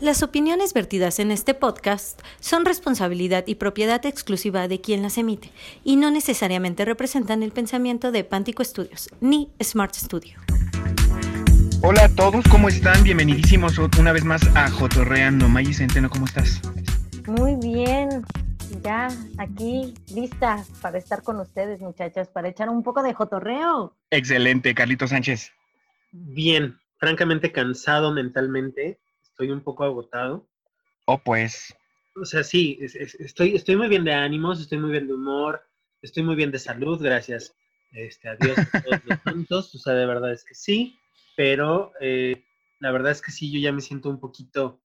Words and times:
Las 0.00 0.22
opiniones 0.22 0.74
vertidas 0.74 1.18
en 1.18 1.32
este 1.32 1.54
podcast 1.54 2.22
son 2.38 2.64
responsabilidad 2.64 3.42
y 3.48 3.56
propiedad 3.56 4.06
exclusiva 4.06 4.68
de 4.68 4.80
quien 4.80 5.02
las 5.02 5.18
emite 5.18 5.50
y 5.82 5.96
no 5.96 6.12
necesariamente 6.12 6.84
representan 6.84 7.42
el 7.42 7.50
pensamiento 7.50 8.12
de 8.12 8.22
Pántico 8.22 8.62
Studios 8.62 9.10
ni 9.20 9.50
Smart 9.60 9.92
Studio. 9.96 10.38
Hola 11.82 12.04
a 12.04 12.08
todos, 12.14 12.44
¿cómo 12.48 12.68
están? 12.68 13.02
Bienvenidísimos 13.02 13.76
una 13.98 14.12
vez 14.12 14.24
más 14.24 14.46
a 14.54 14.70
Jotorreando. 14.70 15.48
Maggie 15.48 15.74
Centeno, 15.74 16.08
¿cómo 16.08 16.26
estás? 16.26 16.62
Muy 17.26 17.56
bien, 17.56 18.24
ya 18.84 19.08
aquí 19.38 19.94
lista 20.14 20.64
para 20.80 20.98
estar 20.98 21.24
con 21.24 21.40
ustedes, 21.40 21.80
muchachas, 21.80 22.28
para 22.28 22.46
echar 22.46 22.68
un 22.68 22.84
poco 22.84 23.02
de 23.02 23.14
jotorreo. 23.14 23.96
Excelente, 24.12 24.76
Carlito 24.76 25.08
Sánchez. 25.08 25.50
Bien, 26.12 26.78
francamente 26.98 27.50
cansado 27.50 28.12
mentalmente 28.12 29.00
estoy 29.38 29.52
un 29.52 29.60
poco 29.60 29.84
agotado. 29.84 30.44
Oh, 31.06 31.16
pues. 31.16 31.72
O 32.16 32.24
sea, 32.24 32.42
sí, 32.42 32.76
estoy, 32.80 33.54
estoy 33.54 33.76
muy 33.76 33.86
bien 33.86 34.02
de 34.02 34.12
ánimos, 34.12 34.60
estoy 34.60 34.78
muy 34.78 34.90
bien 34.90 35.06
de 35.06 35.14
humor, 35.14 35.64
estoy 36.02 36.24
muy 36.24 36.34
bien 36.34 36.50
de 36.50 36.58
salud, 36.58 37.00
gracias 37.00 37.54
este, 37.92 38.28
a 38.28 38.34
Dios 38.34 38.58
a 38.58 38.82
todos 38.82 39.04
los 39.04 39.18
puntos. 39.20 39.74
O 39.76 39.78
sea, 39.78 39.92
de 39.92 40.06
verdad 40.06 40.32
es 40.32 40.44
que 40.44 40.56
sí, 40.56 40.98
pero 41.36 41.92
eh, 42.00 42.42
la 42.80 42.90
verdad 42.90 43.12
es 43.12 43.22
que 43.22 43.30
sí, 43.30 43.52
yo 43.52 43.60
ya 43.60 43.70
me 43.70 43.80
siento 43.80 44.10
un 44.10 44.18
poquito 44.18 44.80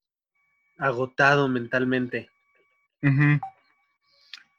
agotado 0.78 1.48
mentalmente. 1.48 2.30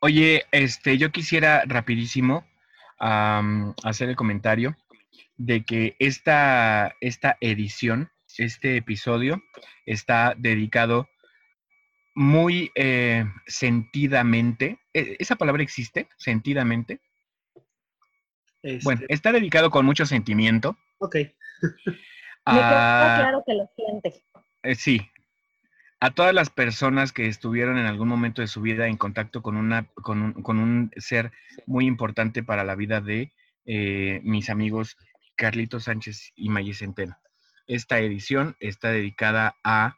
Oye, 0.01 0.43
este, 0.51 0.97
yo 0.97 1.09
quisiera 1.13 1.63
rapidísimo 1.65 2.45
hacer 2.99 4.09
el 4.09 4.17
comentario 4.17 4.75
de 5.37 5.63
que 5.63 5.95
esta, 5.99 6.93
esta 6.99 7.37
edición 7.39 8.09
este 8.39 8.77
episodio 8.77 9.41
está 9.85 10.35
dedicado 10.37 11.09
muy 12.15 12.71
eh, 12.75 13.25
sentidamente. 13.45 14.79
¿e-, 14.93 15.17
¿Esa 15.19 15.35
palabra 15.35 15.63
existe? 15.63 16.07
¿Sentidamente? 16.17 16.99
Bueno, 18.83 19.01
este 19.01 19.13
está 19.13 19.31
dedicado 19.31 19.69
con 19.69 19.85
mucho 19.85 20.05
sentimiento. 20.05 20.75
Ok. 20.97 21.15
Me 22.47 22.53
queda 22.53 23.17
claro 23.19 23.43
que 23.45 23.53
lo 23.53 23.69
siente. 23.75 24.23
Eh, 24.63 24.75
sí. 24.75 25.01
A 25.99 26.11
todas 26.11 26.33
las 26.33 26.49
personas 26.49 27.11
que 27.11 27.27
estuvieron 27.27 27.77
en 27.77 27.85
algún 27.85 28.07
momento 28.07 28.41
de 28.41 28.47
su 28.47 28.61
vida 28.61 28.87
en 28.87 28.97
contacto 28.97 29.41
con, 29.41 29.55
una, 29.55 29.87
con, 29.93 30.35
un, 30.47 30.91
ser 30.97 31.31
muy 31.65 31.85
importante 31.85 32.43
para 32.43 32.63
la 32.63 32.75
vida 32.75 33.01
de 33.01 33.31
eh, 33.65 34.19
mis 34.23 34.49
amigos 34.49 34.97
Carlitos 35.35 35.85
Sánchez 35.85 36.33
y 36.35 36.49
Maye 36.49 36.73
Centeno. 36.73 37.17
Esta 37.67 37.99
edición 37.99 38.55
está 38.59 38.91
dedicada 38.91 39.57
a 39.63 39.97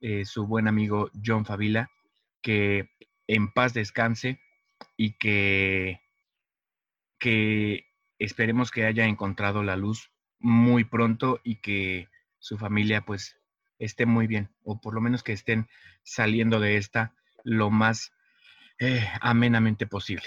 eh, 0.00 0.24
su 0.24 0.46
buen 0.46 0.68
amigo 0.68 1.10
John 1.24 1.44
Favila, 1.44 1.90
que 2.42 2.90
en 3.26 3.52
paz 3.52 3.74
descanse 3.74 4.40
y 4.96 5.18
que, 5.18 6.00
que 7.18 7.86
esperemos 8.18 8.70
que 8.70 8.84
haya 8.84 9.06
encontrado 9.06 9.62
la 9.62 9.76
luz 9.76 10.12
muy 10.38 10.84
pronto 10.84 11.40
y 11.42 11.56
que 11.56 12.08
su 12.38 12.56
familia 12.58 13.04
pues 13.04 13.36
esté 13.78 14.06
muy 14.06 14.26
bien, 14.26 14.50
o 14.62 14.80
por 14.80 14.94
lo 14.94 15.00
menos 15.00 15.22
que 15.22 15.32
estén 15.32 15.68
saliendo 16.02 16.60
de 16.60 16.76
esta 16.76 17.14
lo 17.44 17.70
más 17.70 18.12
eh, 18.78 19.08
amenamente 19.20 19.86
posible. 19.86 20.26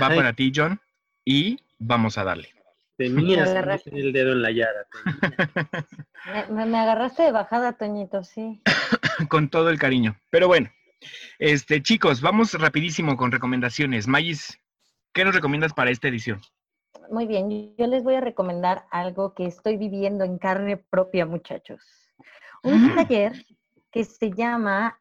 Va 0.00 0.08
para 0.08 0.34
ti, 0.34 0.52
John, 0.54 0.80
y 1.24 1.58
vamos 1.78 2.18
a 2.18 2.24
darle. 2.24 2.59
Tenías 3.00 3.48
el 3.86 4.12
dedo 4.12 4.32
en 4.32 4.42
la 4.42 4.50
llaga. 4.50 4.86
me, 6.50 6.66
me, 6.66 6.78
agarraste 6.78 7.22
de 7.22 7.32
bajada, 7.32 7.72
Toñito, 7.72 8.22
sí. 8.24 8.60
con 9.30 9.48
todo 9.48 9.70
el 9.70 9.78
cariño. 9.78 10.20
Pero 10.28 10.48
bueno, 10.48 10.68
este, 11.38 11.82
chicos, 11.82 12.20
vamos 12.20 12.52
rapidísimo 12.52 13.16
con 13.16 13.32
recomendaciones. 13.32 14.06
Mayis, 14.06 14.60
¿qué 15.14 15.24
nos 15.24 15.34
recomiendas 15.34 15.72
para 15.72 15.90
esta 15.90 16.08
edición? 16.08 16.42
Muy 17.10 17.26
bien, 17.26 17.74
yo 17.74 17.86
les 17.86 18.04
voy 18.04 18.16
a 18.16 18.20
recomendar 18.20 18.84
algo 18.90 19.32
que 19.32 19.46
estoy 19.46 19.78
viviendo 19.78 20.22
en 20.24 20.36
carne 20.36 20.76
propia, 20.76 21.24
muchachos. 21.24 21.82
Un 22.62 22.88
mm. 22.88 22.94
taller 22.96 23.46
que 23.90 24.04
se 24.04 24.30
llama 24.30 25.00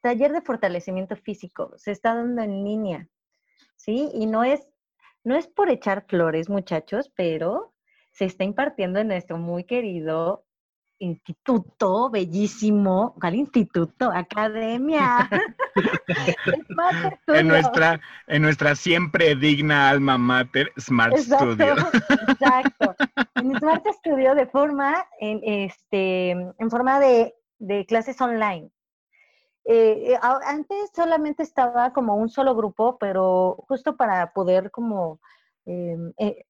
Taller 0.00 0.32
de 0.32 0.42
Fortalecimiento 0.42 1.14
Físico. 1.14 1.74
Se 1.76 1.92
está 1.92 2.16
dando 2.16 2.42
en 2.42 2.64
línea, 2.64 3.08
¿sí? 3.76 4.10
Y 4.14 4.26
no 4.26 4.42
es 4.42 4.66
no 5.24 5.36
es 5.36 5.46
por 5.48 5.70
echar 5.70 6.04
flores, 6.06 6.48
muchachos, 6.48 7.10
pero 7.16 7.74
se 8.12 8.26
está 8.26 8.44
impartiendo 8.44 9.00
en 9.00 9.08
nuestro 9.08 9.38
muy 9.38 9.64
querido 9.64 10.44
instituto, 10.98 12.08
bellísimo, 12.10 13.14
¿cuál 13.20 13.34
instituto? 13.34 14.10
Academia. 14.12 15.28
en, 17.26 17.48
nuestra, 17.48 18.00
en 18.26 18.42
nuestra 18.42 18.74
siempre 18.74 19.34
digna 19.34 19.90
alma 19.90 20.16
mater, 20.18 20.70
Smart 20.78 21.16
Studio. 21.16 21.74
exacto. 22.28 22.94
En 23.36 23.58
Smart 23.58 23.84
Studio 23.98 24.34
de 24.34 24.46
forma, 24.46 25.04
en, 25.20 25.40
este, 25.44 26.30
en 26.30 26.70
forma 26.70 26.98
de, 27.00 27.34
de 27.58 27.84
clases 27.84 28.18
online. 28.20 28.70
Eh, 29.66 30.12
eh, 30.12 30.18
antes 30.22 30.90
solamente 30.94 31.42
estaba 31.42 31.92
como 31.92 32.16
un 32.16 32.28
solo 32.28 32.54
grupo, 32.54 32.98
pero 32.98 33.56
justo 33.68 33.96
para 33.96 34.32
poder 34.32 34.70
como 34.70 35.20
em, 35.64 36.12
eh, 36.18 36.44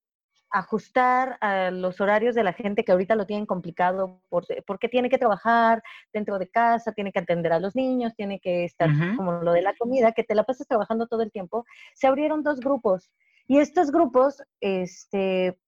ajustar 0.50 1.36
a 1.40 1.70
los 1.70 2.00
horarios 2.00 2.34
de 2.34 2.44
la 2.44 2.52
gente 2.52 2.84
que 2.84 2.92
ahorita 2.92 3.16
lo 3.16 3.26
tienen 3.26 3.46
complicado 3.46 4.20
porque 4.66 4.88
tiene 4.88 5.10
que 5.10 5.18
trabajar 5.18 5.82
dentro 6.12 6.38
de 6.38 6.48
casa, 6.48 6.92
tiene 6.92 7.10
que 7.12 7.18
atender 7.18 7.52
a 7.52 7.58
los 7.58 7.74
niños, 7.74 8.14
tiene 8.14 8.38
que 8.38 8.64
estar 8.64 8.88
como 9.16 9.32
lo 9.42 9.52
de 9.52 9.62
la 9.62 9.74
comida, 9.76 10.12
que 10.12 10.22
te 10.22 10.34
la 10.36 10.44
pasas 10.44 10.68
trabajando 10.68 11.08
todo 11.08 11.22
el 11.22 11.32
tiempo, 11.32 11.64
se 11.94 12.06
abrieron 12.06 12.44
dos 12.44 12.60
grupos. 12.60 13.10
Y 13.48 13.58
estos 13.58 13.90
grupos, 13.90 14.42
este, 14.60 15.58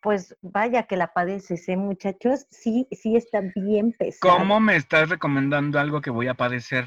pues 0.00 0.36
vaya 0.42 0.84
que 0.84 0.96
la 0.96 1.12
padeces, 1.12 1.68
¿eh, 1.68 1.76
muchachos? 1.76 2.46
Sí, 2.50 2.86
sí 2.92 3.16
está 3.16 3.42
bien 3.54 3.92
pesado. 3.92 4.38
¿Cómo 4.38 4.60
me 4.60 4.76
estás 4.76 5.08
recomendando 5.08 5.78
algo 5.78 6.00
que 6.00 6.10
voy 6.10 6.28
a 6.28 6.34
padecer? 6.34 6.86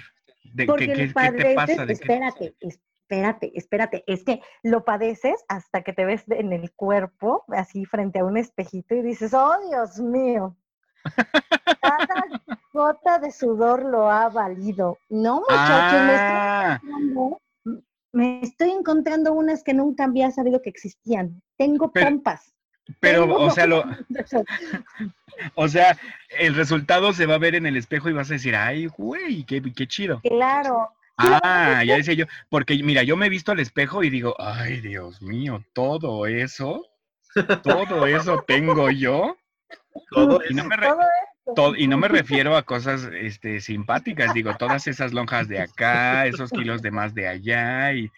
¿De 0.54 0.66
Porque 0.66 0.88
qué, 0.88 1.08
te 1.08 1.14
pasa? 1.54 1.84
espérate, 1.84 2.56
espérate, 2.62 3.52
espérate. 3.56 4.04
Es 4.08 4.24
que 4.24 4.42
lo 4.64 4.86
padeces 4.86 5.44
hasta 5.50 5.82
que 5.84 5.94
te 5.94 6.06
ves 6.06 6.24
en 6.30 6.54
el 6.54 6.72
cuerpo, 6.72 7.44
así 7.50 7.86
frente 7.86 8.20
a 8.20 8.26
un 8.26 8.38
espejito 8.38 8.96
y 8.96 9.02
dices, 9.02 9.34
oh 9.34 9.58
Dios 9.70 10.00
mío. 10.00 10.56
Cada 11.82 12.08
gota 12.74 13.20
de 13.20 13.32
sudor 13.32 13.84
lo 13.84 14.10
ha 14.10 14.30
valido. 14.30 14.98
No, 15.10 15.42
muchachos, 15.42 16.02
me, 16.06 16.14
estoy 16.14 16.36
ah. 16.38 16.80
me, 18.14 18.42
estoy 18.42 18.70
encontrando 18.72 19.34
unas 19.34 19.64
que 19.64 19.74
nunca 19.74 20.06
había 20.06 20.32
sabido 20.32 20.62
que 20.62 20.70
existían. 20.70 21.42
Tengo 21.58 21.92
pompas. 21.92 22.54
Pero, 23.00 23.34
o 23.34 23.50
sea, 23.52 23.68
lo, 23.68 23.84
o 25.56 25.68
sea, 25.68 25.98
el 26.40 26.56
resultado 26.56 27.14
se 27.14 27.26
va 27.26 27.36
a 27.36 27.40
ver 27.40 27.56
en 27.56 27.66
el 27.66 27.78
espejo 27.78 28.10
y 28.10 28.14
vas 28.14 28.30
a 28.30 28.34
decir, 28.34 28.56
ay, 28.56 28.88
güey, 28.88 29.44
qué, 29.44 29.62
qué 29.62 29.88
chido. 29.88 30.20
Claro. 30.22 30.90
Ah, 31.18 31.84
ya 31.86 31.98
decía 31.98 32.14
yo, 32.14 32.26
porque 32.50 32.82
mira, 32.84 33.04
yo 33.04 33.16
me 33.16 33.28
he 33.28 33.30
visto 33.30 33.52
al 33.52 33.60
espejo 33.60 34.04
y 34.04 34.10
digo, 34.10 34.36
ay, 34.40 34.82
Dios 34.82 35.22
mío, 35.22 35.64
todo 35.74 36.26
eso, 36.26 36.88
todo 37.64 38.08
eso 38.08 38.44
tengo 38.48 38.90
yo. 38.90 39.38
Todo 40.10 40.40
y 40.50 40.54
no 40.54 40.64
me 40.66 40.76
y 41.78 41.88
no 41.88 41.98
me 41.98 42.08
refiero 42.08 42.56
a 42.56 42.64
cosas 42.64 43.10
este, 43.14 43.60
simpáticas, 43.60 44.34
digo, 44.34 44.56
todas 44.58 44.88
esas 44.88 45.14
lonjas 45.14 45.48
de 45.48 45.60
acá, 45.60 46.26
esos 46.26 46.50
kilos 46.50 46.82
de 46.82 46.92
más 46.92 47.14
de 47.14 47.28
allá, 47.28 47.94
y 47.94 48.10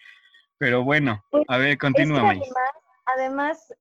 pero 0.58 0.84
bueno, 0.84 1.24
a 1.48 1.56
ver, 1.58 1.78
continúa, 1.78 2.20
además, 2.20 2.48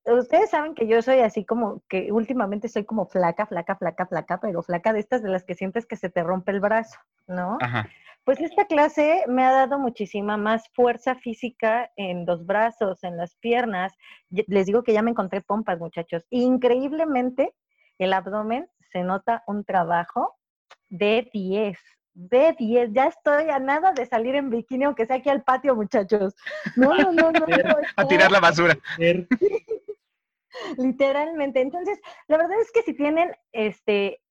ustedes 0.06 0.50
saben 0.50 0.76
que 0.76 0.88
yo 0.88 1.02
soy 1.02 1.20
así 1.20 1.46
como 1.46 1.82
que 1.90 2.12
últimamente 2.12 2.68
soy 2.68 2.86
como 2.86 3.08
flaca, 3.08 3.46
flaca, 3.46 3.76
flaca, 3.76 4.06
flaca, 4.06 4.40
pero 4.40 4.62
flaca 4.62 4.94
de 4.94 5.00
estas 5.00 5.24
de 5.24 5.30
las 5.30 5.44
que 5.44 5.56
sientes 5.56 5.86
que 5.86 5.96
se 5.96 6.10
te 6.10 6.24
rompe 6.24 6.52
el 6.52 6.60
brazo, 6.60 7.00
¿no? 7.28 7.58
Ajá. 7.62 7.90
Pues 8.26 8.40
esta 8.40 8.66
clase 8.66 9.26
me 9.28 9.44
ha 9.44 9.52
dado 9.52 9.78
muchísima 9.80 10.38
más 10.38 10.70
fuerza 10.70 11.16
física 11.16 11.92
en 11.98 12.26
los 12.26 12.46
brazos, 12.46 13.04
en 13.04 13.18
las 13.18 13.36
piernas. 13.36 13.94
Les 14.30 14.66
digo 14.66 14.84
que 14.84 14.94
ya 14.94 15.02
me 15.02 15.12
encontré 15.12 15.42
pompas, 15.42 15.80
muchachos. 15.80 16.26
Increíblemente, 16.30 17.54
el 17.98 18.14
abdomen 18.14 18.70
se 18.94 19.04
nota 19.04 19.44
un 19.46 19.66
trabajo 19.66 20.38
de 20.88 21.30
10 21.34 21.78
de 22.14 22.56
10, 22.58 22.92
ya 22.94 23.08
estoy 23.08 23.50
a 23.50 23.60
nada 23.60 23.92
de 23.94 24.06
salir 24.06 24.36
en 24.36 24.50
bikini, 24.50 24.86
aunque 24.86 25.06
sea 25.06 25.18
aquí 25.18 25.30
al 25.30 25.44
patio, 25.44 25.76
muchachos. 25.76 26.36
No, 26.76 26.96
no, 26.96 27.12
no, 27.12 27.32
no. 27.32 27.46
a 27.96 28.08
tirar 28.08 28.32
la 28.32 28.40
basura. 28.40 28.78
Literalmente. 30.78 31.62
Entonces, 31.62 32.00
la 32.28 32.38
verdad 32.38 32.60
es 32.62 32.72
que 32.72 32.84
si 32.84 32.94
tienen 32.94 33.36
este 33.52 34.22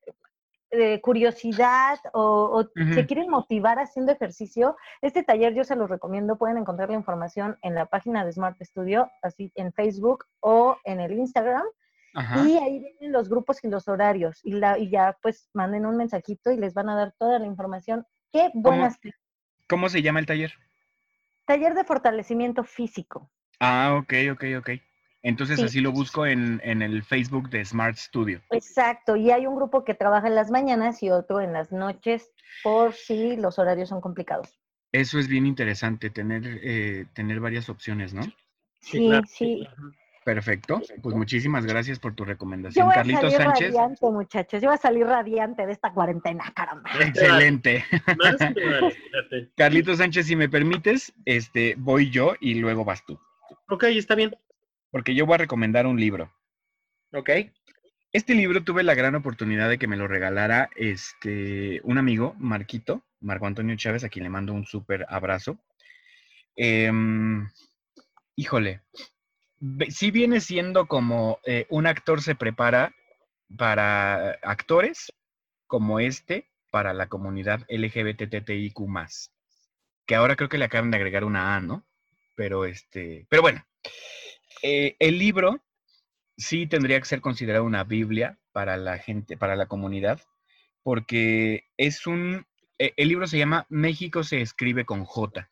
eh, 0.71 1.01
curiosidad 1.03 1.99
o, 2.15 2.65
se 2.95 3.07
quieren 3.07 3.29
motivar 3.29 3.79
haciendo 3.79 4.13
ejercicio, 4.13 4.77
este 5.03 5.23
taller 5.23 5.55
yo 5.55 5.65
se 5.65 5.77
los 5.77 5.91
recomiendo. 5.91 6.39
Pueden 6.39 6.57
encontrar 6.57 6.89
la 6.89 6.97
información 6.97 7.59
en 7.63 7.75
la 7.75 7.87
página 7.87 8.25
de 8.25 8.33
Smart 8.33 8.57
Studio, 8.63 9.11
así 9.23 9.53
en 9.55 9.73
Facebook 9.73 10.25
o 10.41 10.77
en 10.85 11.01
el 11.01 11.13
Instagram. 11.13 11.65
Ajá. 12.15 12.47
Y 12.47 12.59
ahí 12.59 12.79
vienen 12.81 13.13
los 13.13 13.29
grupos 13.29 13.63
y 13.65 13.69
los 13.69 13.89
horarios. 13.89 14.41
Y, 14.43 14.53
la, 14.53 14.79
y 14.79 14.91
ya 14.91 15.17
pues 15.23 15.49
manden 15.55 15.87
un 15.87 15.97
mensajito 15.97 16.51
y 16.51 16.57
les 16.57 16.75
van 16.75 16.89
a 16.89 16.97
dar 16.97 17.15
toda 17.19 17.39
la 17.39 17.47
información. 17.47 18.07
Qué 18.33 18.51
buenas. 18.55 18.99
¿Cómo 19.69 19.89
se 19.89 20.03
llama 20.03 20.21
el 20.21 20.27
taller? 20.27 20.53
Taller 21.47 21.75
de 21.75 21.85
fortalecimiento 21.85 22.65
físico. 22.65 23.31
Ah, 23.61 23.97
ok, 23.99 24.13
ok, 24.33 24.45
ok. 24.59 24.71
Entonces 25.23 25.59
Sí. 25.59 25.65
así 25.65 25.81
lo 25.81 25.93
busco 25.93 26.27
en, 26.27 26.61
en 26.65 26.83
el 26.83 27.05
Facebook 27.05 27.49
de 27.49 27.65
Smart 27.65 27.97
Studio. 27.97 28.41
Exacto. 28.51 29.17
Y 29.17 29.31
hay 29.31 29.47
un 29.47 29.55
grupo 29.55 29.85
que 29.85 29.95
trabaja 29.95 30.27
en 30.27 30.35
las 30.35 30.51
mañanas 30.51 31.03
y 31.03 31.11
otro 31.11 31.41
en 31.41 31.53
las 31.53 31.71
noches 31.71 32.33
por 32.63 32.93
si 32.93 33.37
los 33.37 33.59
horarios 33.59 33.89
son 33.89 34.01
complicados. 34.01 34.59
Eso 34.91 35.19
es 35.19 35.29
bien 35.29 35.47
interesante, 35.47 36.11
tener, 36.11 36.43
eh, 36.63 37.07
tener 37.15 37.41
varias 37.41 37.69
opciones, 37.69 38.13
¿no? 38.13 38.23
Sí, 38.81 39.07
claro. 39.07 39.27
sí. 39.27 39.67
Perfecto. 40.25 40.81
Pues 41.03 41.17
muchísimas 41.17 41.67
gracias 41.67 41.99
por 41.99 42.15
tu 42.15 42.23
Yo 42.25 42.29
recomendación. 42.29 42.87
voy 42.87 42.93
a 42.93 42.97
Carlitos 42.97 43.33
salir 43.33 43.47
Sánchez. 43.47 43.75
radiante, 43.75 44.11
muchachos. 44.11 44.63
Yo 44.63 44.69
voy 44.69 44.75
a 44.77 44.79
salir 44.81 45.07
radiante 45.07 45.67
de 45.67 45.73
esta 45.73 45.93
cuarentena, 45.93 46.53
caramba. 46.55 46.91
Excelente. 47.01 47.85
Más 48.19 48.37
que. 48.37 49.51
Carlitos 49.57 49.99
Sánchez, 49.99 50.27
si 50.27 50.37
me 50.37 50.49
permites, 50.49 51.13
este, 51.25 51.75
voy 51.77 52.11
yo 52.11 52.35
y 52.41 52.55
luego 52.55 52.85
vas 52.85 53.05
tú. 53.05 53.19
Ok, 53.69 53.85
está 53.85 54.15
bien. 54.15 54.37
Porque 54.91 55.15
yo 55.15 55.27
voy 55.27 55.35
a 55.35 55.39
recomendar 55.39 55.87
un 55.87 55.99
libro. 55.99 56.33
Ok. 57.13 57.31
Este 58.13 58.35
libro 58.35 58.63
tuve 58.63 58.83
la 58.83 58.95
gran 58.95 59.15
oportunidad 59.15 59.71
de 59.71 59.79
que 59.79 59.87
me 59.87 59.97
lo 59.97 60.07
regalara 60.07 60.69
este, 60.77 61.81
un 61.83 61.97
amigo, 61.97 62.35
Marquito, 62.39 63.03
Marco 63.21 63.47
Antonio 63.47 63.75
Chávez, 63.77 64.05
a 64.05 64.11
quien 64.11 64.25
le 64.25 64.29
mando 64.31 64.53
un 64.53 64.67
súper 64.67 65.07
abrazo. 65.09 65.59
Em, 66.55 67.49
híjole, 68.37 68.83
sí 69.89 70.11
viene 70.11 70.41
siendo 70.41 70.87
como 70.87 71.39
eh, 71.45 71.67
un 71.71 71.87
actor 71.87 72.23
se 72.23 72.35
prepara 72.35 72.95
para 73.57 74.33
actores 74.43 75.13
como 75.67 76.01
este 76.01 76.51
para 76.71 76.95
la 76.95 77.09
comunidad 77.09 77.65
LGBTTIQ+, 77.69 78.75
que 80.07 80.15
ahora 80.15 80.37
creo 80.37 80.49
que 80.49 80.59
le 80.59 80.65
acaban 80.65 80.91
de 80.91 80.97
agregar 80.97 81.25
una 81.25 81.55
A, 81.57 81.61
¿no? 81.61 81.85
Pero 82.35 82.65
este, 82.65 83.27
pero 83.29 83.43
bueno, 83.43 83.65
eh, 84.63 84.97
el 84.99 85.19
libro 85.19 85.63
sí 86.37 86.67
tendría 86.67 86.99
que 86.99 87.07
ser 87.07 87.21
considerado 87.21 87.65
una 87.65 87.85
Biblia 87.85 88.39
para 88.53 88.77
la 88.77 88.99
gente, 88.99 89.37
para 89.37 89.55
la 89.55 89.67
comunidad, 89.67 90.21
porque 90.83 91.67
es 91.77 92.07
un, 92.07 92.47
e- 92.79 92.95
el 92.97 93.09
libro 93.09 93.27
se 93.27 93.39
llama 93.39 93.67
México 93.69 94.25
se 94.25 94.41
escribe 94.41 94.85
con 94.85 95.05
J. 95.05 95.49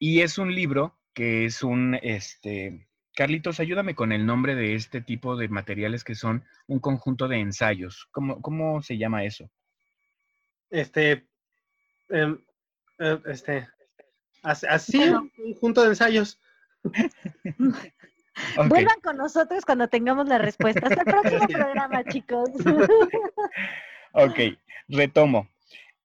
Y 0.00 0.20
es 0.20 0.36
un 0.38 0.54
libro 0.54 0.98
que 1.14 1.44
es 1.44 1.62
un, 1.62 1.94
este, 2.02 2.87
Carlitos, 3.18 3.58
ayúdame 3.58 3.96
con 3.96 4.12
el 4.12 4.24
nombre 4.24 4.54
de 4.54 4.76
este 4.76 5.00
tipo 5.00 5.34
de 5.36 5.48
materiales 5.48 6.04
que 6.04 6.14
son 6.14 6.44
un 6.68 6.78
conjunto 6.78 7.26
de 7.26 7.38
ensayos. 7.40 8.06
¿Cómo, 8.12 8.40
cómo 8.40 8.80
se 8.80 8.96
llama 8.96 9.24
eso? 9.24 9.50
Este. 10.70 11.26
em, 12.10 12.38
eh, 13.00 13.18
este. 13.26 13.66
as- 14.44 14.62
Así, 14.62 15.00
un 15.00 15.30
conjunto 15.30 15.82
de 15.82 15.88
ensayos. 15.88 16.38
Vuelvan 18.68 19.00
con 19.02 19.16
nosotros 19.16 19.64
cuando 19.64 19.88
tengamos 19.88 20.28
la 20.28 20.38
respuesta. 20.38 20.86
Hasta 20.86 21.00
el 21.02 21.04
próximo 21.04 21.46
programa, 21.48 22.04
chicos. 22.04 22.48
ok, 24.12 24.38
retomo. 24.86 25.48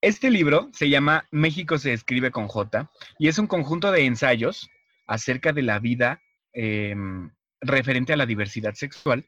Este 0.01 0.31
libro 0.31 0.71
se 0.73 0.89
llama 0.89 1.27
México 1.29 1.77
se 1.77 1.93
escribe 1.93 2.31
con 2.31 2.47
J 2.47 2.89
y 3.19 3.27
es 3.27 3.37
un 3.37 3.45
conjunto 3.45 3.91
de 3.91 4.03
ensayos 4.03 4.67
acerca 5.05 5.53
de 5.53 5.61
la 5.61 5.77
vida 5.77 6.22
em, 6.53 7.31
referente 7.61 8.13
a 8.13 8.17
la 8.17 8.25
diversidad 8.25 8.73
sexual 8.73 9.27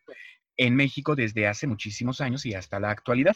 en 0.58 0.76
México 0.76 1.16
desde 1.16 1.48
hace 1.48 1.68
muchísimos 1.68 2.22
años 2.22 2.46
y 2.46 2.54
hasta 2.54 2.80
la 2.80 2.92
actualidad. 2.92 3.36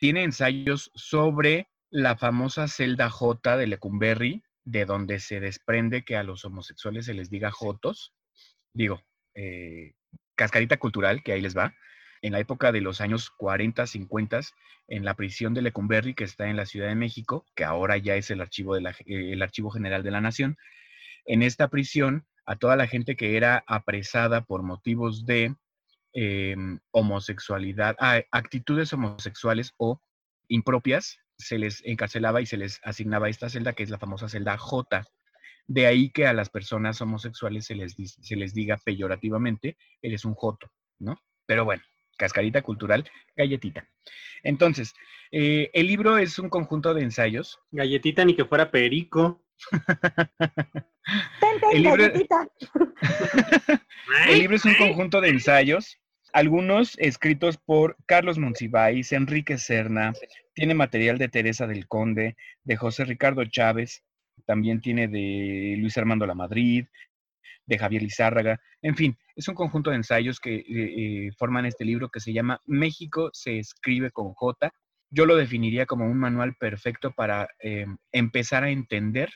Tiene 0.00 0.24
ensayos 0.24 0.90
sobre 0.94 1.68
la 1.90 2.16
famosa 2.16 2.68
celda 2.68 3.08
J 3.08 3.56
de 3.56 3.66
Lecumberri, 3.66 4.42
de 4.64 4.84
donde 4.84 5.20
se 5.20 5.40
desprende 5.40 6.04
que 6.04 6.16
a 6.16 6.24
los 6.24 6.44
homosexuales 6.44 7.06
se 7.06 7.14
les 7.14 7.30
diga 7.30 7.50
Jotos. 7.50 8.12
Digo, 8.74 9.02
eh, 9.34 9.94
cascarita 10.34 10.76
cultural, 10.76 11.22
que 11.22 11.32
ahí 11.32 11.40
les 11.40 11.56
va. 11.56 11.74
En 12.22 12.32
la 12.32 12.40
época 12.40 12.72
de 12.72 12.80
los 12.80 13.00
años 13.00 13.30
40, 13.30 13.86
50, 13.86 14.40
en 14.88 15.04
la 15.04 15.14
prisión 15.14 15.54
de 15.54 15.62
Lecumberri, 15.62 16.14
que 16.14 16.24
está 16.24 16.48
en 16.48 16.56
la 16.56 16.66
Ciudad 16.66 16.88
de 16.88 16.94
México, 16.94 17.46
que 17.54 17.64
ahora 17.64 17.96
ya 17.96 18.16
es 18.16 18.30
el 18.30 18.40
archivo, 18.40 18.74
de 18.74 18.80
la, 18.80 18.90
eh, 18.90 19.32
el 19.32 19.42
archivo 19.42 19.70
General 19.70 20.02
de 20.02 20.10
la 20.10 20.20
Nación. 20.20 20.56
En 21.24 21.42
esta 21.42 21.68
prisión, 21.68 22.26
a 22.46 22.56
toda 22.56 22.76
la 22.76 22.86
gente 22.86 23.16
que 23.16 23.36
era 23.36 23.64
apresada 23.66 24.44
por 24.44 24.62
motivos 24.62 25.26
de 25.26 25.54
eh, 26.14 26.56
homosexualidad, 26.92 27.96
ah, 28.00 28.22
actitudes 28.30 28.92
homosexuales 28.92 29.74
o 29.76 30.00
impropias, 30.48 31.18
se 31.38 31.58
les 31.58 31.84
encarcelaba 31.84 32.40
y 32.40 32.46
se 32.46 32.56
les 32.56 32.80
asignaba 32.82 33.28
esta 33.28 33.50
celda, 33.50 33.74
que 33.74 33.82
es 33.82 33.90
la 33.90 33.98
famosa 33.98 34.28
celda 34.28 34.56
J. 34.56 35.04
De 35.66 35.86
ahí 35.86 36.10
que 36.10 36.26
a 36.26 36.32
las 36.32 36.48
personas 36.48 37.00
homosexuales 37.00 37.66
se 37.66 37.74
les, 37.74 37.94
se 37.96 38.36
les 38.36 38.54
diga 38.54 38.78
peyorativamente, 38.82 39.76
eres 40.00 40.24
un 40.24 40.34
joto, 40.34 40.70
¿no? 40.98 41.20
Pero 41.44 41.64
bueno, 41.64 41.82
cascarita 42.16 42.62
cultural, 42.62 43.08
galletita. 43.36 43.88
Entonces, 44.42 44.94
eh, 45.30 45.70
el 45.72 45.86
libro 45.86 46.18
es 46.18 46.38
un 46.38 46.48
conjunto 46.48 46.94
de 46.94 47.02
ensayos. 47.02 47.58
Galletita 47.70 48.24
ni 48.24 48.34
que 48.34 48.44
fuera 48.44 48.70
perico. 48.70 49.44
Libro-. 51.72 52.04
El 54.28 54.38
libro 54.38 54.56
es 54.56 54.64
un 54.64 54.74
conjunto 54.74 55.20
de 55.20 55.30
ensayos, 55.30 55.98
algunos 56.32 56.96
escritos 56.98 57.56
por 57.58 57.96
Carlos 58.06 58.38
Monsiváis, 58.38 59.12
Enrique 59.12 59.58
Serna, 59.58 60.12
tiene 60.54 60.74
material 60.74 61.18
de 61.18 61.28
Teresa 61.28 61.66
del 61.66 61.86
Conde, 61.86 62.36
de 62.64 62.76
José 62.76 63.04
Ricardo 63.04 63.44
Chávez, 63.44 64.04
también 64.44 64.80
tiene 64.80 65.08
de 65.08 65.76
Luis 65.78 65.96
Armando 65.98 66.26
La 66.26 66.34
Madrid, 66.34 66.86
de 67.66 67.78
Javier 67.78 68.02
Lizárraga, 68.02 68.60
en 68.82 68.94
fin, 68.94 69.18
es 69.34 69.48
un 69.48 69.54
conjunto 69.54 69.90
de 69.90 69.96
ensayos 69.96 70.38
que 70.38 70.56
eh, 70.56 70.64
eh, 70.68 71.30
forman 71.36 71.66
este 71.66 71.84
libro 71.84 72.08
que 72.08 72.20
se 72.20 72.32
llama 72.32 72.60
México 72.66 73.30
se 73.32 73.58
escribe 73.58 74.12
con 74.12 74.32
J. 74.32 74.72
Yo 75.10 75.26
lo 75.26 75.34
definiría 75.36 75.86
como 75.86 76.06
un 76.06 76.18
manual 76.18 76.54
perfecto 76.54 77.10
para 77.10 77.48
eh, 77.60 77.86
empezar 78.12 78.62
a 78.62 78.70
entender 78.70 79.30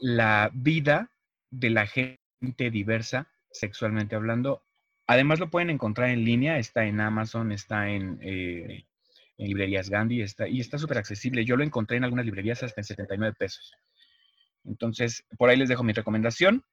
la 0.00 0.50
vida 0.52 1.10
de 1.50 1.70
la 1.70 1.86
gente 1.86 2.70
diversa 2.70 3.28
sexualmente 3.50 4.16
hablando. 4.16 4.62
Además 5.06 5.40
lo 5.40 5.50
pueden 5.50 5.70
encontrar 5.70 6.10
en 6.10 6.24
línea, 6.24 6.58
está 6.58 6.84
en 6.84 7.00
Amazon, 7.00 7.52
está 7.52 7.90
en, 7.90 8.18
eh, 8.22 8.86
en 9.36 9.46
librerías 9.46 9.90
Gandhi, 9.90 10.22
está, 10.22 10.48
y 10.48 10.60
está 10.60 10.78
súper 10.78 10.98
accesible. 10.98 11.44
Yo 11.44 11.56
lo 11.56 11.64
encontré 11.64 11.96
en 11.96 12.04
algunas 12.04 12.24
librerías 12.24 12.62
hasta 12.62 12.80
en 12.80 12.84
79 12.84 13.34
pesos. 13.38 13.74
Entonces, 14.64 15.24
por 15.36 15.50
ahí 15.50 15.56
les 15.56 15.68
dejo 15.68 15.82
mi 15.82 15.92
recomendación. 15.92 16.64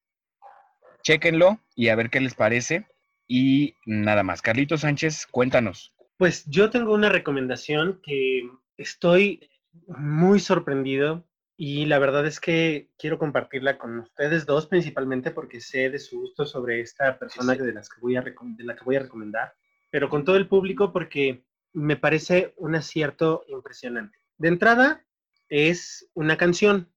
Chéquenlo 1.04 1.60
y 1.76 1.90
a 1.90 1.96
ver 1.96 2.10
qué 2.10 2.20
les 2.20 2.36
parece. 2.36 2.86
Y 3.28 3.76
nada 3.86 4.24
más. 4.24 4.42
Carlito 4.42 4.78
Sánchez, 4.78 5.26
cuéntanos. 5.28 5.94
Pues 6.18 6.46
yo 6.46 6.70
tengo 6.70 6.94
una 6.94 7.10
recomendación 7.10 8.00
que 8.04 8.50
estoy 8.78 9.50
muy 9.88 10.40
sorprendido 10.40 11.28
y 11.58 11.86
la 11.88 11.98
verdad 11.98 12.26
es 12.28 12.40
que 12.40 12.92
quiero 13.00 13.18
compartirla 13.18 13.78
con 13.80 14.00
ustedes 14.00 14.46
dos 14.46 14.68
principalmente 14.68 15.32
porque 15.32 15.60
sé 15.60 15.90
de 15.90 15.98
su 16.00 16.20
gusto 16.22 16.46
sobre 16.46 16.82
esta 16.82 17.18
persona 17.18 17.56
de, 17.56 17.74
las 17.74 17.90
que 17.90 18.00
voy 18.00 18.16
a 18.16 18.22
de 18.22 18.64
la 18.64 18.76
que 18.76 18.84
voy 18.86 18.96
a 18.98 19.00
recomendar, 19.02 19.54
pero 19.90 20.08
con 20.10 20.24
todo 20.24 20.38
el 20.38 20.48
público 20.48 20.94
porque 20.94 21.44
me 21.74 21.98
parece 21.98 22.54
un 22.58 22.76
acierto 22.76 23.44
impresionante. 23.48 24.18
De 24.38 24.48
entrada 24.50 25.04
es 25.50 26.10
una 26.14 26.38
canción. 26.38 26.92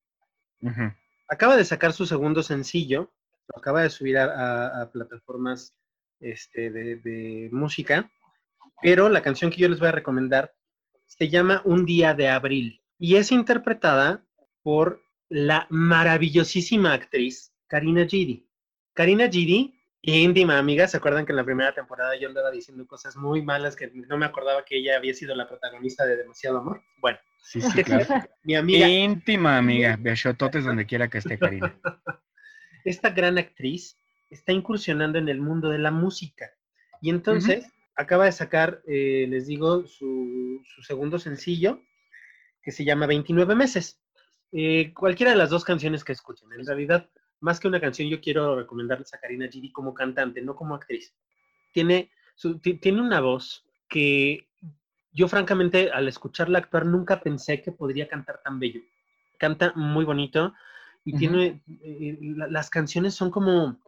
Ujú. 0.60 0.92
Acaba 1.28 1.56
de 1.56 1.64
sacar 1.64 1.92
su 1.92 2.04
segundo 2.06 2.42
sencillo, 2.42 3.10
lo 3.48 3.58
acaba 3.58 3.82
de 3.82 3.90
subir 3.90 4.18
a, 4.18 4.24
a- 4.24 4.82
a 4.82 4.90
plataformas 4.92 5.74
este, 6.20 6.70
de, 6.70 6.96
de 6.96 7.48
música, 7.50 8.10
pero 8.82 9.08
la 9.08 9.22
canción 9.22 9.50
que 9.50 9.58
yo 9.60 9.68
les 9.68 9.78
voy 9.78 9.88
a 9.88 9.92
recomendar 9.92 10.52
se 11.06 11.28
llama 11.30 11.62
Un 11.64 11.86
día 11.86 12.12
de 12.14 12.28
abril 12.28 12.82
y 12.98 13.16
es 13.16 13.32
interpretada 13.32 14.24
por 14.62 15.02
la 15.28 15.66
maravillosísima 15.70 16.92
actriz 16.92 17.52
Karina 17.66 18.06
Gidi. 18.06 18.46
Karina 18.94 19.28
Gidi, 19.28 19.80
íntima 20.02 20.58
amiga, 20.58 20.88
¿se 20.88 20.96
acuerdan 20.96 21.24
que 21.24 21.32
en 21.32 21.36
la 21.36 21.44
primera 21.44 21.74
temporada 21.74 22.18
yo 22.18 22.28
andaba 22.28 22.50
diciendo 22.50 22.86
cosas 22.86 23.16
muy 23.16 23.42
malas 23.42 23.76
que 23.76 23.90
no 23.92 24.18
me 24.18 24.26
acordaba 24.26 24.64
que 24.64 24.78
ella 24.78 24.96
había 24.96 25.14
sido 25.14 25.34
la 25.34 25.48
protagonista 25.48 26.04
de 26.04 26.16
Demasiado 26.16 26.58
Amor? 26.58 26.82
Bueno, 27.00 27.18
Sí, 27.42 27.60
sí, 27.60 27.82
claro. 27.82 28.06
mi 28.44 28.54
amiga 28.54 28.88
Íntima 28.88 29.58
amiga. 29.58 29.96
Besototes 29.98 30.64
donde 30.64 30.86
quiera 30.86 31.08
que 31.08 31.18
esté, 31.18 31.38
Karina. 31.38 31.74
esta 32.84 33.10
gran 33.10 33.38
actriz 33.38 33.98
está 34.30 34.52
incursionando 34.52 35.18
en 35.18 35.28
el 35.28 35.40
mundo 35.40 35.70
de 35.70 35.78
la 35.78 35.90
música. 35.90 36.50
Y 37.00 37.10
entonces 37.10 37.66
acaba 37.96 38.26
de 38.26 38.32
sacar, 38.32 38.82
eh, 38.86 39.26
les 39.28 39.46
digo, 39.46 39.86
su, 39.86 40.62
su 40.64 40.82
segundo 40.82 41.18
sencillo, 41.18 41.82
que 42.62 42.72
se 42.72 42.84
llama 42.84 43.06
29 43.06 43.54
meses. 43.54 44.00
Eh, 44.52 44.92
cualquiera 44.94 45.32
de 45.32 45.38
las 45.38 45.50
dos 45.50 45.64
canciones 45.64 46.04
que 46.04 46.12
escuchen. 46.12 46.52
En 46.52 46.66
realidad, 46.66 47.08
más 47.40 47.60
que 47.60 47.68
una 47.68 47.80
canción, 47.80 48.08
yo 48.08 48.20
quiero 48.20 48.56
recomendarles 48.56 49.14
a 49.14 49.18
Karina 49.20 49.48
Gidi 49.48 49.70
como 49.72 49.94
cantante, 49.94 50.42
no 50.42 50.54
como 50.56 50.74
actriz. 50.74 51.14
Tiene 51.72 52.10
su- 52.34 52.58
ti- 52.58 52.74
tiene 52.74 53.00
una 53.00 53.20
voz 53.20 53.64
que 53.88 54.48
yo 55.12 55.28
francamente 55.28 55.90
al 55.90 56.08
escucharla 56.08 56.58
actuar 56.58 56.86
nunca 56.86 57.20
pensé 57.20 57.62
que 57.62 57.72
podría 57.72 58.08
cantar 58.08 58.40
tan 58.42 58.58
bello. 58.58 58.80
Canta 59.38 59.72
muy 59.74 60.04
bonito 60.04 60.52
y 61.04 61.16
tiene, 61.16 61.62
eh, 61.82 62.18
la- 62.20 62.48
las 62.48 62.70
canciones 62.70 63.14
son 63.14 63.30
como, 63.30 63.80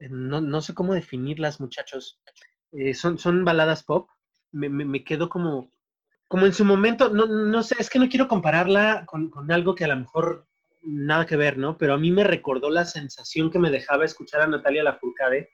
eh, 0.00 0.08
no, 0.10 0.40
no 0.40 0.60
sé 0.62 0.74
cómo 0.74 0.94
definirlas 0.94 1.60
muchachos, 1.60 2.20
son, 2.94 3.18
son 3.18 3.44
baladas 3.44 3.82
pop, 3.82 4.08
me, 4.52 4.68
me- 4.68 4.84
me 4.84 5.02
quedo 5.04 5.28
como, 5.28 5.70
como 6.30 6.46
en 6.46 6.52
su 6.52 6.64
momento, 6.64 7.08
no, 7.08 7.26
no 7.26 7.62
sé, 7.64 7.74
es 7.80 7.90
que 7.90 7.98
no 7.98 8.08
quiero 8.08 8.28
compararla 8.28 9.04
con, 9.04 9.30
con 9.30 9.50
algo 9.50 9.74
que 9.74 9.84
a 9.84 9.88
lo 9.88 9.96
mejor 9.96 10.46
nada 10.80 11.26
que 11.26 11.34
ver, 11.34 11.58
¿no? 11.58 11.76
Pero 11.76 11.94
a 11.94 11.98
mí 11.98 12.12
me 12.12 12.22
recordó 12.22 12.70
la 12.70 12.84
sensación 12.84 13.50
que 13.50 13.58
me 13.58 13.68
dejaba 13.68 14.04
escuchar 14.04 14.42
a 14.42 14.46
Natalia 14.46 14.84
Lafourcade 14.84 15.50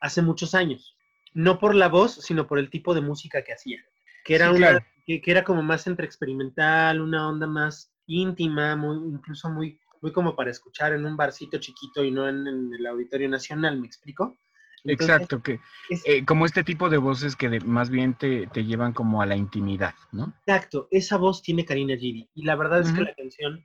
hace 0.00 0.20
muchos 0.20 0.54
años. 0.54 0.98
No 1.32 1.58
por 1.58 1.74
la 1.74 1.88
voz, 1.88 2.16
sino 2.16 2.46
por 2.46 2.58
el 2.58 2.68
tipo 2.68 2.92
de 2.92 3.00
música 3.00 3.42
que 3.42 3.54
hacía. 3.54 3.78
Que 4.22 4.34
era, 4.34 4.50
Sí, 4.50 4.56
una, 4.56 4.68
claro. 4.68 4.86
que, 5.06 5.22
que 5.22 5.30
era 5.30 5.44
como 5.44 5.62
más 5.62 5.86
entre 5.86 6.04
experimental, 6.04 7.00
una 7.00 7.26
onda 7.26 7.46
más 7.46 7.94
íntima, 8.04 8.76
muy, 8.76 8.96
incluso 9.10 9.48
muy, 9.48 9.80
muy 10.02 10.12
como 10.12 10.36
para 10.36 10.50
escuchar 10.50 10.92
en 10.92 11.06
un 11.06 11.16
barcito 11.16 11.56
chiquito 11.56 12.04
y 12.04 12.10
no 12.10 12.28
en, 12.28 12.46
en 12.46 12.70
el 12.78 12.86
Auditorio 12.86 13.30
Nacional, 13.30 13.80
¿me 13.80 13.86
explico? 13.86 14.36
Entonces, 14.84 15.16
Exacto, 15.16 15.42
que 15.42 15.60
es- 15.90 16.02
eh, 16.06 16.24
como 16.24 16.46
este 16.46 16.64
tipo 16.64 16.88
de 16.88 16.98
voces 16.98 17.36
que 17.36 17.48
de- 17.48 17.60
más 17.60 17.90
bien 17.90 18.14
te, 18.14 18.46
te 18.48 18.64
llevan 18.64 18.92
como 18.92 19.20
a 19.22 19.26
la 19.26 19.36
intimidad, 19.36 19.94
¿no? 20.12 20.32
Exacto, 20.46 20.88
esa 20.90 21.16
voz 21.16 21.42
tiene 21.42 21.64
Karina 21.64 21.96
Giri. 21.96 22.28
Y 22.34 22.44
la 22.44 22.56
verdad 22.56 22.80
es 22.80 22.92
que 22.92 23.02
la 23.02 23.14
canción, 23.14 23.64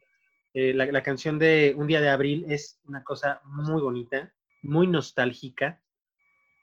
eh, 0.54 0.74
la, 0.74 0.86
la 0.88 1.04
canción 1.04 1.40
de 1.40 1.74
Un 1.78 1.88
día 1.88 2.02
de 2.02 2.10
abril 2.10 2.46
es 2.50 2.80
una 2.86 3.04
cosa 3.04 3.42
muy 3.46 3.82
bonita, 3.82 4.34
muy 4.62 4.88
nostálgica, 4.88 5.82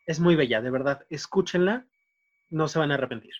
es 0.07 0.21
muy 0.21 0.37
bella, 0.37 0.61
de 0.61 0.71
verdad. 0.71 1.07
Escúchenla, 1.11 1.87
no 2.50 2.69
se 2.69 2.78
van 2.78 2.90
a 2.90 2.95
arrepentir. 2.95 3.33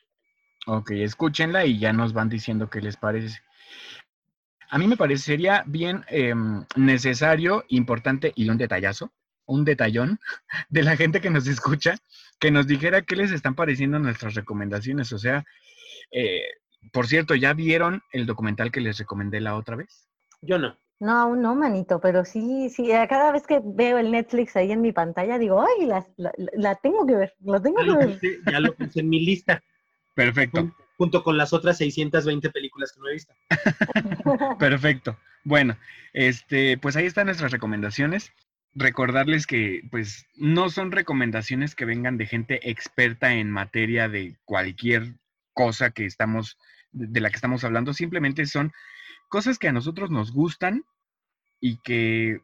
Ok, 0.67 0.91
escúchenla 0.93 1.65
y 1.67 1.79
ya 1.79 1.93
nos 1.93 2.13
van 2.13 2.29
diciendo 2.29 2.69
qué 2.71 2.81
les 2.81 2.97
parece. 2.97 3.41
A 4.69 4.79
mí 4.79 4.87
me 4.87 4.97
parecería 4.97 5.65
bien 5.67 6.05
em, 6.09 6.65
necesario, 6.77 7.65
importante 7.69 8.33
y 8.37 8.49
un 8.49 8.57
detallazo, 8.59 9.13
un 9.51 9.65
detallón 9.65 10.19
de 10.69 10.83
la 10.83 10.97
gente 10.97 11.21
que 11.21 11.31
nos 11.31 11.47
escucha, 11.47 11.97
que 12.39 12.51
nos 12.51 12.67
dijera 12.67 13.03
qué 13.03 13.17
les 13.17 13.31
están 13.33 13.55
pareciendo 13.55 13.99
nuestras 13.99 14.35
recomendaciones. 14.35 15.13
O 15.13 15.19
sea, 15.19 15.45
eh, 16.13 16.43
por 16.93 17.07
cierto, 17.07 17.35
¿ya 17.35 17.53
vieron 17.53 18.03
el 18.13 18.27
documental 18.27 18.73
que 18.73 18.81
les 18.81 18.99
recomendé 18.99 19.41
la 19.41 19.57
otra 19.57 19.77
vez? 19.77 20.09
Yo 20.41 20.59
no. 20.59 20.79
No, 21.01 21.13
aún 21.19 21.41
no, 21.41 21.55
manito, 21.55 21.99
pero 21.99 22.27
sí, 22.27 22.69
sí, 22.69 22.89
cada 23.09 23.33
vez 23.33 23.47
que 23.47 23.59
veo 23.65 23.97
el 23.97 24.11
Netflix 24.11 24.55
ahí 24.57 24.71
en 24.71 24.83
mi 24.83 24.93
pantalla, 24.93 25.39
digo, 25.39 25.65
ay, 25.67 25.87
la, 25.87 26.07
la, 26.19 26.31
la 26.53 26.75
tengo 26.75 27.07
que 27.07 27.15
ver, 27.17 27.35
la 27.41 27.59
tengo 27.63 27.79
Ya 27.79 27.85
que 27.85 27.91
lo, 27.91 27.99
ver. 27.99 28.09
puse, 28.15 28.39
ya 28.47 28.61
lo 28.61 28.75
puse 28.75 29.01
en 29.01 29.09
mi 29.09 29.21
lista, 29.25 29.63
Perfecto, 30.15 30.61
jun- 30.61 30.75
junto 30.99 31.23
con 31.23 31.39
las 31.39 31.55
otras 31.55 31.79
620 31.79 32.51
películas 32.51 32.93
que 32.93 33.01
no 33.01 33.09
he 33.09 33.13
visto. 33.15 33.33
perfecto. 34.59 35.17
Bueno, 35.45 35.77
este, 36.13 36.77
pues 36.77 36.97
ahí 36.97 37.07
están 37.07 37.27
nuestras 37.27 37.51
recomendaciones. 37.53 38.33
Recordarles 38.75 39.47
que, 39.47 39.83
pues, 39.91 40.27
no 40.37 40.71
son 40.71 40.93
recomendaciones 40.93 41.75
que 41.75 41.85
vengan 41.85 42.17
de 42.17 42.27
gente 42.27 42.71
experta 42.71 43.35
en 43.35 43.51
materia 43.51 44.09
de 44.09 44.37
cualquier 44.45 45.15
cosa 45.53 45.91
que 45.91 46.07
estamos, 46.07 46.57
de 46.93 47.21
la 47.21 47.31
que 47.31 47.37
estamos 47.37 47.65
hablando. 47.65 47.93
Simplemente 47.95 48.47
son 48.47 48.73
cosas 49.29 49.59
que 49.59 49.69
a 49.69 49.73
nosotros 49.73 50.11
nos 50.11 50.33
gustan 50.33 50.85
y 51.61 51.79
que, 51.83 52.41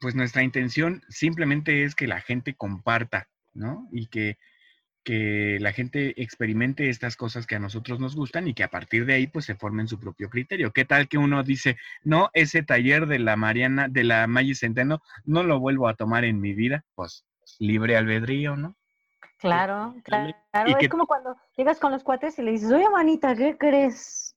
pues, 0.00 0.14
nuestra 0.14 0.42
intención 0.42 1.02
simplemente 1.08 1.84
es 1.84 1.94
que 1.94 2.06
la 2.06 2.20
gente 2.20 2.54
comparta, 2.54 3.28
¿no? 3.54 3.88
Y 3.92 4.08
que, 4.08 4.38
que 5.06 5.58
la 5.60 5.72
gente 5.72 6.20
experimente 6.20 6.88
estas 6.88 7.16
cosas 7.16 7.46
que 7.46 7.54
a 7.54 7.60
nosotros 7.60 8.00
nos 8.00 8.16
gustan 8.16 8.48
y 8.48 8.54
que 8.54 8.64
a 8.64 8.70
partir 8.70 9.06
de 9.06 9.14
ahí, 9.14 9.28
pues, 9.28 9.44
se 9.44 9.54
formen 9.54 9.86
su 9.86 10.00
propio 10.00 10.28
criterio. 10.28 10.72
¿Qué 10.72 10.84
tal 10.84 11.06
que 11.06 11.16
uno 11.16 11.44
dice, 11.44 11.76
no, 12.02 12.28
ese 12.34 12.64
taller 12.64 13.06
de 13.06 13.20
la 13.20 13.36
Mariana, 13.36 13.86
de 13.88 14.02
la 14.02 14.26
Maggi 14.26 14.56
Centeno, 14.56 15.00
no 15.24 15.44
lo 15.44 15.60
vuelvo 15.60 15.86
a 15.86 15.94
tomar 15.94 16.24
en 16.24 16.40
mi 16.40 16.54
vida? 16.54 16.84
Pues, 16.96 17.24
libre 17.60 17.96
albedrío, 17.96 18.56
¿no? 18.56 18.74
Claro, 19.38 19.94
claro. 20.02 20.34
Y 20.66 20.72
Es 20.72 20.76
que- 20.78 20.88
como 20.88 21.06
cuando 21.06 21.36
llegas 21.56 21.78
con 21.78 21.92
los 21.92 22.02
cuates 22.02 22.36
y 22.40 22.42
le 22.42 22.50
dices, 22.50 22.72
oye, 22.72 22.90
manita, 22.90 23.36
¿qué 23.36 23.56
crees? 23.56 24.35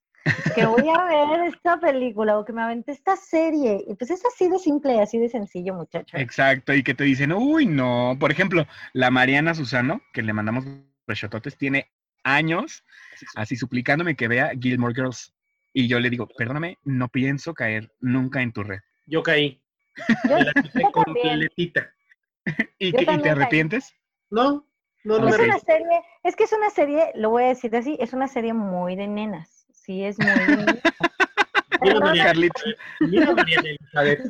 Que 0.55 0.65
voy 0.65 0.87
a 0.89 1.03
ver 1.05 1.47
esta 1.47 1.79
película 1.79 2.37
o 2.37 2.45
que 2.45 2.53
me 2.53 2.61
aventé 2.61 2.91
esta 2.91 3.15
serie. 3.15 3.83
Y 3.87 3.95
pues 3.95 4.11
es 4.11 4.23
así 4.25 4.49
de 4.49 4.59
simple, 4.59 4.99
así 5.01 5.17
de 5.17 5.29
sencillo, 5.29 5.73
muchacho. 5.73 6.17
Exacto, 6.17 6.73
y 6.73 6.83
que 6.83 6.93
te 6.93 7.03
dicen, 7.03 7.31
uy, 7.33 7.65
no. 7.65 8.15
Por 8.19 8.31
ejemplo, 8.31 8.65
la 8.93 9.09
Mariana 9.11 9.53
Susano, 9.53 10.01
que 10.13 10.21
le 10.21 10.33
mandamos 10.33 10.65
rechototes, 11.07 11.57
tiene 11.57 11.89
años 12.23 12.83
así 13.35 13.55
suplicándome 13.55 14.15
que 14.15 14.27
vea 14.27 14.51
Gilmore 14.59 14.93
Girls. 14.93 15.33
Y 15.73 15.87
yo 15.87 15.99
le 15.99 16.09
digo, 16.09 16.27
perdóname, 16.27 16.77
no 16.83 17.07
pienso 17.09 17.53
caer 17.53 17.91
nunca 17.99 18.41
en 18.41 18.51
tu 18.51 18.63
red. 18.63 18.79
Yo 19.05 19.23
caí. 19.23 19.61
Yo- 20.27 20.35
Me 20.37 20.43
la 20.45 20.53
quité 20.53 20.81
yo 20.81 20.91
completita. 20.91 21.93
¿Y, 22.79 22.91
Yo 22.91 22.97
que- 22.97 23.03
y 23.03 23.05
te 23.05 23.21
caí. 23.21 23.29
arrepientes? 23.29 23.93
No, 24.29 24.65
no, 25.03 25.19
no 25.19 25.25
me 25.25 25.31
Es 25.31 25.39
una 25.39 25.59
serie, 25.59 26.01
es 26.23 26.35
que 26.35 26.43
es 26.43 26.53
una 26.53 26.69
serie, 26.69 27.11
lo 27.15 27.29
voy 27.31 27.43
a 27.43 27.47
decir 27.47 27.75
así, 27.75 27.97
es 27.99 28.13
una 28.13 28.27
serie 28.27 28.53
muy 28.53 28.95
de 28.95 29.07
nenas. 29.07 29.58
Sí, 29.89 30.03
es 30.03 30.19
muy. 30.19 30.27
Mira, 31.81 31.99
María 31.99 32.25
Carlitos. 32.25 32.63
Elizabeth, 32.99 33.45
mira, 33.47 33.61
Elizabeth. 33.79 34.21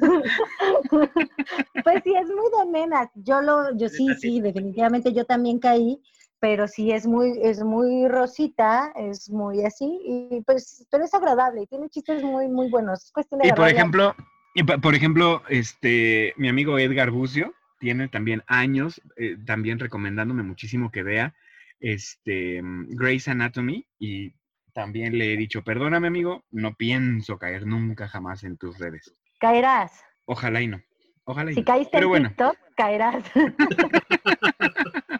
Pues 1.83 2.03
sí, 2.05 2.13
es 2.15 2.27
muy 2.27 2.45
de 2.57 2.71
nenas. 2.71 3.09
Yo 3.15 3.41
lo, 3.41 3.75
yo 3.75 3.89
sí, 3.89 4.07
sí. 4.21 4.39
definitivamente 4.39 5.11
yo 5.11 5.25
también 5.25 5.59
caí, 5.59 6.01
pero 6.39 6.65
sí 6.65 6.91
es 6.91 7.05
muy, 7.05 7.37
es 7.41 7.61
muy 7.61 8.07
rosita, 8.07 8.93
es 8.95 9.29
muy 9.29 9.65
así, 9.65 9.99
y 10.05 10.41
pues, 10.45 10.87
pero 10.91 11.03
es 11.03 11.13
agradable 11.13 11.63
y 11.63 11.67
tiene 11.67 11.89
chistes 11.89 12.23
muy, 12.23 12.47
muy 12.47 12.69
buenos. 12.69 13.03
Es 13.03 13.11
cuestión 13.11 13.41
de 13.41 13.49
Y 13.49 13.51
por 13.51 13.67
ejemplo, 13.67 14.15
y 14.55 14.63
por 14.63 14.95
ejemplo, 14.95 15.41
este, 15.49 16.33
mi 16.37 16.47
amigo 16.47 16.79
Edgar 16.79 17.11
Bucio 17.11 17.53
tiene 17.79 18.07
también 18.07 18.43
años, 18.47 19.01
eh, 19.17 19.35
también 19.45 19.77
recomendándome 19.79 20.43
muchísimo 20.43 20.89
que 20.89 21.03
vea 21.03 21.35
este 21.81 22.61
Grey's 22.63 23.27
Anatomy 23.27 23.85
y 23.97 24.33
también 24.73 25.17
le 25.17 25.33
he 25.33 25.37
dicho, 25.37 25.63
perdóname 25.63 26.07
amigo, 26.07 26.45
no 26.51 26.73
pienso 26.75 27.37
caer 27.37 27.65
nunca 27.65 28.07
jamás 28.07 28.43
en 28.43 28.57
tus 28.57 28.77
redes. 28.79 29.13
caerás. 29.39 30.03
Ojalá 30.25 30.61
y 30.61 30.67
no. 30.67 30.81
Ojalá 31.25 31.51
y 31.51 31.55
Si 31.55 31.61
no. 31.61 31.65
caíste 31.65 31.91
Pero 31.93 32.05
en 32.05 32.09
bueno, 32.09 32.29
TikTok, 32.29 32.57
caerás. 32.75 33.23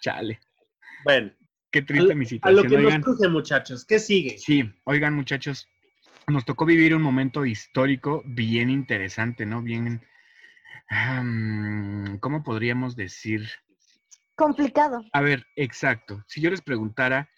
chale. 0.00 0.40
Bueno, 1.04 1.32
Qué 1.70 1.82
triste 1.82 2.14
mi 2.14 2.24
a 2.24 2.50
lo 2.50 2.62
situación. 2.62 2.68
que 2.68 2.76
Oigan, 2.76 3.00
nos 3.00 3.04
cruje, 3.16 3.28
muchachos. 3.28 3.84
¿Qué 3.84 3.98
sigue? 3.98 4.38
sí, 4.38 4.70
oigan 4.84 5.14
muchachos, 5.14 5.68
nos 6.26 6.44
tocó 6.44 6.66
vivir 6.66 6.94
un 6.96 7.02
momento 7.02 7.46
histórico 7.46 8.22
bien 8.26 8.70
interesante, 8.70 9.46
¿no? 9.46 9.62
Bien, 9.62 10.02
¿cómo 12.20 12.42
podríamos 12.42 12.96
decir? 12.96 13.48
Complicado. 14.34 15.04
A 15.12 15.20
ver, 15.20 15.46
exacto. 15.54 16.24
Si 16.26 16.40
yo 16.40 16.50
les 16.50 16.62
preguntara 16.62 17.28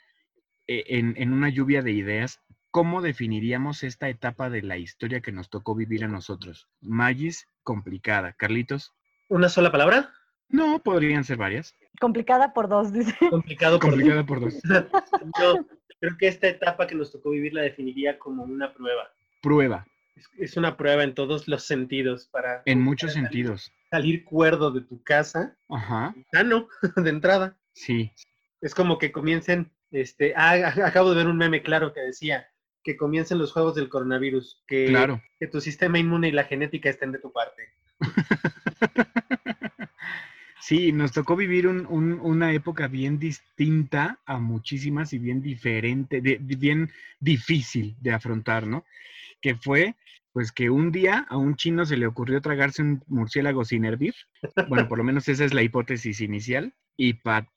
en, 0.87 1.15
en 1.17 1.33
una 1.33 1.49
lluvia 1.49 1.83
de 1.83 1.93
ideas, 1.93 2.41
¿cómo 2.71 3.03
definiríamos 3.03 3.83
esta 3.83 4.09
etapa 4.09 4.49
de 4.51 4.63
la 4.63 4.77
historia 4.79 5.21
que 5.21 5.33
nos 5.33 5.51
tocó 5.51 5.75
vivir 5.75 6.05
a 6.05 6.09
nosotros? 6.09 6.69
Magis, 6.81 7.47
complicada. 7.63 8.33
Carlitos, 8.33 8.93
¿Una 9.29 9.49
sola 9.49 9.71
palabra? 9.73 10.11
no, 10.49 10.79
podrían 10.83 11.25
ser 11.25 11.39
varias. 11.39 11.75
Complicada 12.01 12.53
por 12.53 12.69
dos, 12.69 12.93
dice. 12.93 13.15
Complicado 13.31 13.79
por 13.79 13.91
Complicada 13.91 14.25
por 14.27 14.41
dos. 14.41 14.55
Yo 15.41 15.67
creo 16.01 16.17
que 16.19 16.29
esta 16.29 16.49
etapa 16.49 16.87
que 16.87 16.95
nos 16.95 17.13
tocó 17.13 17.31
vivir 17.31 17.55
la 17.55 17.63
definiría 17.63 18.19
como 18.19 18.43
una 18.43 18.73
prueba. 18.75 19.13
Prueba, 19.41 19.87
Es, 20.17 20.29
es 20.39 20.57
una 20.57 20.77
prueba 20.77 21.03
en 21.05 21.15
todos 21.15 21.49
los 21.49 21.65
sentidos 21.65 22.27
para 22.29 22.63
en 22.67 22.81
muchos 22.81 23.13
salir- 23.13 23.23
sentidos. 23.29 23.73
salir 23.91 24.25
cuerdo 24.25 24.71
de 24.71 24.83
tu 24.83 25.03
casa, 25.03 25.57
Ajá, 25.71 26.15
sano, 26.33 26.69
de 26.97 27.11
entrada. 27.11 27.57
sí. 27.73 28.13
Es 28.61 28.75
como 28.75 28.99
que 28.99 29.11
comiencen, 29.11 29.73
este, 29.93 30.35
ah, 30.37 30.75
acabo 30.85 31.11
de 31.11 31.17
ver 31.17 31.27
un 31.29 31.37
meme 31.37 31.63
claro 31.63 31.93
que 31.93 32.01
decía 32.01 32.47
que 32.83 32.97
comiencen 32.97 33.39
los 33.39 33.53
juegos 33.53 33.75
del 33.77 33.89
coronavirus, 33.89 34.63
que, 34.67 34.87
Claro. 34.87 35.23
que 35.39 35.47
tu 35.47 35.61
sistema 35.61 35.99
inmune 36.01 36.29
y 36.29 36.33
la 36.33 36.45
genética 36.45 36.91
estén 36.91 37.13
de 37.13 37.19
tu 37.21 37.33
parte. 37.33 37.63
Sí, 40.61 40.93
nos 40.93 41.11
tocó 41.11 41.35
vivir 41.35 41.67
un- 41.67 41.87
un- 41.87 42.21
una 42.21 42.53
época 42.53 42.87
bien 42.87 43.19
distinta 43.19 44.21
a 44.25 44.39
muchísimas 44.39 45.13
y 45.13 45.19
bien 45.19 45.43
diferente, 45.43 46.21
de- 46.21 46.39
bien 46.41 46.93
difícil 47.19 47.97
de 48.01 48.13
afrontar, 48.13 48.67
¿no? 48.69 48.85
Que 49.41 49.57
fue, 49.57 49.97
pues 50.33 50.53
que 50.53 50.71
un 50.71 50.93
día 50.93 51.27
a 51.29 51.37
un 51.37 51.57
chino 51.57 51.85
se 51.85 51.97
le 51.97 52.07
ocurrió 52.07 52.41
tragarse 52.41 52.81
un 52.81 53.03
murciélago 53.09 53.65
sin 53.65 53.85
hervir. 53.85 54.15
Bueno, 54.69 54.87
por 54.89 54.99
lo 54.99 55.05
menos 55.05 55.29
esa 55.29 55.45
es 55.45 55.53
la 55.53 55.63
hipótesis 55.63 56.21
inicial. 56.21 56.73
Y 56.97 57.15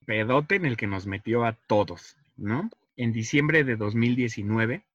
pedote 0.08 0.56
en 0.56 0.65
el 0.65 0.75
que 0.75 0.88
nos 0.88 1.06
metió 1.06 1.46
a 1.46 1.54
todos, 1.68 2.18
En 2.98 3.12
diciembre 3.12 3.63
de 3.63 3.75
2019 3.75 4.86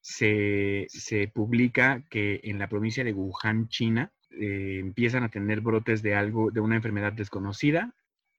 se, 0.00 0.86
se 0.88 1.28
publica 1.28 2.02
que 2.10 2.40
en 2.44 2.58
la 2.58 2.68
provincia 2.68 3.04
de 3.04 3.12
Wuhan, 3.12 3.68
China, 3.68 4.12
eh, 4.30 4.78
empiezan 4.80 5.24
a 5.24 5.28
tener 5.28 5.60
brotes 5.60 6.02
de 6.02 6.14
algo, 6.14 6.50
de 6.50 6.60
una 6.60 6.76
enfermedad 6.76 7.12
desconocida, 7.12 7.94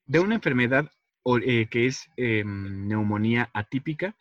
de 0.06 0.20
una 0.20 0.36
enfermedad 0.36 0.92
eh, 1.46 1.68
que 1.70 1.86
es 1.86 2.10
em, 2.18 2.88
neumonía 2.88 3.50
atípica 3.54 4.16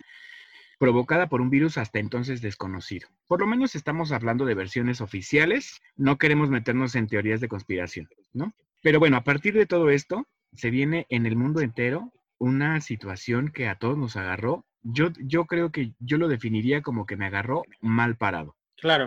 provocada 0.79 1.29
por 1.29 1.41
un 1.41 1.51
virus 1.51 1.79
hasta 1.79 1.99
entonces 1.99 2.43
desconocido. 2.43 3.09
Por 3.27 3.41
lo 3.41 3.47
menos 3.47 3.75
estamos 3.75 4.13
hablando 4.13 4.45
de 4.45 4.55
versiones 4.55 5.01
oficiales, 5.01 5.81
no 5.97 6.19
queremos 6.19 6.51
meternos 6.51 6.95
en 6.95 7.07
teorías 7.07 7.41
de 7.41 7.49
conspiración, 7.49 8.09
¿no? 8.33 8.53
Pero 8.83 8.99
bueno, 8.99 9.17
a 9.17 9.25
partir 9.25 9.55
de 9.55 9.67
todo 9.67 9.91
esto, 9.91 10.27
se 10.55 10.71
viene 10.71 11.07
en 11.09 11.25
el 11.27 11.37
mundo 11.37 11.61
entero 11.61 12.13
una 12.43 12.81
situación 12.81 13.53
que 13.53 13.69
a 13.69 13.77
todos 13.77 13.97
nos 13.97 14.17
agarró. 14.17 14.67
Yo, 14.83 15.11
yo 15.21 15.45
creo 15.45 15.71
que 15.71 15.95
yo 16.01 16.19
lo 16.19 16.27
definiría 16.27 16.83
como 16.83 17.07
que 17.07 17.17
me 17.17 17.27
agarró 17.27 17.63
mal 17.81 18.17
parado. 18.17 18.57
Claro. 18.77 19.07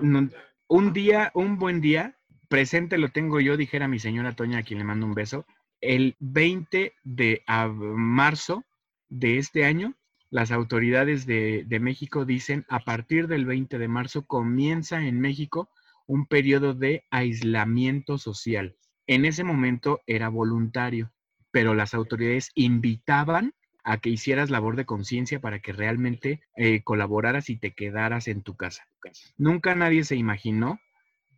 un 0.68 0.94
día, 0.94 1.32
un 1.34 1.58
buen 1.58 1.82
día, 1.82 2.16
presente 2.48 2.98
lo 2.98 3.10
tengo 3.10 3.42
yo, 3.42 3.58
dijera 3.58 3.90
mi 3.90 4.00
señora 4.00 4.38
Toña, 4.38 4.60
a 4.60 4.64
quien 4.64 4.80
le 4.80 4.86
mando 4.86 5.06
un 5.06 5.14
beso, 5.14 5.46
el 5.82 6.16
20 6.20 6.94
de 7.04 7.44
marzo 7.74 8.64
de 9.10 9.38
este 9.38 9.66
año, 9.66 9.96
las 10.30 10.52
autoridades 10.52 11.26
de, 11.26 11.66
de, 11.68 11.80
México 11.82 12.24
dicen, 12.24 12.66
a 12.70 12.86
partir 12.86 13.28
del 13.28 13.46
20 13.46 13.78
de 13.78 13.88
marzo 13.90 14.26
comienza 14.26 15.06
en 15.06 15.20
México 15.20 15.70
un 16.08 16.26
periodo 16.26 16.74
de 16.74 17.04
aislamiento 17.12 18.18
social. 18.18 18.78
En 19.08 19.26
ese 19.26 19.44
momento 19.44 20.00
era 20.08 20.30
voluntario, 20.30 21.12
pero 21.56 21.74
las 21.74 21.94
autoridades 21.94 22.52
invitaban 22.54 23.54
a 23.86 24.00
que 24.00 24.10
hicieras 24.10 24.50
labor 24.50 24.76
de 24.76 24.84
conciencia 24.84 25.40
para 25.40 25.62
que 25.62 25.72
realmente 25.72 26.42
eh, 26.58 26.84
colaboraras 26.84 27.50
y 27.50 27.56
te 27.56 27.72
quedaras 27.72 28.28
en 28.28 28.42
tu 28.42 28.58
casa. 28.58 28.90
Nunca 29.38 29.74
nadie 29.74 30.04
se 30.04 30.18
imaginó 30.18 30.82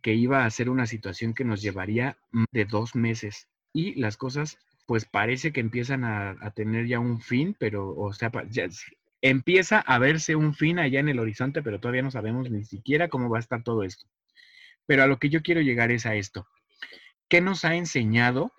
que 0.02 0.14
iba 0.14 0.44
a 0.44 0.50
ser 0.50 0.70
una 0.70 0.86
situación 0.86 1.34
que 1.34 1.44
nos 1.44 1.62
llevaría 1.62 2.18
de 2.50 2.64
dos 2.64 2.96
meses 2.96 3.46
y 3.72 3.94
las 3.94 4.16
cosas 4.16 4.58
pues 4.86 5.04
parece 5.04 5.52
que 5.52 5.60
empiezan 5.60 6.02
a, 6.02 6.50
tener 6.50 6.88
ya 6.88 6.98
un 6.98 7.20
fin, 7.20 7.54
pero 7.56 7.94
o 7.96 8.12
sea, 8.12 8.32
empieza 9.22 9.78
a 9.78 10.00
verse 10.00 10.34
un 10.34 10.52
fin 10.52 10.80
allá 10.80 10.98
en 10.98 11.10
el 11.10 11.20
horizonte, 11.20 11.62
pero 11.62 11.78
todavía 11.78 12.02
no 12.02 12.10
sabemos 12.10 12.50
ni 12.50 12.64
siquiera 12.64 13.06
cómo 13.06 13.30
va 13.30 13.36
a 13.36 13.46
estar 13.46 13.62
todo 13.62 13.84
esto. 13.84 14.08
Pero 14.84 15.04
a 15.04 15.06
lo 15.06 15.20
que 15.20 15.28
yo 15.28 15.42
quiero 15.42 15.60
llegar 15.60 15.92
es 15.92 16.06
a 16.06 16.16
esto. 16.16 16.48
¿Qué 17.28 17.40
nos 17.40 17.64
ha 17.64 17.76
enseñado 17.76 18.52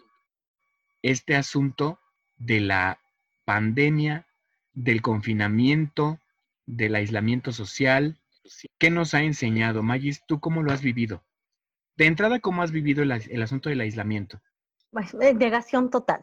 este 1.02 1.36
asunto 1.36 2.00
de 2.38 2.60
la 2.62 3.00
pandemia, 3.46 4.28
del 4.74 5.02
confinamiento, 5.02 6.20
del 6.66 6.96
aislamiento 6.96 7.52
social? 7.52 8.20
¿Qué 8.78 8.90
nos 8.90 9.14
ha 9.14 9.22
enseñado? 9.22 9.84
Magis, 9.84 10.24
¿tú 10.26 10.40
cómo 10.40 10.64
lo 10.64 10.72
has 10.72 10.82
vivido? 10.82 11.24
De 11.98 12.06
entrada, 12.06 12.40
¿cómo 12.40 12.64
has 12.64 12.72
vivido 12.72 13.04
el, 13.04 13.42
asunto 13.42 13.70
del 13.70 13.82
aislamiento? 13.82 14.42
Pues, 14.92 15.14
negación 15.14 15.90
total. 15.90 16.22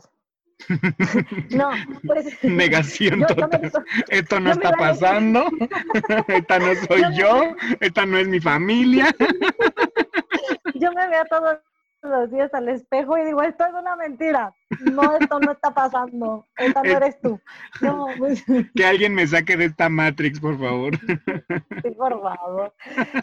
no, 1.50 1.71
pues. 2.06 2.42
Negación 2.42 3.26
total. 3.26 3.71
Esto 4.09 4.40
no 4.40 4.52
está 4.52 4.73
pasando. 4.73 5.47
esta 6.28 6.59
no 6.59 6.75
soy 6.87 7.02
yo. 7.14 7.54
Esta 7.80 8.06
no 8.06 8.16
es 8.18 8.26
mi 8.26 8.40
familia. 8.40 9.14
yo 10.75 10.92
me 10.92 11.09
veo 11.09 11.25
todos 11.28 11.59
los 12.07 12.31
días 12.31 12.53
al 12.55 12.69
espejo 12.69 13.19
y 13.19 13.25
digo, 13.25 13.43
esto 13.43 13.65
es 13.65 13.73
una 13.75 13.97
mentira. 13.97 14.55
No, 14.93 15.17
esto 15.17 15.41
no 15.41 15.53
está 15.53 15.73
pasando. 15.73 16.47
Esta 16.57 16.83
no 16.83 16.91
eres 16.91 17.21
tú. 17.21 17.41
Pues 18.19 18.45
que 18.75 18.85
alguien 18.85 19.15
me 19.15 19.27
saque 19.27 19.57
de 19.57 19.67
esta 19.67 19.89
Matrix, 19.89 20.41
por 20.41 20.59
favor. 20.59 20.97
Sí, 21.83 21.91
por 21.93 22.21
favor. 22.21 22.75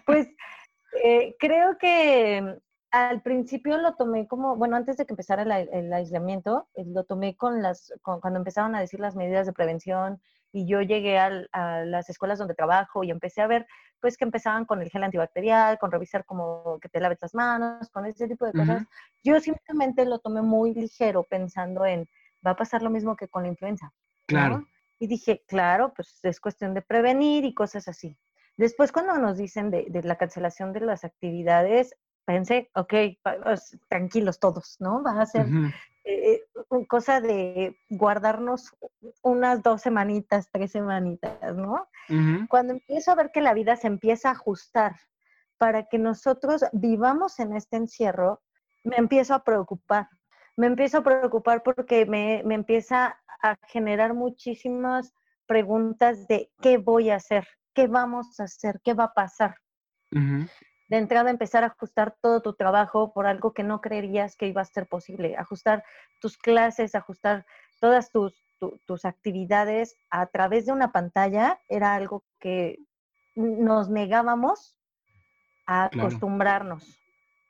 Pues 0.06 0.28
eh, 1.04 1.36
creo 1.40 1.78
que 1.78 2.58
al 2.92 3.22
principio 3.22 3.78
lo 3.78 3.96
tomé 3.96 4.28
como, 4.28 4.56
bueno, 4.56 4.76
antes 4.76 4.98
de 4.98 5.06
que 5.06 5.14
empezara 5.14 5.42
el, 5.42 5.92
aislamiento, 5.94 6.68
eh, 6.76 6.84
lo 6.86 7.04
tomé 7.04 7.36
con 7.36 7.62
las, 7.62 7.92
cuando 8.04 8.38
empezaron 8.38 8.76
a 8.76 8.80
decir 8.80 9.00
las 9.00 9.16
medidas 9.16 9.48
de 9.48 9.54
prevención 9.54 10.22
y 10.52 10.68
yo 10.68 10.82
llegué 10.82 11.18
a 11.18 11.32
las 11.86 12.10
escuelas 12.12 12.38
donde 12.38 12.54
trabajo 12.54 13.04
y 13.04 13.10
empecé 13.10 13.42
a 13.42 13.48
ver, 13.48 13.66
pues, 14.04 14.18
que 14.18 14.26
empezaban 14.26 14.66
con 14.66 14.82
el 14.82 14.90
gel 14.90 15.06
antibacterial, 15.06 15.80
con 15.80 15.90
revisar 15.90 16.26
como 16.26 16.78
que 16.82 16.90
te 16.90 17.00
laves 17.00 17.20
las 17.22 17.34
manos, 17.34 17.90
con 17.90 18.06
ese 18.06 18.28
tipo 18.28 18.46
de 18.46 18.52
cosas. 18.52 18.84
Yo 19.24 19.40
simplemente 19.40 20.04
lo 20.04 20.20
tomé 20.20 20.42
muy 20.42 20.74
ligero 20.74 21.24
pensando 21.24 21.86
en, 21.86 22.10
va 22.46 22.52
a 22.52 22.56
pasar 22.58 22.82
lo 22.84 22.90
mismo 22.90 23.16
que 23.16 23.30
con 23.30 23.44
la 23.44 23.48
influenza. 23.48 23.94
Claro. 24.26 24.68
Y 25.00 25.08
dije, 25.08 25.46
claro, 25.48 25.94
pues 25.96 26.20
es 26.24 26.42
cuestión 26.42 26.74
de 26.74 26.82
prevenir 26.82 27.46
y 27.46 27.54
cosas 27.54 27.88
así. 27.88 28.18
Después, 28.58 28.92
cuando 28.92 29.18
nos 29.18 29.38
dicen 29.38 29.72
de, 29.72 29.86
de, 29.88 30.04
la 30.04 30.18
cancelación 30.18 30.74
de 30.74 30.82
las 30.82 31.06
actividades, 31.06 31.96
pensé, 32.26 32.70
ok, 32.76 32.94
tranquilos 33.88 34.38
todos, 34.38 34.76
¿no? 34.82 35.02
Va 35.02 35.22
a 35.22 35.26
ser 35.26 35.48
eh, 36.06 36.44
cosa 36.88 37.22
de 37.22 37.78
guardarnos 37.90 38.76
unas 39.22 39.64
dos 39.64 39.82
semanitas, 39.82 40.50
tres 40.52 40.72
semanitas, 40.72 41.56
¿no? 41.56 41.88
Cuando 42.50 42.74
empiezo 42.74 43.12
a 43.12 43.16
ver 43.16 43.32
que 43.32 43.42
la 43.42 43.54
vida 43.54 43.76
se 43.76 43.88
empieza 43.88 44.30
a 44.30 44.34
ajustar 44.34 44.96
para 45.58 45.84
que 45.84 45.98
nosotros 45.98 46.66
vivamos 46.74 47.40
en 47.40 47.56
este 47.56 47.78
encierro, 47.78 48.42
me 48.84 48.98
empiezo 48.98 49.34
a 49.34 49.44
preocupar. 49.44 50.10
Me 50.58 50.68
empiezo 50.68 51.00
a 51.00 51.04
preocupar 51.04 51.64
porque 51.64 52.06
me, 52.06 52.44
me 52.46 52.56
empieza 52.56 53.18
a 53.42 53.56
generar 53.68 54.14
muchísimas 54.14 55.14
preguntas 55.46 56.28
de 56.28 56.52
qué 56.62 56.78
voy 56.78 57.10
a 57.10 57.16
hacer, 57.16 57.48
qué 57.74 57.88
vamos 57.88 58.40
a 58.40 58.44
hacer, 58.44 58.82
qué 58.84 58.94
va 58.94 59.06
a 59.06 59.14
pasar 59.14 59.56
de 60.88 60.98
entrada 60.98 61.30
empezar 61.30 61.64
a 61.64 61.68
ajustar 61.68 62.16
todo 62.22 62.42
tu 62.42 62.54
trabajo 62.54 63.14
por 63.14 63.26
algo 63.26 63.54
que 63.54 63.64
no 63.64 63.82
creerías 63.82 64.36
que 64.36 64.48
iba 64.48 64.62
a 64.62 64.66
ser 64.66 64.88
posible, 64.88 65.36
ajustar 65.38 65.84
tus 66.20 66.38
clases, 66.38 66.96
ajustar 66.96 67.46
todas 67.80 68.12
tus, 68.12 68.46
tus 68.86 69.06
actividades 69.06 69.98
a 70.10 70.28
través 70.28 70.66
de 70.66 70.72
una 70.72 70.92
pantalla, 70.92 71.60
era 71.68 71.96
algo 71.96 72.24
que 72.40 72.78
nos 73.36 73.90
negábamos 73.90 74.78
a 75.66 75.86
acostumbrarnos. 75.86 77.00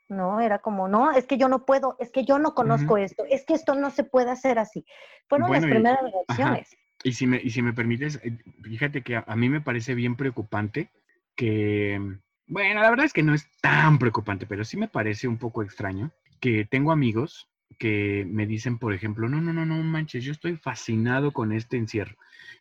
¿no? 0.10 0.40
Era 0.40 0.60
como, 0.60 0.88
no, 0.88 1.12
es 1.12 1.26
que 1.26 1.38
yo 1.38 1.48
no 1.48 1.66
puedo, 1.66 1.96
es 2.00 2.12
que 2.12 2.26
yo 2.26 2.40
no 2.40 2.54
conozco 2.54 2.98
esto, 2.98 3.26
es 3.30 3.46
que 3.46 3.54
esto 3.54 3.76
no 3.76 3.90
se 3.90 4.04
puede 4.04 4.32
hacer 4.32 4.60
así. 4.60 4.86
Fueron 5.28 5.52
las 5.52 5.64
primeras 5.64 6.00
reacciones. 6.02 6.78
Y 7.04 7.14
si, 7.14 7.28
me, 7.28 7.42
y 7.44 7.50
si 7.50 7.62
me 7.62 7.74
permites, 7.74 8.20
eh, 8.24 8.38
fíjate 8.62 9.02
que 9.02 9.18
a, 9.18 9.36
mí 9.36 9.50
me 9.50 9.62
parece 9.62 9.94
bien 9.94 10.16
preocupante 10.16 10.90
que 11.36 12.00
bueno, 12.48 12.82
la 12.82 12.90
verdad 12.90 13.06
es 13.06 13.14
que 13.14 13.24
no 13.24 13.34
es 13.34 13.50
tan 13.62 13.98
preocupante, 14.00 14.46
pero 14.46 14.64
sí 14.64 14.78
me 14.78 14.88
parece 14.88 15.28
un 15.28 15.38
poco 15.38 15.64
extraño 15.64 16.12
que 16.40 16.66
tengo 16.66 16.92
amigos 16.92 17.50
que 17.80 18.26
me 18.30 18.46
dicen, 18.46 18.78
por 18.78 18.94
ejemplo, 18.94 19.28
no, 19.30 19.42
no, 19.42 19.54
no, 19.54 19.66
no 19.66 19.82
manches, 19.82 20.24
yo 20.24 20.32
estoy 20.32 20.58
fascinado 20.58 21.32
con 21.32 21.52
este 21.52 21.78
encierro. 21.78 22.16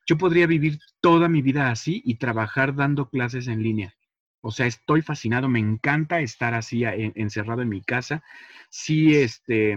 Yo 0.07 0.17
podría 0.17 0.47
vivir 0.47 0.79
toda 1.01 1.29
mi 1.29 1.43
vida 1.43 1.71
así 1.71 2.01
y 2.05 2.17
trabajar 2.17 2.75
dando 2.75 3.09
clases 3.11 3.49
en 3.49 3.63
línea. 3.63 3.95
O 4.41 4.51
sea, 4.51 4.67
estoy 4.67 5.03
fascinado, 5.03 5.49
me 5.49 5.61
encanta 5.61 6.21
estar 6.21 6.55
así 6.55 6.85
encerrado 6.85 7.63
en 7.63 7.69
mi 7.69 7.83
casa. 7.83 8.23
Sí, 8.71 9.15
este, 9.15 9.77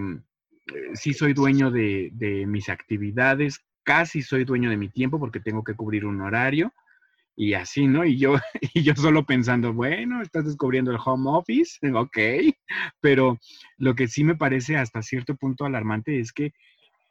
sí 0.94 1.14
soy 1.14 1.34
dueño 1.34 1.70
de, 1.72 2.10
de 2.14 2.46
mis 2.48 2.70
actividades, 2.70 3.60
casi 3.84 4.22
soy 4.22 4.46
dueño 4.46 4.70
de 4.70 4.78
mi 4.78 4.90
tiempo 4.90 5.20
porque 5.20 5.40
tengo 5.40 5.64
que 5.64 5.76
cubrir 5.76 6.06
un 6.06 6.22
horario 6.22 6.74
y 7.36 7.54
así, 7.54 7.88
¿no? 7.88 8.06
Y 8.06 8.18
yo, 8.18 8.36
y 8.74 8.84
yo 8.84 8.96
solo 8.96 9.26
pensando, 9.26 9.74
bueno, 9.74 10.22
estás 10.22 10.46
descubriendo 10.46 10.92
el 10.92 11.00
home 11.04 11.30
office, 11.30 11.80
ok, 11.94 12.18
pero 13.02 13.40
lo 13.78 13.96
que 13.96 14.08
sí 14.08 14.24
me 14.24 14.36
parece 14.36 14.78
hasta 14.78 15.02
cierto 15.02 15.36
punto 15.36 15.66
alarmante 15.66 16.20
es 16.20 16.32
que 16.32 16.54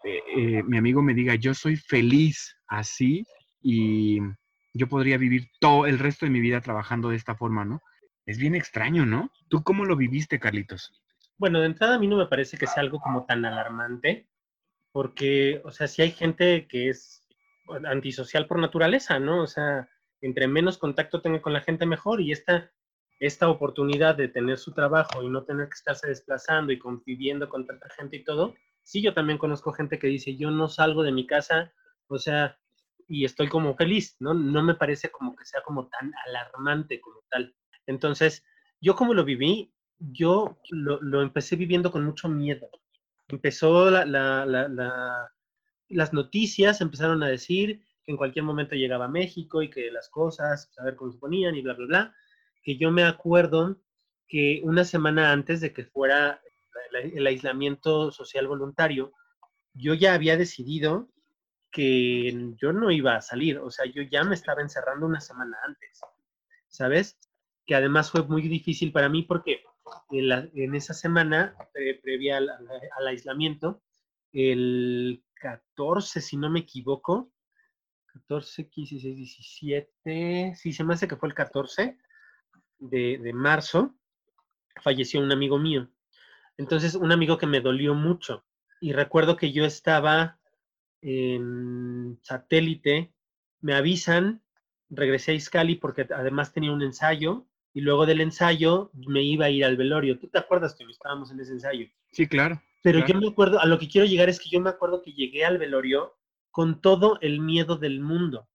eh, 0.05 0.23
eh, 0.37 0.63
mi 0.65 0.79
amigo 0.79 1.03
me 1.03 1.15
diga, 1.15 1.35
yo 1.35 1.55
soy 1.55 1.77
feliz 1.77 2.57
así 2.67 3.25
y 3.63 4.19
yo 4.75 4.89
podría 4.89 5.19
vivir 5.19 5.49
todo 5.61 5.87
el 5.87 5.99
resto 5.99 6.27
de 6.27 6.31
mi 6.31 6.41
vida 6.41 6.61
trabajando 6.61 7.09
de 7.11 7.17
esta 7.17 7.35
forma, 7.35 7.65
¿no? 7.65 7.81
Es 8.27 8.39
bien 8.39 8.55
extraño, 8.55 9.07
¿no? 9.07 9.31
¿Tú 9.49 9.63
cómo 9.63 9.85
lo 9.85 9.97
viviste, 9.97 10.39
Carlitos? 10.39 10.93
Bueno, 11.37 11.61
de 11.61 11.67
entrada 11.67 11.97
a 11.97 11.99
mí 11.99 12.07
no 12.07 12.17
me 12.17 12.27
parece 12.27 12.57
que 12.57 12.67
sea 12.67 12.83
algo 12.83 13.01
como 13.01 13.25
tan 13.25 13.45
alarmante, 13.45 14.29
porque, 14.93 15.61
o 15.65 15.71
sea, 15.71 15.89
si 15.89 16.03
hay 16.03 16.11
gente 16.11 16.67
que 16.67 16.89
es 16.89 17.27
antisocial 17.87 18.47
por 18.47 18.59
naturaleza, 18.59 19.19
¿no? 19.19 19.43
O 19.43 19.47
sea, 19.47 19.89
entre 20.25 20.49
menos 20.49 20.79
contacto 20.79 21.21
tenga 21.21 21.43
con 21.43 21.53
la 21.53 21.61
gente, 21.61 21.85
mejor. 21.85 22.21
Y 22.21 22.33
esta, 22.33 22.73
esta 23.21 23.49
oportunidad 23.49 24.17
de 24.17 24.29
tener 24.29 24.59
su 24.59 24.73
trabajo 24.73 25.23
y 25.23 25.29
no 25.29 25.45
tener 25.45 25.69
que 25.69 25.75
estarse 25.75 26.09
desplazando 26.09 26.73
y 26.73 26.79
conviviendo 26.79 27.49
con 27.49 27.67
tanta 27.67 27.89
gente 27.91 28.17
y 28.17 28.25
todo, 28.25 28.55
sí, 28.83 29.03
yo 29.03 29.13
también 29.13 29.39
conozco 29.39 29.73
gente 29.73 29.99
que 29.99 30.07
dice, 30.07 30.37
yo 30.37 30.51
no 30.51 30.69
salgo 30.69 31.03
de 31.03 31.13
mi 31.13 31.27
casa, 31.27 31.73
o 32.09 32.19
sea, 32.19 32.59
y 33.07 33.27
estoy 33.27 33.49
como 33.49 33.77
feliz, 33.77 34.17
¿no? 34.19 34.33
No 34.33 34.63
me 34.63 34.75
parece 34.75 35.11
como 35.11 35.37
que 35.37 35.45
sea 35.45 35.61
como 35.63 35.89
tan 35.89 36.13
alarmante 36.27 37.01
como 37.01 37.21
tal. 37.31 37.55
Entonces, 37.87 38.43
yo 38.81 38.95
como 38.95 39.13
lo 39.13 39.25
viví, 39.25 39.75
yo 39.99 40.59
lo, 40.71 41.01
lo 41.03 41.21
empecé 41.21 41.57
viviendo 41.57 41.91
con 41.93 42.03
mucho 42.03 42.31
miedo. 42.31 42.71
Empezó 43.29 43.91
la, 43.91 44.07
la, 44.07 44.47
la, 44.47 45.31
las 45.89 46.13
noticias, 46.15 46.81
empezaron 46.81 47.23
a 47.23 47.29
decir, 47.29 47.85
que 48.05 48.13
en 48.13 48.17
cualquier 48.17 48.45
momento 48.45 48.75
llegaba 48.75 49.07
a 49.07 49.09
México 49.09 49.63
y 49.63 49.71
que 49.71 49.91
las 49.91 50.09
cosas, 50.09 50.71
a 50.79 50.85
ver 50.85 50.97
cómo 50.97 51.13
se 51.13 51.19
ponían 51.19 51.55
y 51.55 51.63
bla, 51.63 51.75
bla, 51.75 51.87
bla, 51.87 52.15
que 52.63 52.77
yo 52.77 52.91
me 52.91 53.05
acuerdo 53.05 53.79
que 54.27 54.61
una 54.65 54.85
semana 54.85 55.33
antes 55.33 55.61
de 55.61 55.73
que 55.73 55.85
fuera 55.85 56.41
el 56.93 57.27
aislamiento 57.27 58.11
social 58.11 58.47
voluntario, 58.47 59.13
yo 59.73 59.95
ya 59.95 60.15
había 60.15 60.37
decidido 60.37 61.09
que 61.71 62.55
yo 62.57 62.73
no 62.73 62.91
iba 62.91 63.17
a 63.17 63.21
salir, 63.21 63.59
o 63.59 63.71
sea, 63.71 63.85
yo 63.87 64.03
ya 64.03 64.23
me 64.23 64.37
estaba 64.37 64.63
encerrando 64.63 65.07
una 65.07 65.21
semana 65.21 65.57
antes, 65.67 66.01
¿sabes? 66.69 67.19
Que 67.67 67.75
además 67.75 68.13
fue 68.13 68.23
muy 68.23 68.43
difícil 68.43 68.93
para 68.93 69.09
mí 69.09 69.23
porque 69.23 69.65
en, 70.11 70.75
esa 70.75 70.95
semana 70.95 71.57
previa 72.03 72.39
al, 72.39 73.07
aislamiento, 73.09 73.83
el 74.33 75.25
14, 75.35 76.21
si 76.21 76.37
no 76.37 76.49
me 76.49 76.61
equivoco, 76.61 77.33
14, 78.15 78.69
15, 78.69 78.95
16, 78.95 79.17
17, 79.17 80.55
sí, 80.57 80.73
se 80.73 80.85
me 80.85 80.95
hace 80.95 81.09
que 81.09 81.17
fue 81.17 81.29
el 81.29 81.35
14 81.35 81.99
de, 82.79 83.19
de 83.19 83.33
marzo, 83.33 83.95
falleció 84.83 85.21
un 85.21 85.33
amigo 85.33 85.59
mío. 85.59 85.91
Entonces, 86.57 86.95
un 86.95 87.11
amigo 87.11 87.39
que 87.39 87.47
me 87.47 87.61
dolió 87.61 87.95
mucho. 87.95 88.45
Y 88.81 88.93
recuerdo 88.93 89.37
que 89.37 89.53
yo 89.53 89.65
estaba 89.65 90.39
en 91.01 92.19
satélite, 92.23 93.13
me 93.61 93.75
avisan, 93.75 94.43
regresé 94.91 95.33
a 95.33 95.35
Iscali 95.35 95.75
porque 95.75 96.07
además 96.15 96.53
tenía 96.53 96.73
un 96.73 96.83
ensayo 96.83 97.47
y 97.73 97.81
luego 97.81 98.07
del 98.07 98.21
ensayo 98.21 98.91
me 98.95 99.23
iba 99.23 99.47
a 99.47 99.51
ir 99.51 99.65
al 99.65 99.77
velorio. 99.77 100.19
¿Tú 100.19 100.29
te 100.29 100.39
acuerdas 100.39 100.75
que 100.75 100.85
estábamos 100.85 101.31
en 101.33 101.41
ese 101.41 101.53
ensayo? 101.53 101.89
Sí, 102.13 102.29
claro. 102.29 102.63
Pero 102.83 103.05
yo 103.07 103.19
me 103.19 103.29
acuerdo, 103.29 103.59
a 103.59 103.67
lo 103.67 103.79
que 103.79 103.89
quiero 103.89 104.07
llegar 104.07 104.29
es 104.29 104.39
que 104.39 104.51
yo 104.51 104.61
me 104.61 104.71
acuerdo 104.71 105.03
que 105.03 105.13
llegué 105.13 105.45
al 105.45 105.59
velorio 105.59 106.15
con 106.55 106.81
todo 106.81 107.19
el 107.21 107.41
miedo 107.41 107.79
del 107.79 108.01
mundo, 108.01 108.49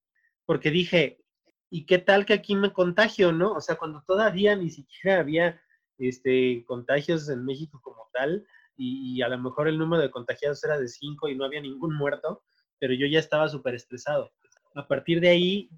porque 0.46 0.72
dije, 0.72 1.22
¿y 1.70 1.86
qué 1.86 1.98
tal 1.98 2.26
que 2.26 2.32
aquí 2.32 2.56
me 2.56 2.72
contagio, 2.72 3.34
no? 3.34 3.52
O 3.52 3.60
sea, 3.60 3.76
cuando 3.76 4.02
todavía 4.08 4.56
ni 4.56 4.70
siquiera 4.70 5.20
había 5.20 5.62
este, 5.98 6.64
contagios 6.66 7.28
en 7.28 7.44
México 7.44 7.82
como 7.84 8.08
tal, 8.14 8.48
y, 8.78 9.22
a 9.22 9.28
lo 9.28 9.38
mejor 9.38 9.68
el 9.68 9.78
número 9.78 10.02
de 10.02 10.12
contagiados 10.12 10.64
era 10.64 10.80
de 10.80 10.88
5 10.88 11.28
y 11.28 11.36
no 11.36 11.44
había 11.44 11.60
ningún 11.60 11.94
muerto, 11.94 12.42
pero 12.80 12.94
yo 12.94 13.06
ya 13.06 13.20
estaba 13.20 13.50
súper 13.50 13.76
estresado. 13.76 14.32
A 14.76 14.88
partir 14.88 15.20
de 15.20 15.28
ahí, 15.28 15.70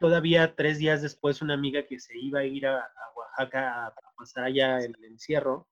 todavía 0.00 0.56
tres 0.56 0.78
días 0.78 1.02
después, 1.02 1.42
una 1.42 1.52
amiga 1.52 1.84
que 1.86 2.00
se 2.00 2.18
iba 2.18 2.40
a 2.40 2.46
ir 2.46 2.66
a, 2.66 2.82
Oaxaca 3.14 3.88
a, 3.88 3.94
pasar 4.16 4.44
allá 4.44 4.78
el 4.78 4.96
encierro, 5.04 5.68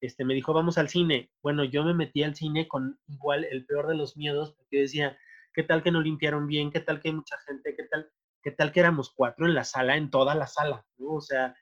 este, 0.00 0.24
me 0.24 0.34
dijo, 0.34 0.52
vamos 0.52 0.78
al 0.78 0.88
cine. 0.88 1.30
Bueno, 1.42 1.64
yo 1.64 1.84
me 1.84 1.94
metí 1.94 2.22
al 2.22 2.34
cine 2.34 2.68
con 2.68 2.98
igual 3.08 3.44
el 3.44 3.66
peor 3.66 3.86
de 3.88 3.96
los 3.96 4.16
miedos, 4.16 4.52
porque 4.52 4.80
decía, 4.80 5.18
¿qué 5.54 5.62
tal 5.62 5.82
que 5.82 5.90
no 5.90 6.00
limpiaron 6.00 6.46
bien? 6.46 6.70
¿Qué 6.70 6.80
tal 6.80 7.00
que 7.00 7.08
hay 7.08 7.14
mucha 7.14 7.36
gente? 7.46 7.74
¿Qué 7.76 7.84
tal, 7.84 8.10
qué 8.42 8.50
tal 8.50 8.72
que 8.72 8.80
éramos 8.80 9.12
cuatro 9.14 9.46
en 9.46 9.54
la 9.54 9.64
sala, 9.64 9.96
en 9.96 10.10
toda 10.10 10.34
la 10.34 10.46
sala? 10.46 10.84
O 10.98 11.20
sea, 11.20 11.54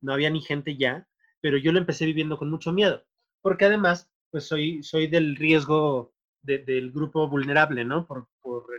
no 0.00 0.12
había 0.12 0.30
ni 0.30 0.40
gente 0.40 0.76
ya, 0.76 1.06
pero 1.40 1.56
yo 1.56 1.72
lo 1.72 1.78
empecé 1.78 2.06
viviendo 2.06 2.38
con 2.38 2.50
mucho 2.50 2.72
miedo 2.72 3.04
porque 3.44 3.66
además, 3.66 4.10
pues 4.30 4.46
soy, 4.46 4.82
soy 4.82 5.06
del 5.06 5.36
riesgo 5.36 6.14
del 6.40 6.90
grupo 6.92 7.28
vulnerable, 7.28 7.84
¿no? 7.84 8.06
Por, 8.06 8.26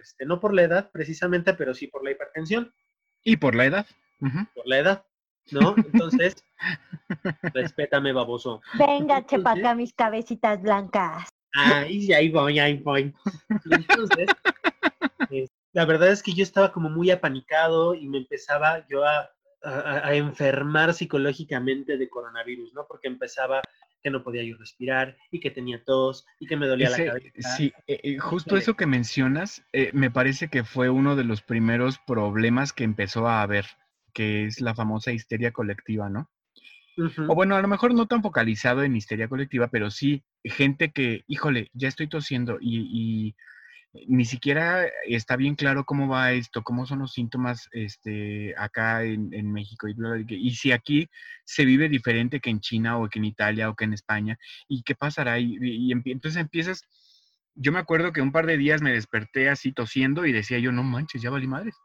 este, 0.01 0.25
no 0.25 0.39
por 0.39 0.55
la 0.55 0.63
edad 0.63 0.89
precisamente, 0.91 1.53
pero 1.53 1.75
sí 1.75 1.85
por 1.85 2.03
la 2.03 2.11
hipertensión. 2.11 2.73
Y 3.23 3.37
por 3.37 3.53
la 3.53 3.65
edad. 3.65 3.85
Por 4.55 4.67
la 4.67 4.79
edad, 4.79 5.05
¿no? 5.51 5.75
Entonces, 5.77 6.35
respétame, 7.53 8.13
baboso. 8.13 8.61
Venga, 8.77 9.25
chepa 9.25 9.51
acá 9.53 9.75
mis 9.75 9.93
cabecitas 9.93 10.61
blancas. 10.61 11.29
Ay, 11.53 12.11
ahí 12.13 12.29
voy, 12.29 12.59
ahí 12.59 12.77
voy. 12.77 13.13
Entonces, 13.69 14.27
la 15.71 15.85
verdad 15.85 16.11
es 16.11 16.21
que 16.21 16.33
yo 16.33 16.43
estaba 16.43 16.71
como 16.71 16.89
muy 16.89 17.11
apanicado 17.11 17.95
y 17.95 18.07
me 18.07 18.17
empezaba 18.17 18.85
yo 18.87 19.05
a, 19.05 19.29
a, 19.63 20.13
enfermar 20.15 20.93
psicológicamente 20.93 21.97
de 21.97 22.09
coronavirus, 22.09 22.73
¿no? 22.73 22.85
Porque 22.87 23.07
empezaba 23.07 23.61
que 24.05 24.11
no 24.11 24.23
podía 24.23 24.43
yo 24.43 24.55
respirar 24.57 25.17
y 25.31 25.39
que 25.39 25.49
tenía 25.49 25.83
tos 25.83 26.27
y 26.39 26.45
que 26.45 26.55
me 26.55 26.67
dolía 26.67 26.91
la 26.91 27.05
cabeza. 27.05 27.55
Sí, 27.57 27.73
eh, 27.87 27.99
eh, 28.03 28.17
justo 28.19 28.55
eso 28.55 28.75
que 28.75 28.85
mencionas, 28.85 29.65
eh, 29.73 29.89
me 29.93 30.11
parece 30.11 30.47
que 30.47 30.63
fue 30.63 30.89
uno 30.89 31.15
de 31.15 31.23
los 31.23 31.41
primeros 31.41 31.97
problemas 32.05 32.71
que 32.71 32.83
empezó 32.83 33.27
a 33.27 33.41
haber, 33.41 33.65
que 34.15 34.45
es 34.45 34.61
la 34.61 34.73
famosa 34.73 35.11
histeria 35.11 35.51
colectiva, 35.51 36.09
¿no? 36.09 36.31
O 37.27 37.35
bueno, 37.35 37.55
a 37.57 37.61
lo 37.61 37.67
mejor 37.67 37.93
no 37.93 38.07
tan 38.07 38.23
focalizado 38.23 38.81
en 38.81 38.95
histeria 38.95 39.27
colectiva, 39.27 39.67
pero 39.67 39.91
sí 39.91 40.23
gente 40.43 40.91
que, 40.91 41.25
híjole, 41.27 41.69
ya 41.73 41.89
estoy 41.89 42.07
tosiendo 42.07 42.57
y 42.61 43.35
ni 44.07 44.25
siquiera 44.25 44.85
está 45.07 45.35
bien 45.35 45.55
claro 45.55 45.85
cómo 45.85 46.07
va 46.07 46.33
esto, 46.33 46.63
cómo 46.63 46.85
son 46.85 46.99
los 46.99 47.13
síntomas 47.13 47.69
este, 47.71 48.53
acá 48.57 49.03
en, 49.03 49.51
México. 49.51 49.87
Y, 49.87 49.95
y, 50.29 50.51
si 50.55 50.71
aquí 50.71 51.09
se 51.43 51.65
vive 51.65 51.89
diferente 51.89 52.39
que 52.39 52.49
en 52.49 52.59
China 52.59 52.97
o 52.97 53.09
que 53.09 53.19
en 53.19 53.25
Italia 53.25 53.69
o 53.69 53.75
que 53.75 53.85
en 53.85 53.93
España, 53.93 54.37
y 54.67 54.83
qué 54.83 54.95
pasará. 54.95 55.39
Y, 55.39 55.91
entonces 55.91 56.41
empiezas, 56.41 56.83
yo 57.55 57.71
me 57.71 57.79
acuerdo 57.79 58.11
que 58.11 58.21
un 58.21 58.31
par 58.31 58.45
de 58.45 58.57
días 58.57 58.81
me 58.81 58.91
desperté 58.91 59.49
así 59.49 59.71
tosiendo 59.71 60.25
y 60.25 60.31
decía 60.31 60.59
yo, 60.59 60.71
no 60.71 60.83
manches, 60.83 61.21
ya 61.21 61.29
valí 61.29 61.47
madres. 61.47 61.75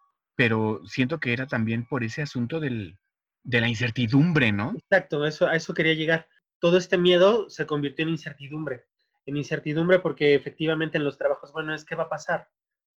Pero 0.49 0.81
siento 0.87 1.21
que 1.21 1.33
era 1.33 1.47
también 1.47 1.87
por 1.87 2.03
ese 2.03 2.23
asunto 2.23 2.61
del, 2.61 2.99
de 3.43 3.61
la 3.61 3.69
incertidumbre, 3.69 4.53
¿no? 4.53 4.73
Exacto, 4.77 5.27
eso, 5.27 5.47
a 5.47 5.57
eso 5.57 5.75
quería 5.75 5.95
llegar. 5.95 6.29
Todo 6.59 6.79
este 6.79 6.97
miedo 6.97 7.51
se 7.51 7.67
convirtió 7.67 8.05
en 8.05 8.11
incertidumbre 8.11 8.85
en 9.27 9.37
incertidumbre 9.37 9.99
porque 10.01 10.35
efectivamente 10.35 10.99
en 10.99 11.05
los 11.05 11.19
trabajos, 11.19 11.53
bueno, 11.53 11.75
es 11.75 11.85
qué 11.85 11.95
va 11.95 12.05
a 12.05 12.09
pasar. 12.09 12.49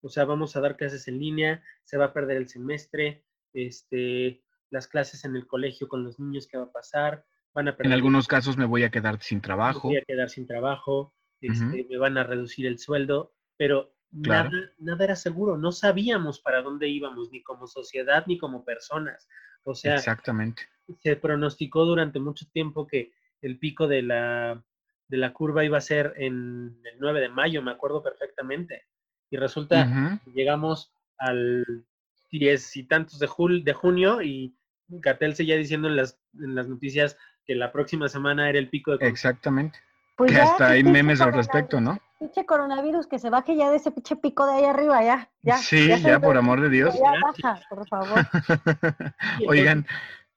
O 0.01 0.10
sea, 0.10 0.25
vamos 0.25 0.56
a 0.56 0.62
dar 0.62 0.75
clases 0.75 1.08
en 1.08 1.19
línea, 1.19 1.63
se 1.84 1.97
va 1.97 2.06
a 2.06 2.13
perder 2.13 2.38
el 2.38 2.49
semestre, 2.49 3.23
este, 3.53 4.43
las 4.69 4.88
clases 4.88 5.23
en 5.25 5.36
el 5.36 5.47
colegio 5.47 5.88
con 5.88 6.03
los 6.03 6.19
niños, 6.19 6.47
¿qué 6.47 6.58
va 6.58 6.65
a 6.65 6.71
pasar? 6.71 7.25
Van 7.53 7.67
a 7.67 7.77
perder 7.77 7.88
en 7.88 7.93
algunos 7.93 8.27
casos 8.27 8.58
me 8.58 8.65
voy 8.65 8.84
a 8.84 8.89
quedar 8.89 9.21
sin 9.21 9.41
trabajo. 9.41 9.88
Me 9.88 9.95
voy 9.95 10.01
a 10.01 10.06
quedar 10.06 10.29
sin 10.29 10.47
trabajo, 10.47 11.13
este, 11.39 11.86
me 11.89 11.97
van 11.97 12.17
a 12.17 12.23
reducir 12.23 12.65
el 12.65 12.79
sueldo, 12.79 13.34
pero 13.58 13.92
nada, 14.13 14.52
nada 14.80 15.04
era 15.04 15.15
seguro, 15.15 15.58
no 15.58 15.71
sabíamos 15.71 16.39
para 16.39 16.62
dónde 16.62 16.88
íbamos, 16.88 17.32
ni 17.32 17.41
como 17.43 17.67
sociedad, 17.67 18.23
ni 18.28 18.38
como 18.38 18.63
personas. 18.63 19.28
O 19.63 19.76
sea, 19.76 19.95
Exactamente. 19.95 20.63
se 21.02 21.15
pronosticó 21.15 21.86
durante 21.86 22.19
mucho 22.19 22.45
tiempo 22.52 22.88
que 22.88 23.12
el 23.41 23.60
pico 23.60 23.88
de 23.88 24.04
la 24.04 24.63
de 25.10 25.17
la 25.17 25.34
curva 25.34 25.63
iba 25.63 25.78
a 25.78 25.82
ser 25.82 26.13
en 26.17 26.80
el 26.86 26.99
9 26.99 27.21
de 27.21 27.30
mayo, 27.30 27.62
me 27.62 27.71
acuerdo 27.71 28.02
perfectamente. 28.02 28.88
Y 29.30 29.38
resulta 29.38 30.19
que 30.23 30.32
llegamos 30.32 30.91
al 31.17 31.86
10 32.32 32.78
y 32.78 32.84
tantos 32.86 33.19
de, 33.19 33.28
de 33.63 33.73
junio 33.73 34.21
y 34.21 34.56
Gatel 34.88 35.36
seguía 35.36 35.56
diciendo 35.56 35.88
en 35.88 35.97
las, 35.97 36.19
en 36.39 36.56
las 36.56 36.67
noticias 36.67 37.17
que 37.45 37.54
la 37.56 37.71
próxima 37.71 38.10
semana 38.10 38.49
era 38.49 38.60
el 38.60 38.69
pico 38.69 38.97
de... 38.97 39.08
Exactamente. 39.08 39.80
Pues 40.15 40.32
que 40.32 40.41
hasta 40.41 40.69
hay 40.69 40.84
memes 40.84 41.21
al 41.21 41.34
respecto, 41.34 41.82
¿no? 41.82 41.99
Pinche 42.23 42.45
coronavirus, 42.45 43.07
que 43.07 43.19
se 43.19 43.29
baje 43.29 43.57
ya 43.57 43.69
de 43.69 43.75
ese 43.75 43.91
pinche 43.91 44.15
pico 44.15 44.45
de 44.45 44.53
ahí 44.53 44.63
arriba, 44.63 45.03
ya. 45.03 45.29
ya 45.41 45.57
sí, 45.57 45.89
ya, 46.01 46.21
por 46.21 46.38
amor 46.38 46.62
de 46.62 46.69
Dios. 46.69 46.95
Ya 46.95 47.12
baja, 47.21 47.62
por 47.69 47.86
favor. 47.89 48.25
Oigan. 49.49 49.86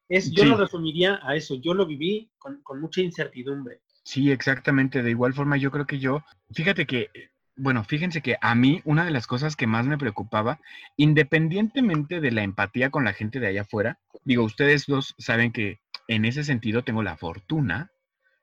Es, 0.09 0.33
yo 0.33 0.45
lo 0.47 0.57
resumiría 0.57 1.21
a 1.23 1.37
eso, 1.37 1.55
yo 1.55 1.75
lo 1.75 1.87
viví 1.87 2.29
con, 2.39 2.61
con 2.65 2.81
mucha 2.81 3.03
incertidumbre. 3.03 3.83
Sí, 4.03 4.33
exactamente. 4.33 5.05
De 5.05 5.11
igual 5.11 5.33
forma, 5.33 5.59
yo 5.59 5.71
creo 5.71 5.87
que 5.87 6.01
yo, 6.01 6.25
fíjate 6.51 6.87
que, 6.87 7.09
bueno, 7.55 7.85
fíjense 7.85 8.21
que 8.21 8.37
a 8.41 8.57
mí 8.57 8.83
una 8.85 9.05
de 9.05 9.13
las 9.13 9.29
cosas 9.29 9.55
que 9.55 9.69
más 9.69 9.87
me 9.87 9.97
preocupaba, 9.97 10.59
independientemente 10.97 12.21
de 12.21 12.33
la 12.33 12.43
empatía 12.43 12.91
con 12.91 13.05
la 13.05 13.13
gente 13.13 13.39
de 13.39 13.47
allá 13.47 13.61
afuera, 13.61 14.01
digo, 14.25 14.43
ustedes 14.43 14.87
dos 14.87 15.15
saben 15.19 15.53
que 15.53 15.79
en 16.09 16.25
ese 16.25 16.43
sentido 16.43 16.83
tengo 16.83 17.05
la 17.05 17.17
fortuna 17.17 17.93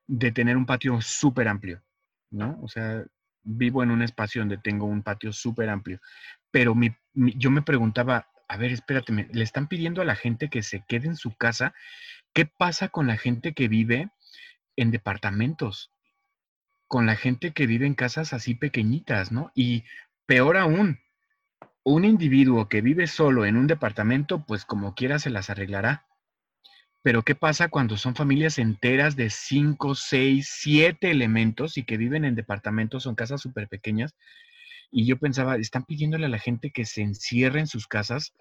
de 0.06 0.32
tener 0.32 0.56
un 0.56 0.64
patio 0.64 0.98
súper 1.02 1.48
amplio, 1.48 1.82
¿no? 2.30 2.58
O 2.62 2.68
sea, 2.68 3.04
vivo 3.44 3.82
en 3.82 3.90
un 3.90 4.02
espacio 4.02 4.40
donde 4.40 4.58
tengo 4.58 4.86
un 4.86 5.02
patio 5.02 5.32
súper 5.32 5.68
amplio, 5.68 6.00
pero 6.50 6.74
mi, 6.74 6.94
yo 7.14 7.50
me 7.50 7.62
preguntaba, 7.62 8.28
a 8.48 8.56
ver, 8.56 8.72
espérate, 8.72 9.12
le 9.12 9.44
están 9.44 9.68
pidiendo 9.68 10.02
a 10.02 10.04
la 10.04 10.16
gente 10.16 10.48
que 10.48 10.62
se 10.62 10.84
quede 10.86 11.06
en 11.06 11.16
su 11.16 11.34
casa, 11.36 11.74
¿qué 12.32 12.46
pasa 12.46 12.88
con 12.88 13.06
la 13.06 13.16
gente 13.16 13.54
que 13.54 13.68
vive 13.68 14.10
en 14.76 14.90
departamentos, 14.90 15.92
con 16.88 17.06
la 17.06 17.16
gente 17.16 17.52
que 17.52 17.66
vive 17.66 17.86
en 17.86 17.94
casas 17.94 18.32
así 18.32 18.54
pequeñitas, 18.54 19.32
¿no? 19.32 19.52
Y 19.54 19.84
peor 20.26 20.56
aún, 20.56 21.00
un 21.82 22.04
individuo 22.04 22.68
que 22.68 22.80
vive 22.80 23.06
solo 23.06 23.44
en 23.44 23.56
un 23.56 23.66
departamento, 23.66 24.44
pues 24.46 24.64
como 24.64 24.94
quiera 24.94 25.18
se 25.18 25.30
las 25.30 25.50
arreglará. 25.50 26.06
Pero 27.04 27.22
¿qué 27.22 27.34
pasa 27.34 27.68
cuando 27.68 27.98
son 27.98 28.14
familias 28.14 28.58
enteras 28.58 29.14
de 29.14 29.28
cinco, 29.28 29.94
seis, 29.94 30.48
siete 30.50 31.10
elementos 31.10 31.76
y 31.76 31.84
que 31.84 31.98
viven 31.98 32.24
en 32.24 32.34
departamentos 32.34 33.04
o 33.04 33.10
en 33.10 33.14
casas 33.14 33.42
súper 33.42 33.68
pequeñas? 33.68 34.14
Y 34.90 35.04
yo 35.04 35.18
pensaba, 35.18 35.56
están 35.56 35.84
pidiéndole 35.84 36.24
a 36.24 36.30
la 36.30 36.38
gente 36.38 36.70
que 36.70 36.86
se 36.86 37.02
encierre 37.02 37.60
en 37.60 37.66
sus 37.66 37.86
casas. 37.86 38.32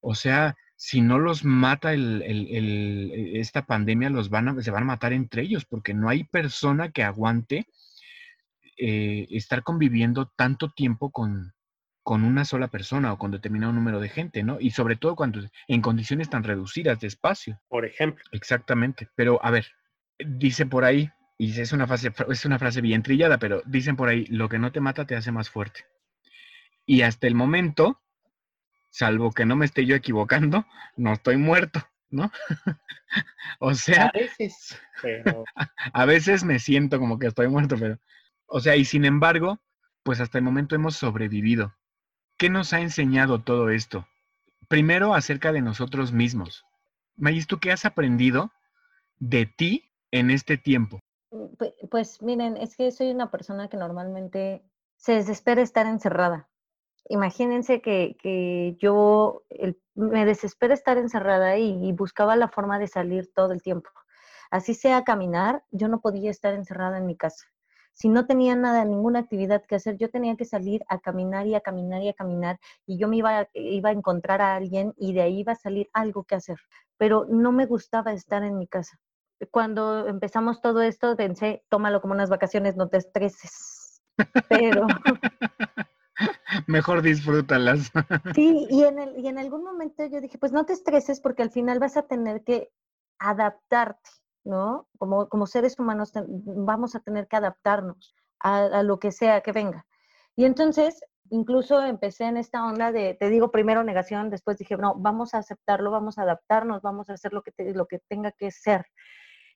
O 0.00 0.14
sea, 0.14 0.56
si 0.76 1.02
no 1.02 1.18
los 1.18 1.44
mata 1.44 1.92
e, 1.92 3.38
esta 3.38 3.66
pandemia, 3.66 4.08
los 4.08 4.30
van 4.30 4.48
a, 4.48 4.62
se 4.62 4.70
van 4.70 4.84
a 4.84 4.86
matar 4.86 5.12
entre 5.12 5.42
ellos, 5.42 5.66
porque 5.66 5.92
no 5.92 6.08
hay 6.08 6.24
persona 6.24 6.92
que 6.92 7.02
aguante 7.02 7.66
eh, 8.78 9.26
estar 9.28 9.62
conviviendo 9.62 10.32
tanto 10.36 10.70
tiempo 10.70 11.10
con, 11.10 11.52
con 12.06 12.22
una 12.22 12.44
sola 12.44 12.68
persona 12.68 13.12
o 13.12 13.18
con 13.18 13.32
determinado 13.32 13.72
número 13.72 13.98
de 13.98 14.08
gente, 14.08 14.44
¿no? 14.44 14.58
Y 14.60 14.70
sobre 14.70 14.94
todo 14.94 15.16
cuando 15.16 15.40
en 15.66 15.82
condiciones 15.82 16.30
tan 16.30 16.44
reducidas 16.44 17.00
de 17.00 17.08
espacio. 17.08 17.60
Por 17.66 17.84
ejemplo. 17.84 18.22
Exactamente. 18.30 19.08
Pero 19.16 19.44
a 19.44 19.50
ver, 19.50 19.66
dice 20.16 20.66
por 20.66 20.84
ahí, 20.84 21.10
y 21.36 21.60
es 21.60 21.72
una 21.72 21.88
frase, 21.88 22.12
es 22.30 22.44
una 22.44 22.60
frase 22.60 22.80
bien 22.80 23.02
trillada, 23.02 23.38
pero 23.38 23.60
dicen 23.66 23.96
por 23.96 24.08
ahí, 24.08 24.24
lo 24.26 24.48
que 24.48 24.60
no 24.60 24.70
te 24.70 24.78
mata 24.78 25.04
te 25.04 25.16
hace 25.16 25.32
más 25.32 25.50
fuerte. 25.50 25.84
Y 26.86 27.02
hasta 27.02 27.26
el 27.26 27.34
momento, 27.34 28.00
salvo 28.88 29.32
que 29.32 29.44
no 29.44 29.56
me 29.56 29.66
esté 29.66 29.84
yo 29.84 29.96
equivocando, 29.96 30.64
no 30.96 31.12
estoy 31.12 31.38
muerto, 31.38 31.88
¿no? 32.08 32.30
o 33.58 33.74
sea, 33.74 34.06
A 34.06 34.12
veces, 34.12 34.80
pero 35.02 35.42
a 35.92 36.04
veces 36.04 36.44
me 36.44 36.60
siento 36.60 37.00
como 37.00 37.18
que 37.18 37.26
estoy 37.26 37.48
muerto, 37.48 37.74
pero, 37.76 37.98
o 38.46 38.60
sea, 38.60 38.76
y 38.76 38.84
sin 38.84 39.04
embargo, 39.04 39.60
pues 40.04 40.20
hasta 40.20 40.38
el 40.38 40.44
momento 40.44 40.76
hemos 40.76 40.94
sobrevivido. 40.94 41.74
¿Qué 42.38 42.50
nos 42.50 42.72
ha 42.72 42.80
enseñado 42.80 43.42
todo 43.42 43.70
esto? 43.70 44.06
Primero, 44.68 45.14
acerca 45.14 45.52
de 45.52 45.62
nosotros 45.62 46.12
mismos. 46.12 46.64
Mayis, 47.16 47.46
¿tú 47.46 47.58
qué 47.58 47.72
has 47.72 47.84
aprendido 47.84 48.50
de 49.18 49.46
ti 49.46 49.90
en 50.10 50.30
este 50.30 50.58
tiempo? 50.58 51.00
Pu- 51.30 51.74
Pues 51.90 52.22
miren, 52.22 52.56
es 52.56 52.76
que 52.76 52.90
soy 52.90 53.10
una 53.10 53.30
persona 53.30 53.68
que 53.68 53.76
normalmente 53.76 54.62
se 54.96 55.12
desespera 55.14 55.62
estar 55.62 55.86
encerrada. 55.86 56.48
Imagínense 57.08 57.80
que, 57.80 58.76
yo 58.80 59.44
me 59.94 60.26
desespera 60.26 60.74
estar 60.74 60.98
encerrada 60.98 61.56
y, 61.56 61.88
y 61.88 61.92
buscaba 61.92 62.36
la 62.36 62.48
forma 62.48 62.78
de 62.78 62.88
salir 62.88 63.32
todo 63.32 63.52
el 63.52 63.62
tiempo. 63.62 63.90
Así 64.50 64.74
sea 64.74 65.04
caminar, 65.04 65.64
yo 65.70 65.88
no 65.88 66.00
podía 66.00 66.30
estar 66.30 66.52
encerrada 66.54 66.98
en 66.98 67.06
mi 67.06 67.16
casa. 67.16 67.46
Si 67.96 68.08
no 68.08 68.26
tenía 68.26 68.54
nada, 68.54 68.84
ninguna 68.84 69.20
actividad 69.20 69.64
que 69.66 69.74
hacer, 69.74 69.96
yo 69.96 70.10
tenía 70.10 70.36
que 70.36 70.44
salir 70.44 70.84
a 70.88 70.98
caminar 71.00 71.46
y 71.46 71.54
a 71.54 71.60
caminar 71.62 72.02
y 72.02 72.08
a 72.10 72.14
caminar 72.14 72.58
y 72.86 72.98
yo 72.98 73.08
me 73.08 73.16
iba, 73.16 73.40
a- 73.40 73.48
iba 73.54 73.88
a 73.88 73.92
encontrar 73.92 74.40
a 74.42 74.54
alguien 74.54 74.92
y 74.96 75.14
de 75.14 75.22
ahí 75.22 75.40
iba 75.40 75.52
a 75.52 75.56
salir 75.56 75.88
algo 75.92 76.24
que 76.24 76.34
hacer. 76.36 76.58
Pero 76.98 77.24
no 77.28 77.52
me 77.52 77.66
gustaba 77.66 78.12
estar 78.12 78.42
en 78.44 78.58
mi 78.58 78.66
casa 78.68 78.98
cuando 79.50 80.06
empezamos 80.06 80.60
todo 80.62 80.80
esto 80.82 81.14
pensé, 81.16 81.62
tómalo 81.68 82.00
como 82.00 82.14
unas 82.14 82.30
vacaciones, 82.30 82.76
no 82.76 82.88
te 82.88 82.96
estreses. 82.98 84.00
Pero 84.48 84.86
Mejor 86.66 87.02
disfrútalas. 87.02 87.90
sí, 88.34 88.66
y 88.70 88.84
en, 88.84 88.98
el, 88.98 89.18
y 89.18 89.28
en 89.28 89.38
algún 89.38 89.64
momento 89.64 90.04
yo 90.06 90.20
dije, 90.20 90.38
pues 90.38 90.52
no 90.52 90.64
te 90.64 90.72
estreses 90.72 91.20
porque 91.20 91.42
al 91.42 91.50
final 91.50 91.78
vas 91.78 91.96
a 91.96 92.02
tener 92.06 92.42
que 92.44 92.70
adaptarte, 93.18 94.10
¿no? 94.46 94.88
Como, 94.98 95.28
como 95.28 95.46
seres 95.46 95.78
humanos 95.78 96.12
vamos 96.28 96.94
a 96.94 97.00
tener 97.00 97.28
que 97.28 97.36
adaptarnos 97.36 98.14
a, 98.38 98.82
lo 98.82 98.98
que 98.98 99.12
sea 99.12 99.40
que 99.42 99.52
venga. 99.52 99.86
Y 100.36 100.44
entonces, 100.44 101.00
incluso 101.30 101.82
empecé 101.82 102.24
en 102.26 102.36
esta 102.36 102.64
onda 102.64 102.92
de, 102.92 103.14
te 103.14 103.28
digo, 103.30 103.50
primero 103.50 103.82
negación, 103.84 104.30
después 104.30 104.58
dije, 104.58 104.76
no, 104.76 104.94
vamos 104.96 105.34
a 105.34 105.38
aceptarlo, 105.38 105.90
vamos 105.90 106.18
a 106.18 106.22
adaptarnos, 106.22 106.82
vamos 106.82 107.10
a 107.10 107.14
hacer 107.14 107.32
lo 107.32 107.42
que, 107.42 107.52
te- 107.52 107.74
lo 107.74 107.86
que 107.86 107.98
tenga 108.08 108.32
que 108.32 108.50
ser. 108.50 108.86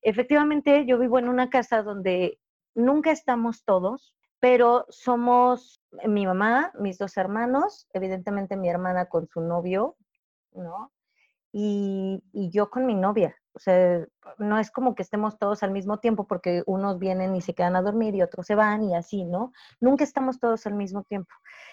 Efectivamente, 0.02 0.86
yo 0.86 0.98
vivo 0.98 1.18
en 1.18 1.28
una 1.28 1.50
casa 1.50 1.82
donde 1.82 2.40
nunca 2.74 3.10
estamos 3.12 3.64
todos, 3.64 4.14
pero 4.40 4.86
somos 4.88 5.82
mi 6.06 6.26
mamá, 6.26 6.72
mis 6.78 6.98
dos 6.98 7.16
hermanos, 7.16 7.86
evidentemente 7.92 8.56
mi 8.56 8.70
hermana 8.70 9.06
con 9.06 9.28
su 9.28 9.40
novio, 9.42 9.96
¿no? 10.52 10.92
Y 11.52 12.22
yo 12.52 12.70
con 12.70 12.86
mi 12.86 12.94
novia. 12.94 13.39
O 13.52 13.58
sea, 13.58 14.06
no 14.38 14.58
es 14.58 14.70
como 14.70 14.94
que 14.94 15.02
estemos 15.02 15.38
todos 15.38 15.62
al 15.62 15.70
mismo 15.72 15.98
tiempo 15.98 16.26
porque 16.26 16.62
unos 16.66 16.98
vienen 16.98 17.34
y 17.34 17.40
se 17.40 17.54
quedan 17.54 17.74
a 17.76 17.82
dormir 17.82 18.14
y 18.14 18.22
otros 18.22 18.46
se 18.46 18.54
van 18.54 18.82
y 18.84 18.94
así, 18.94 19.24
¿no? 19.24 19.52
Nunca 19.80 20.04
estamos 20.04 20.38
todos 20.38 20.66
al 20.66 20.74
mismo 20.74 21.02
tiempo. 21.04 21.30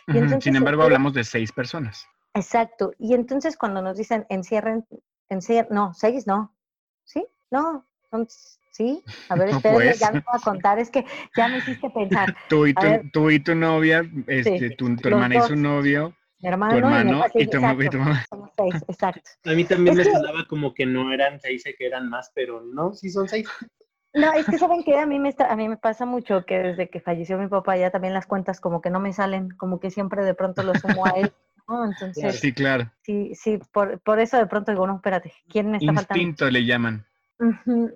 Y 0.08 0.12
Ujú, 0.12 0.20
entonces 0.22 0.44
Sin 0.44 0.56
embargo, 0.56 0.82
era- 0.82 0.88
hablamos 0.88 1.14
de 1.14 1.24
seis 1.24 1.52
personas. 1.52 2.06
Exacto. 2.34 2.94
Y 3.00 3.14
entonces 3.14 3.58
cuando 3.58 3.82
nos 3.82 3.98
dicen 3.98 4.26
encierren, 4.30 4.86
encierren, 5.30 5.74
no, 5.74 5.94
seis 5.94 6.28
no. 6.28 6.56
¿Sí? 7.04 7.26
No, 7.52 7.86
son, 8.12 8.28
sí. 8.72 9.04
A 9.30 9.36
ver, 9.36 9.50
No, 9.50 9.58
espérenme, 9.58 9.86
pues. 9.86 10.00
ya 10.00 10.12
me 10.12 10.20
voy 10.20 10.34
a 10.34 10.44
contar, 10.44 10.80
es 10.80 10.90
que 10.90 11.06
ya 11.36 11.48
me 11.48 11.58
hiciste 11.60 11.90
pensar. 11.90 12.36
Tú 12.50 12.66
y 12.66 12.74
tu, 12.74 13.10
tú 13.12 13.30
y 13.30 13.40
tu 13.40 13.56
novia, 13.56 14.04
este, 14.28 14.72
tu, 14.72 14.96
tu 14.98 15.10
hermana 15.10 15.36
y 15.36 15.42
su 15.42 15.56
novio, 15.56 16.14
Mi 16.40 16.44
tu 16.44 16.48
hermano, 16.50 16.92
y, 16.92 17.06
mi 17.06 17.12
y 17.44 17.48
tu, 17.48 17.58
y 17.58 17.62
exacto, 17.62 17.98
mamá. 17.98 18.26
Somos 18.30 18.50
seis, 18.56 18.86
exacto. 18.88 19.30
a 19.46 19.52
mí 19.52 19.64
también 19.64 19.94
Es 19.94 19.98
me 19.98 20.04
que- 20.04 20.18
sonaba 20.18 20.46
como 20.48 20.74
que 20.74 20.86
no 20.86 21.12
eran 21.12 21.40
seis, 21.40 21.64
que 21.64 21.86
eran 21.86 22.10
más, 22.10 22.32
pero 22.36 22.62
no, 22.62 22.94
sí 22.94 23.10
son 23.10 23.28
seis. 23.28 23.48
No, 24.14 24.32
es 24.34 24.46
que 24.48 24.58
saben 24.58 24.84
que 24.84 24.98
a 24.98 25.06
mí 25.06 25.20
me 25.20 25.30
está, 25.30 25.52
a 25.52 25.56
mí 25.56 25.68
me 25.68 25.78
pasa 25.78 26.06
mucho 26.06 26.46
que 26.46 26.58
desde 26.60 26.90
que 26.90 27.00
falleció 27.02 27.38
mi 27.38 27.48
papá 27.48 27.78
ya 27.78 27.92
también 27.92 28.14
las 28.14 28.26
cuentas 28.26 28.60
como 28.60 28.82
que 28.82 28.90
no 28.90 29.00
me 29.00 29.14
salen, 29.14 29.50
como 29.58 29.80
que 29.80 29.92
siempre 29.92 30.24
de 30.24 30.34
pronto 30.34 30.64
lo 30.64 30.74
sumo 30.76 31.06
a 31.06 31.12
él, 31.12 31.32
¿no? 31.68 31.86
Entonces, 31.86 32.40
Sí, 32.40 32.54
claro. 32.54 32.92
sí, 33.04 33.32
sí, 33.36 33.60
por, 33.72 34.00
por 34.02 34.20
eso 34.20 34.38
de 34.38 34.48
pronto 34.48 34.72
digo, 34.72 34.88
no, 34.88 34.96
espérate, 34.96 35.34
¿quién 35.50 35.70
me 35.72 35.78
está 35.78 35.94
faltando? 35.94 36.22
Instinto 36.22 36.50
le 36.50 36.66
llaman. 36.66 37.06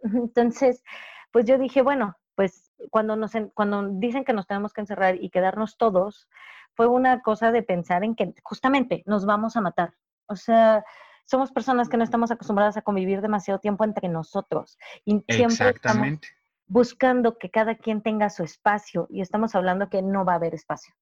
Entonces, 0.03 0.83
pues 1.31 1.45
yo 1.45 1.57
dije, 1.57 1.81
bueno, 1.81 2.15
pues 2.41 2.71
cuando 2.89 3.15
nos 3.15 3.33
cuando 3.53 3.87
dicen 3.87 4.25
que 4.25 4.33
nos 4.33 4.47
tenemos 4.47 4.73
que 4.73 4.81
encerrar 4.81 5.23
y 5.23 5.29
quedarnos 5.29 5.77
todos, 5.77 6.27
fue 6.73 6.87
una 6.87 7.21
cosa 7.21 7.51
de 7.51 7.61
pensar 7.61 8.03
en 8.03 8.15
que 8.15 8.33
justamente 8.41 9.03
nos 9.05 9.27
vamos 9.27 9.55
a 9.57 9.61
matar. 9.61 9.93
O 10.25 10.35
sea, 10.35 10.83
somos 11.25 11.51
personas 11.51 11.87
que 11.87 11.97
no 11.97 12.03
estamos 12.03 12.31
acostumbradas 12.31 12.77
a 12.77 12.81
convivir 12.81 13.21
demasiado 13.21 13.59
tiempo 13.59 13.83
entre 13.83 14.09
nosotros 14.09 14.79
y 15.05 15.11
siempre 15.29 15.45
estamos 15.45 15.59
Exactamente. 15.59 16.29
buscando 16.65 17.37
que 17.37 17.51
cada 17.51 17.75
quien 17.75 18.01
tenga 18.01 18.31
su 18.31 18.43
espacio 18.43 19.05
y 19.11 19.21
estamos 19.21 19.53
hablando 19.53 19.91
que 19.91 20.01
no 20.01 20.25
va 20.25 20.33
a 20.33 20.37
haber 20.37 20.55
espacio, 20.55 20.95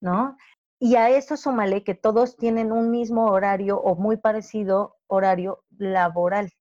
¿no? 0.00 0.36
Y 0.78 0.94
a 0.94 1.10
eso 1.10 1.36
súmale 1.36 1.82
que 1.82 1.96
todos 1.96 2.36
tienen 2.36 2.70
un 2.70 2.92
mismo 2.92 3.32
horario 3.32 3.80
o 3.80 3.96
muy 3.96 4.16
parecido 4.16 4.94
horario 5.08 5.64
laboral. 5.76 6.52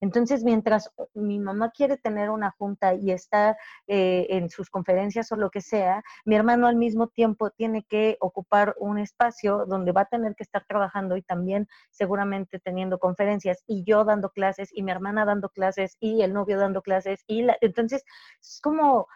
Entonces, 0.00 0.44
mientras 0.44 0.90
mi 1.14 1.38
mamá 1.38 1.70
quiere 1.70 1.96
tener 1.96 2.30
una 2.30 2.50
junta 2.52 2.94
y 2.94 3.10
está 3.10 3.56
eh, 3.86 4.26
en 4.30 4.48
sus 4.48 4.70
conferencias 4.70 5.30
o 5.32 5.36
lo 5.36 5.50
que 5.50 5.60
sea, 5.60 6.02
mi 6.24 6.36
hermano 6.36 6.66
al 6.66 6.76
mismo 6.76 7.08
tiempo 7.08 7.50
tiene 7.50 7.84
que 7.84 8.16
ocupar 8.20 8.74
un 8.78 8.98
espacio 8.98 9.66
donde 9.66 9.92
va 9.92 10.02
a 10.02 10.06
tener 10.06 10.34
que 10.34 10.44
estar 10.44 10.64
trabajando 10.66 11.16
y 11.16 11.22
también 11.22 11.68
seguramente 11.90 12.58
teniendo 12.58 12.98
conferencias 12.98 13.62
y 13.66 13.84
yo 13.84 14.04
dando 14.04 14.30
clases 14.30 14.70
y 14.72 14.82
mi 14.82 14.92
hermana 14.92 15.24
dando 15.24 15.48
clases 15.48 15.96
y 16.00 16.22
el 16.22 16.32
novio 16.32 16.58
dando 16.58 16.82
clases 16.82 17.24
y 17.26 17.42
la, 17.42 17.56
entonces 17.60 18.04
es 18.40 18.60
como 18.62 19.08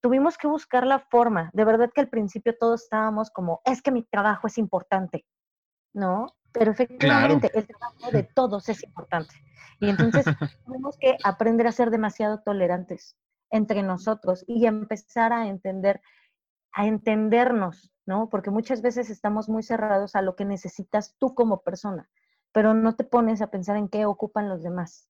tuvimos 0.00 0.38
que 0.38 0.46
buscar 0.46 0.86
la 0.86 0.98
forma. 0.98 1.50
De 1.52 1.64
verdad 1.64 1.90
que 1.94 2.00
al 2.00 2.08
principio 2.08 2.56
todos 2.58 2.84
estábamos 2.84 3.30
como, 3.30 3.60
es 3.64 3.82
que 3.82 3.90
mi 3.90 4.02
trabajo 4.02 4.46
es 4.46 4.58
importante, 4.58 5.26
¿no? 5.92 6.26
Pero 6.52 6.70
efectivamente 6.72 7.50
el 7.54 7.66
trabajo 7.66 8.10
de 8.10 8.22
todos 8.24 8.68
es 8.68 8.82
importante. 8.84 9.34
Y 9.80 9.88
entonces 9.90 10.26
tenemos 10.66 10.96
que 10.98 11.16
aprender 11.24 11.66
a 11.66 11.72
ser 11.72 11.90
demasiado 11.90 12.40
tolerantes 12.42 13.16
entre 13.50 13.82
nosotros 13.82 14.44
y 14.46 14.66
empezar 14.66 15.32
a 15.32 15.48
entender, 15.48 16.00
a 16.72 16.86
entendernos, 16.86 17.92
¿no? 18.06 18.28
Porque 18.28 18.50
muchas 18.50 18.80
veces 18.82 19.10
estamos 19.10 19.48
muy 19.48 19.62
cerrados 19.62 20.14
a 20.16 20.22
lo 20.22 20.36
que 20.36 20.44
necesitas 20.44 21.14
tú 21.18 21.34
como 21.34 21.62
persona, 21.62 22.08
pero 22.52 22.74
no 22.74 22.94
te 22.96 23.04
pones 23.04 23.42
a 23.42 23.48
pensar 23.50 23.76
en 23.76 23.88
qué 23.88 24.06
ocupan 24.06 24.48
los 24.48 24.62
demás. 24.62 25.08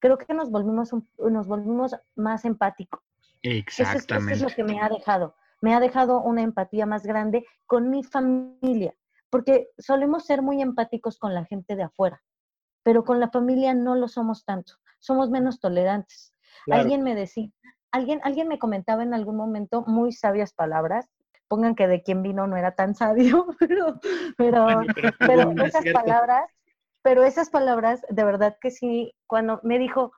Creo 0.00 0.16
que 0.18 0.32
nos 0.34 0.50
volvimos, 0.50 0.92
un- 0.92 1.08
nos 1.18 1.46
volvimos 1.48 1.96
más 2.16 2.44
empáticos. 2.44 3.00
Eso 3.42 3.82
es, 3.82 3.88
eso 3.94 3.98
es 3.98 4.40
lo 4.40 4.48
Exactamente. 4.48 4.54
que 4.54 4.64
me 4.64 4.80
ha 4.80 4.88
dejado. 4.88 5.34
Me 5.60 5.74
ha 5.74 5.80
dejado 5.80 6.20
una 6.22 6.42
empatía 6.42 6.86
más 6.86 7.04
grande 7.04 7.44
con 7.66 7.90
mi 7.90 8.02
familia, 8.04 8.94
porque 9.30 9.68
solemos 9.78 10.24
ser 10.24 10.42
muy 10.42 10.62
empáticos 10.62 11.18
con 11.18 11.34
la 11.34 11.44
gente 11.44 11.76
de 11.76 11.84
afuera, 11.84 12.22
pero 12.82 13.04
con 13.04 13.20
la 13.20 13.30
familia 13.30 13.74
no 13.74 13.94
lo 13.94 14.08
somos 14.08 14.44
tanto. 14.44 14.74
Somos 14.98 15.30
menos 15.30 15.60
tolerantes. 15.60 16.34
Claro. 16.64 16.82
Alguien 16.82 17.02
me 17.02 17.14
decía, 17.14 17.50
alguien, 17.92 18.20
alguien 18.24 18.48
me 18.48 18.58
comentaba 18.58 19.02
en 19.02 19.14
algún 19.14 19.36
momento 19.36 19.84
muy 19.86 20.12
sabias 20.12 20.52
palabras. 20.52 21.08
Pongan 21.46 21.74
que 21.74 21.86
de 21.86 22.02
quien 22.02 22.22
vino 22.22 22.46
no 22.46 22.56
era 22.56 22.74
tan 22.74 22.94
sabio, 22.94 23.46
pero, 23.58 24.00
pero, 24.36 24.64
Bueno, 24.64 24.92
pero 24.94 25.12
pero 25.18 25.52
no 25.52 25.64
es 25.64 25.74
esas 25.74 25.92
palabras, 25.92 26.50
pero 27.02 27.24
esas 27.24 27.50
palabras, 27.50 28.04
de 28.08 28.24
verdad 28.24 28.56
que 28.60 28.70
sí, 28.70 29.14
cuando 29.26 29.60
me 29.62 29.78
dijo, 29.78 30.12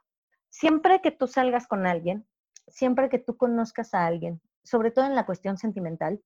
siempre 0.49 1.01
que 1.01 1.13
tú 1.13 1.27
salgas 1.27 1.67
con 1.67 1.87
alguien, 1.87 2.27
siempre 2.67 3.09
que 3.09 3.19
tú 3.19 3.37
conozcas 3.37 3.95
a 3.95 4.07
alguien, 4.07 4.41
sobre 4.65 4.91
todo 4.91 5.07
en 5.07 5.15
la 5.15 5.27
cuestión 5.27 5.57
sentimental, 5.57 6.21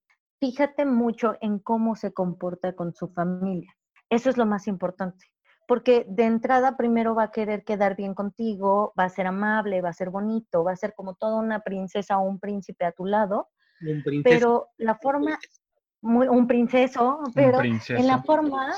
fíjate 0.45 0.85
mucho 0.85 1.37
en 1.41 1.59
cómo 1.59 1.97
se 1.97 2.13
comporta 2.13 2.75
con 2.75 2.93
su 2.95 3.09
familia. 3.09 3.75
Eso 4.11 4.29
es 4.29 4.37
lo 4.37 4.45
más 4.45 4.67
importante. 4.67 5.25
Porque 5.67 6.05
de 6.07 6.25
entrada 6.25 6.77
primero 6.77 7.15
va 7.15 7.25
a 7.25 7.31
querer 7.31 7.65
quedar 7.65 7.97
bien 7.97 8.15
contigo, 8.15 8.93
va 8.99 9.05
a 9.05 9.09
ser 9.09 9.27
amable, 9.27 9.81
va 9.81 9.89
a 9.89 9.95
ser 9.95 10.11
bonito, 10.11 10.63
va 10.63 10.73
a 10.73 10.77
ser 10.77 10.93
como 10.95 11.15
toda 11.15 11.37
una 11.37 11.61
princesa 11.61 12.19
o 12.19 12.29
un 12.29 12.39
príncipe 12.39 12.85
a 12.85 12.93
tu 12.93 13.07
lado, 13.07 13.49
Un 13.81 14.23
pero 14.23 14.69
la 14.77 14.97
forma, 14.97 15.39
muy, 16.03 16.29
un 16.29 16.47
princeso, 16.47 17.21
Un 17.25 17.33
pero 17.33 17.63
en 17.63 18.07
la 18.07 18.23
forma, 18.23 18.75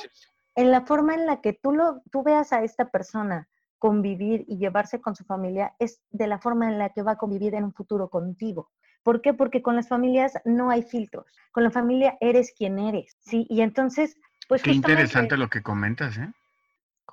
en 0.54 0.70
la 0.70 0.82
forma 0.82 1.14
en 1.14 1.26
la 1.26 1.40
que 1.40 1.52
tú 1.52 1.72
lo, 1.72 2.00
tú 2.12 2.22
veas 2.22 2.52
a 2.52 2.62
esta 2.62 2.90
persona 2.90 3.48
convivir 3.80 4.44
y 4.46 4.58
llevarse 4.58 5.00
con 5.00 5.16
su 5.16 5.24
familia 5.24 5.74
es 5.80 6.00
de 6.10 6.28
la 6.28 6.38
forma 6.38 6.68
en 6.68 6.78
la 6.78 6.90
que 6.90 7.02
va 7.02 7.12
a 7.12 7.18
convivir 7.18 7.56
en 7.56 7.64
un 7.64 7.72
futuro 7.72 8.08
contigo. 8.08 8.70
¿Por 9.02 9.22
qué? 9.22 9.34
Porque 9.34 9.62
con 9.62 9.76
las 9.76 9.88
familias 9.88 10.34
no 10.44 10.70
hay 10.70 10.82
filtros. 10.82 11.26
Con 11.52 11.64
la 11.64 11.70
familia 11.70 12.16
eres 12.20 12.52
quien 12.56 12.78
eres, 12.78 13.16
¿sí? 13.20 13.46
Y 13.48 13.62
entonces, 13.62 14.16
pues 14.48 14.62
Qué 14.62 14.72
interesante 14.72 15.36
lo 15.36 15.48
que 15.48 15.62
comentas, 15.62 16.18
¿eh? 16.18 16.30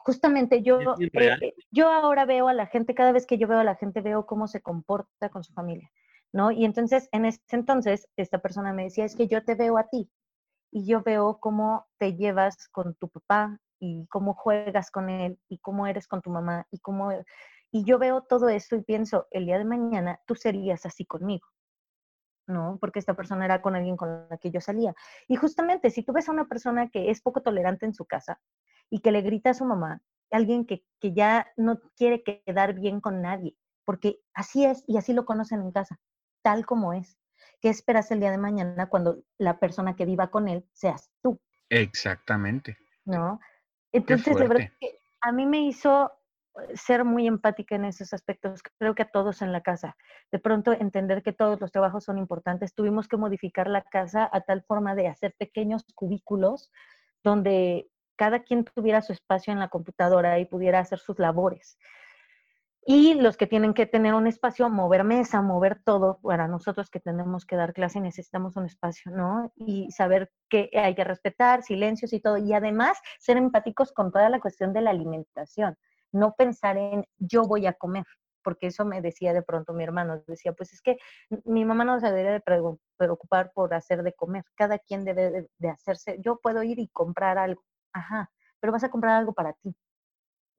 justamente 0.04 0.62
yo, 0.62 0.96
eh, 1.00 1.10
eh, 1.14 1.54
yo 1.72 1.90
ahora 1.90 2.26
veo 2.26 2.50
a 2.50 2.54
la 2.54 2.68
gente, 2.68 2.94
cada 2.94 3.14
vez 3.14 3.26
que 3.26 3.38
yo 3.38 3.48
veo 3.48 3.60
a 3.60 3.64
la 3.64 3.76
gente, 3.76 4.02
veo 4.02 4.26
cómo 4.26 4.48
se 4.48 4.62
comporta 4.62 5.30
con 5.30 5.44
su 5.44 5.54
familia, 5.54 5.90
¿no? 6.34 6.52
Y 6.52 6.66
entonces, 6.66 7.08
en 7.12 7.26
ese 7.26 7.40
entonces, 7.52 8.08
esta 8.18 8.40
persona 8.40 8.74
me 8.74 8.84
decía, 8.84 9.06
es 9.06 9.16
que 9.16 9.28
yo 9.28 9.44
te 9.44 9.56
veo 9.56 9.78
a 9.78 9.88
ti 9.88 10.10
y 10.72 10.86
yo 10.86 11.02
veo 11.02 11.40
cómo 11.40 11.88
te 11.98 12.16
llevas 12.16 12.68
con 12.70 12.96
tu 12.96 13.08
papá 13.08 13.58
y 13.80 14.06
cómo 14.08 14.34
juegas 14.34 14.92
con 14.92 15.10
él 15.10 15.40
y 15.48 15.60
cómo 15.60 15.88
eres 15.88 16.08
con 16.08 16.22
tu 16.22 16.30
mamá 16.30 16.68
y 16.70 16.80
cómo... 16.80 17.12
Y 17.72 17.86
yo 17.86 17.98
veo 17.98 18.22
todo 18.22 18.50
eso 18.50 18.76
y 18.76 18.84
pienso, 18.84 19.28
el 19.32 19.46
día 19.46 19.58
de 19.58 19.66
mañana 19.66 20.20
tú 20.28 20.36
serías 20.36 20.86
así 20.86 21.06
conmigo. 21.06 21.48
¿No? 22.48 22.78
Porque 22.80 23.00
esta 23.00 23.14
persona 23.14 23.46
era 23.46 23.62
con 23.62 23.76
alguien 23.76 23.98
con 23.98 24.28
la 24.30 24.38
que 24.38 24.52
yo 24.52 24.62
salía. 24.62 24.94
Y 25.28 25.36
justamente, 25.36 25.90
si 25.90 26.04
tú 26.04 26.14
ves 26.14 26.30
a 26.30 26.32
una 26.32 26.48
persona 26.48 26.90
que 26.90 27.10
es 27.10 27.22
poco 27.22 27.42
tolerante 27.42 27.86
en 27.86 27.94
su 27.94 28.06
casa 28.06 28.40
y 28.90 29.00
que 29.00 29.12
le 29.12 29.22
grita 29.22 29.52
a 29.52 29.54
su 29.54 29.66
mamá, 29.66 30.02
alguien 30.32 30.66
que, 30.66 30.84
que 31.00 31.14
ya 31.14 31.48
no 31.58 31.80
quiere 31.96 32.24
quedar 32.24 32.74
bien 32.74 33.02
con 33.02 33.22
nadie, 33.22 33.56
porque 33.86 34.20
así 34.34 34.66
es 34.66 34.84
y 34.88 34.98
así 34.98 35.14
lo 35.14 35.26
conocen 35.26 35.62
en 35.62 35.72
casa, 35.72 36.00
tal 36.42 36.66
como 36.66 36.94
es. 36.94 37.18
¿Qué 37.62 37.70
esperas 37.70 38.12
el 38.12 38.20
día 38.20 38.32
de 38.32 38.38
mañana 38.38 38.90
cuando 38.90 39.24
la 39.38 39.60
persona 39.60 39.96
que 39.96 40.06
viva 40.06 40.30
con 40.30 40.48
él 40.48 40.68
seas 40.74 41.12
tú? 41.22 41.40
Exactamente. 41.70 42.78
¿No? 43.06 43.40
Entonces, 43.92 44.36
de 44.36 44.48
verdad 44.48 44.70
que 44.80 44.98
a 45.22 45.32
mí 45.32 45.46
me 45.46 45.62
hizo 45.62 46.12
ser 46.76 47.04
muy 47.04 47.28
empática 47.28 47.76
en 47.76 47.86
esos 47.86 48.14
aspectos, 48.14 48.62
creo 48.78 48.96
que 48.96 49.04
a 49.04 49.10
todos 49.10 49.42
en 49.42 49.52
la 49.52 49.62
casa. 49.62 49.96
De 50.32 50.40
pronto 50.40 50.72
entender 50.72 51.24
que 51.24 51.34
todos 51.34 51.60
los 51.60 51.72
trabajos 51.72 52.04
son 52.04 52.18
importantes. 52.18 52.74
Tuvimos 52.74 53.08
que 53.08 53.18
modificar 53.18 53.68
la 53.70 53.82
casa 53.82 54.30
a 54.32 54.42
tal 54.42 54.64
forma 54.64 54.96
de 54.96 55.08
hacer 55.08 55.36
pequeños 55.38 55.84
cubículos 55.96 56.72
donde 57.24 57.90
cada 58.16 58.44
quien 58.44 58.64
tuviera 58.64 59.02
su 59.02 59.14
espacio 59.14 59.54
en 59.54 59.60
la 59.60 59.70
computadora 59.70 60.40
y 60.40 60.46
pudiera 60.46 60.80
hacer 60.80 61.00
sus 61.00 61.18
labores. 61.20 61.78
Y 62.86 63.14
los 63.14 63.38
que 63.38 63.48
tienen 63.48 63.74
que 63.74 63.86
tener 63.86 64.14
un 64.14 64.28
espacio, 64.28 64.70
mover 64.70 65.06
mesa, 65.06 65.42
mover 65.42 65.82
todo, 65.86 66.20
para 66.22 66.50
nosotros 66.50 66.90
que 66.90 67.00
tenemos 67.00 67.46
que 67.46 67.56
dar 67.56 67.74
clase 67.74 68.02
necesitamos 68.02 68.58
un 68.58 68.66
espacio, 68.66 69.10
¿no? 69.12 69.54
Y 69.56 69.90
saber 69.92 70.32
que 70.50 70.70
hay 70.74 70.94
que 70.94 71.06
respetar, 71.06 71.64
silencios 71.64 72.12
y 72.12 72.20
todo. 72.20 72.38
Y 72.38 72.52
además 72.54 72.98
ser 73.20 73.38
empáticos 73.38 73.94
con 73.94 74.12
toda 74.12 74.30
la 74.30 74.42
cuestión 74.42 74.74
de 74.74 74.82
la 74.82 74.90
alimentación 74.90 75.78
no 76.14 76.34
pensar 76.36 76.78
en 76.78 77.06
yo 77.18 77.44
voy 77.44 77.66
a 77.66 77.74
comer, 77.74 78.06
porque 78.44 78.68
eso 78.68 78.86
me 78.86 79.02
decía 79.02 79.34
de 79.34 79.42
pronto 79.42 79.74
mi 79.74 79.84
hermano, 79.84 80.24
decía, 80.28 80.54
pues 80.54 80.74
es 80.74 80.82
que 80.82 80.98
mi 81.46 81.66
mamá 81.66 81.84
no 81.84 82.00
se 82.00 82.12
debe 82.12 82.32
de 82.32 82.74
preocupar 82.98 83.52
por 83.54 83.74
hacer 83.74 84.04
de 84.04 84.14
comer, 84.14 84.46
cada 84.56 84.80
quien 84.80 85.04
debe 85.04 85.48
de, 85.58 85.70
hacerse, 85.70 86.20
yo 86.22 86.40
puedo 86.40 86.64
ir 86.64 86.80
y 86.80 86.88
comprar 86.90 87.38
algo, 87.38 87.64
ajá, 87.94 88.32
pero 88.60 88.72
vas 88.72 88.84
a 88.84 88.90
comprar 88.90 89.18
algo 89.18 89.34
para 89.34 89.54
ti, 89.54 89.76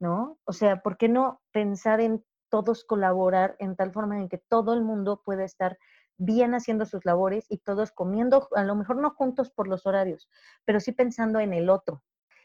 ¿no? 0.01 0.39
O 0.45 0.53
sea, 0.53 0.83
¿por 0.83 0.97
qué 0.97 1.09
no 1.09 1.41
pensar 1.53 2.01
en 2.01 2.25
todos 2.51 2.85
colaborar 2.85 3.57
en 3.59 3.77
tal 3.77 3.93
forma 3.93 4.19
en 4.19 4.29
que 4.29 4.39
todo 4.39 4.75
el 4.75 4.83
mundo 4.83 5.23
pueda 5.25 5.45
estar 5.45 5.79
bien 6.19 6.55
haciendo 6.55 6.87
sus 6.87 7.05
labores 7.05 7.47
y 7.49 7.59
todos 7.59 7.91
comiendo, 7.93 8.49
a 8.55 8.63
lo 8.63 8.77
mejor 8.77 8.97
no 8.97 9.11
juntos 9.11 9.51
por 9.51 9.69
los 9.69 9.87
horarios, 9.87 10.29
pero 10.65 10.81
sí 10.81 10.93
pensando 10.93 11.41
en 11.41 11.53
el 11.53 11.69
otro, 11.69 12.03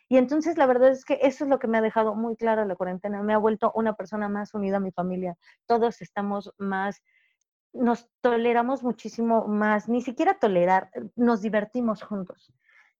y 0.10 0.18
entonces 0.18 0.58
la 0.58 0.66
verdad 0.66 0.90
es 0.90 1.06
que 1.06 1.20
eso 1.22 1.44
es 1.44 1.50
lo 1.50 1.60
que 1.60 1.68
me 1.68 1.78
ha 1.78 1.82
dejado 1.82 2.16
muy 2.16 2.36
claro 2.36 2.66
la 2.66 2.76
cuarentena. 2.76 3.22
Me 3.22 3.34
ha 3.34 3.38
vuelto 3.38 3.72
una 3.76 3.94
persona 3.94 4.28
más 4.28 4.56
unida 4.56 4.78
a 4.78 4.80
mi 4.80 4.92
familia. 4.92 5.38
Todos 5.68 6.02
estamos 6.02 6.52
más, 6.58 7.04
nos 7.74 8.10
toleramos 8.22 8.82
muchísimo 8.82 9.48
más, 9.48 9.88
ni 9.88 10.02
siquiera 10.02 10.40
tolerar, 10.40 10.90
nos 11.16 11.44
divertimos 11.44 12.02
juntos. 12.02 12.52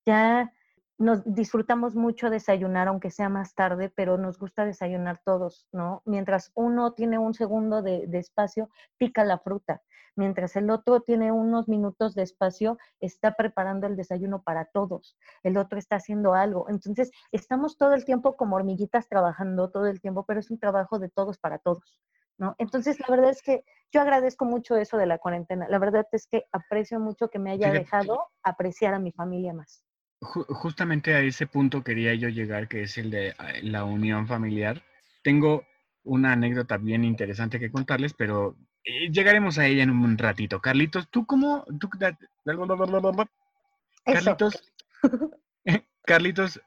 Ya 0.06 0.54
nos 1.00 1.24
disfrutamos 1.26 1.96
mucho 1.96 2.30
desayunar, 2.30 2.88
aunque 2.88 3.10
sea 3.10 3.28
más 3.28 3.56
tarde, 3.56 3.90
pero 3.90 4.20
nos 4.20 4.38
gusta 4.38 4.64
desayunar 4.64 5.20
todos, 5.26 5.68
¿no? 5.72 6.04
Mientras 6.06 6.52
uno 6.54 6.94
tiene 6.94 7.18
un 7.18 7.34
segundo 7.34 7.82
de, 7.82 8.06
de 8.06 8.20
espacio, 8.20 8.70
pica 9.00 9.24
la 9.24 9.40
fruta 9.40 9.82
mientras 10.20 10.56
el 10.56 10.70
otro 10.70 11.02
tiene 11.02 11.32
unos 11.32 11.68
minutos 11.68 12.14
de 12.14 12.22
espacio, 12.24 12.78
está 13.00 13.34
preparando 13.34 13.88
el 13.88 13.96
desayuno 13.96 14.44
para 14.44 14.66
todos, 14.66 15.18
el 15.42 15.58
otro 15.58 15.80
está 15.80 15.96
haciendo 15.96 16.34
algo. 16.34 16.70
Entonces, 16.70 17.10
estamos 17.32 17.78
todo 17.78 17.94
el 17.94 18.06
tiempo 18.06 18.36
como 18.36 18.58
hormiguitas 18.58 19.08
trabajando 19.08 19.72
todo 19.72 19.88
el 19.88 20.02
tiempo, 20.02 20.26
pero 20.28 20.42
es 20.42 20.52
un 20.52 20.60
trabajo 20.60 21.00
de 21.00 21.10
todos 21.10 21.40
para 21.40 21.58
todos. 21.58 22.00
¿No? 22.38 22.56
Entonces, 22.58 22.98
la 23.02 23.08
verdad 23.10 23.32
es 23.32 23.42
que 23.42 23.66
yo 23.92 24.00
agradezco 24.00 24.46
mucho 24.46 24.78
eso 24.78 24.98
de 24.98 25.06
la 25.06 25.18
cuarentena. 25.18 25.68
La 25.68 25.78
verdad 25.78 26.08
es 26.14 26.26
que 26.26 26.46
aprecio 26.54 26.98
mucho 26.98 27.30
que 27.30 27.38
me 27.38 27.52
haya 27.52 27.70
dejado 27.70 28.28
apreciar 28.44 28.94
a 28.94 29.00
mi 29.00 29.12
familia 29.12 29.54
más. 29.54 29.84
Justamente 30.22 31.16
a 31.16 31.20
ese 31.20 31.48
punto 31.48 31.84
quería 31.84 32.14
yo 32.16 32.30
llegar, 32.30 32.70
que 32.70 32.84
es 32.84 32.98
el 32.98 33.12
de 33.12 33.34
ah, 33.38 33.52
la 33.62 33.84
unión 33.84 34.26
familiar. 34.26 34.82
Tengo 35.22 35.64
una 36.04 36.32
anécdota 36.32 36.78
bien 36.78 37.04
interesante 37.04 37.60
que 37.60 37.72
contarles, 37.72 38.14
pero 38.14 38.56
eh, 38.56 38.69
llegaremos 39.12 39.58
a 39.58 39.68
ella 39.68 39.84
en 39.84 39.90
un 39.90 40.18
ratito. 40.18 40.62
Carlitos, 40.62 41.10
¿tú 41.10 41.26
cómo? 41.26 41.66
Carlitos, 44.06 44.64
Carlitos, 46.06 46.62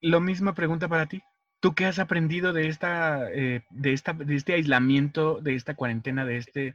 lo 0.00 0.20
mismo 0.20 0.54
pregunta 0.54 0.88
para 0.88 1.06
ti. 1.06 1.22
¿Tú 1.60 1.74
qué 1.74 1.86
has 1.86 1.98
aprendido 1.98 2.52
de 2.52 2.68
esta, 2.68 3.30
eh, 3.30 3.62
de 3.70 3.92
esta, 3.92 4.12
de 4.12 4.34
este 4.34 4.54
aislamiento, 4.54 5.40
de 5.40 5.54
esta 5.54 5.74
cuarentena, 5.74 6.24
de 6.24 6.36
este, 6.36 6.74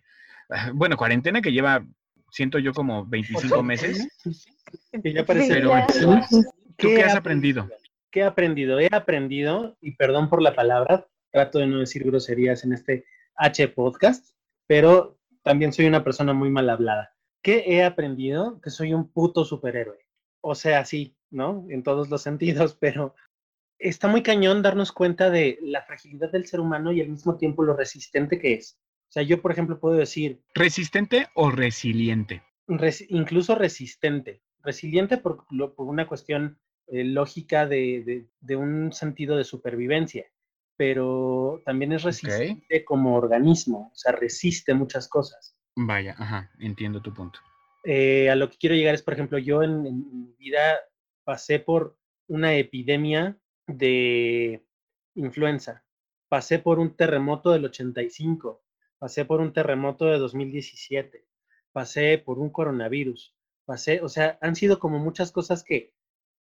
ah, 0.49 0.71
bueno, 0.73 0.95
cuarentena 0.95 1.41
que 1.41 1.51
lleva, 1.51 1.85
siento 2.31 2.57
yo 2.57 2.73
como 2.73 3.05
25 3.05 3.63
meses? 3.63 4.07
ya 5.03 5.25
parece. 5.25 5.61
¿tú 6.77 6.87
qué 6.87 7.03
has 7.03 7.15
aprendido? 7.15 7.69
¿Qué 8.09 8.21
he 8.21 8.23
aprendido? 8.23 8.79
He 8.79 8.87
aprendido, 8.91 9.77
y 9.81 9.91
perdón 9.91 10.29
por 10.29 10.41
la 10.41 10.55
palabra, 10.55 11.05
trato 11.31 11.59
de 11.59 11.67
no 11.67 11.79
decir 11.79 12.03
groserías 12.05 12.63
en 12.63 12.73
este 12.73 13.05
H 13.35 13.67
podcast, 13.69 14.36
pero 14.67 15.17
también 15.43 15.73
soy 15.73 15.85
una 15.85 16.03
persona 16.03 16.33
muy 16.33 16.49
mal 16.49 16.69
hablada. 16.69 17.15
¿Qué 17.41 17.63
he 17.67 17.83
aprendido? 17.83 18.59
Que 18.61 18.69
soy 18.69 18.93
un 18.93 19.09
puto 19.09 19.45
superhéroe. 19.45 20.05
O 20.41 20.55
sea, 20.55 20.85
sí, 20.85 21.15
¿no? 21.29 21.65
En 21.69 21.83
todos 21.83 22.09
los 22.09 22.21
sentidos, 22.23 22.77
pero 22.79 23.15
está 23.79 24.07
muy 24.07 24.23
cañón 24.23 24.61
darnos 24.61 24.91
cuenta 24.91 25.29
de 25.29 25.57
la 25.61 25.83
fragilidad 25.83 26.31
del 26.31 26.47
ser 26.47 26.59
humano 26.59 26.91
y 26.91 27.01
al 27.01 27.09
mismo 27.09 27.37
tiempo 27.37 27.63
lo 27.63 27.75
resistente 27.75 28.39
que 28.39 28.53
es. 28.53 28.77
O 29.09 29.11
sea, 29.11 29.23
yo, 29.23 29.41
por 29.41 29.51
ejemplo, 29.51 29.79
puedo 29.79 29.95
decir... 29.95 30.41
¿Resistente 30.53 31.27
o 31.33 31.49
resiliente? 31.49 32.43
incluso 33.07 33.55
resistente. 33.55 34.41
Resiliente 34.61 35.17
por, 35.17 35.45
por 35.47 35.87
una 35.87 36.05
cuestión 36.05 36.59
eh, 36.87 37.03
lógica 37.03 37.67
de, 37.67 38.27
un 38.49 38.93
sentido 38.93 39.35
de 39.35 39.43
supervivencia 39.43 40.25
pero 40.77 41.61
también 41.65 41.91
es 41.91 42.03
resistente 42.03 42.85
como 42.85 43.15
organismo, 43.15 43.91
o 43.91 43.95
sea, 43.95 44.11
resiste 44.11 44.73
muchas 44.75 45.09
cosas. 45.09 45.57
Vaya, 45.75 46.15
ajá, 46.17 46.51
entiendo 46.59 47.01
tu 47.01 47.13
punto. 47.13 47.39
Eh, 47.83 48.29
a 48.29 48.35
lo 48.35 48.49
que 48.49 48.57
quiero 48.57 48.75
llegar 48.75 48.93
es, 48.93 49.01
por 49.01 49.13
ejemplo, 49.13 49.37
yo 49.39 49.63
en, 49.63 49.81
mi 49.81 50.33
vida 50.37 50.79
pasé 51.23 51.59
por 51.59 51.97
una 52.27 52.55
epidemia 52.55 53.37
de 53.65 54.65
influenza, 55.15 55.83
pasé 56.29 56.59
por 56.59 56.79
un 56.79 56.95
terremoto 56.95 57.51
del 57.51 57.65
85, 57.65 58.63
pasé 58.99 59.25
por 59.25 59.41
un 59.41 59.53
terremoto 59.53 60.05
de 60.05 60.19
2017, 60.19 61.25
pasé 61.71 62.17
por 62.17 62.39
un 62.39 62.49
coronavirus, 62.49 63.35
pasé, 63.65 64.01
o 64.01 64.09
sea, 64.09 64.37
han 64.41 64.55
sido 64.55 64.79
como 64.79 64.99
muchas 64.99 65.31
cosas 65.31 65.63
que 65.63 65.93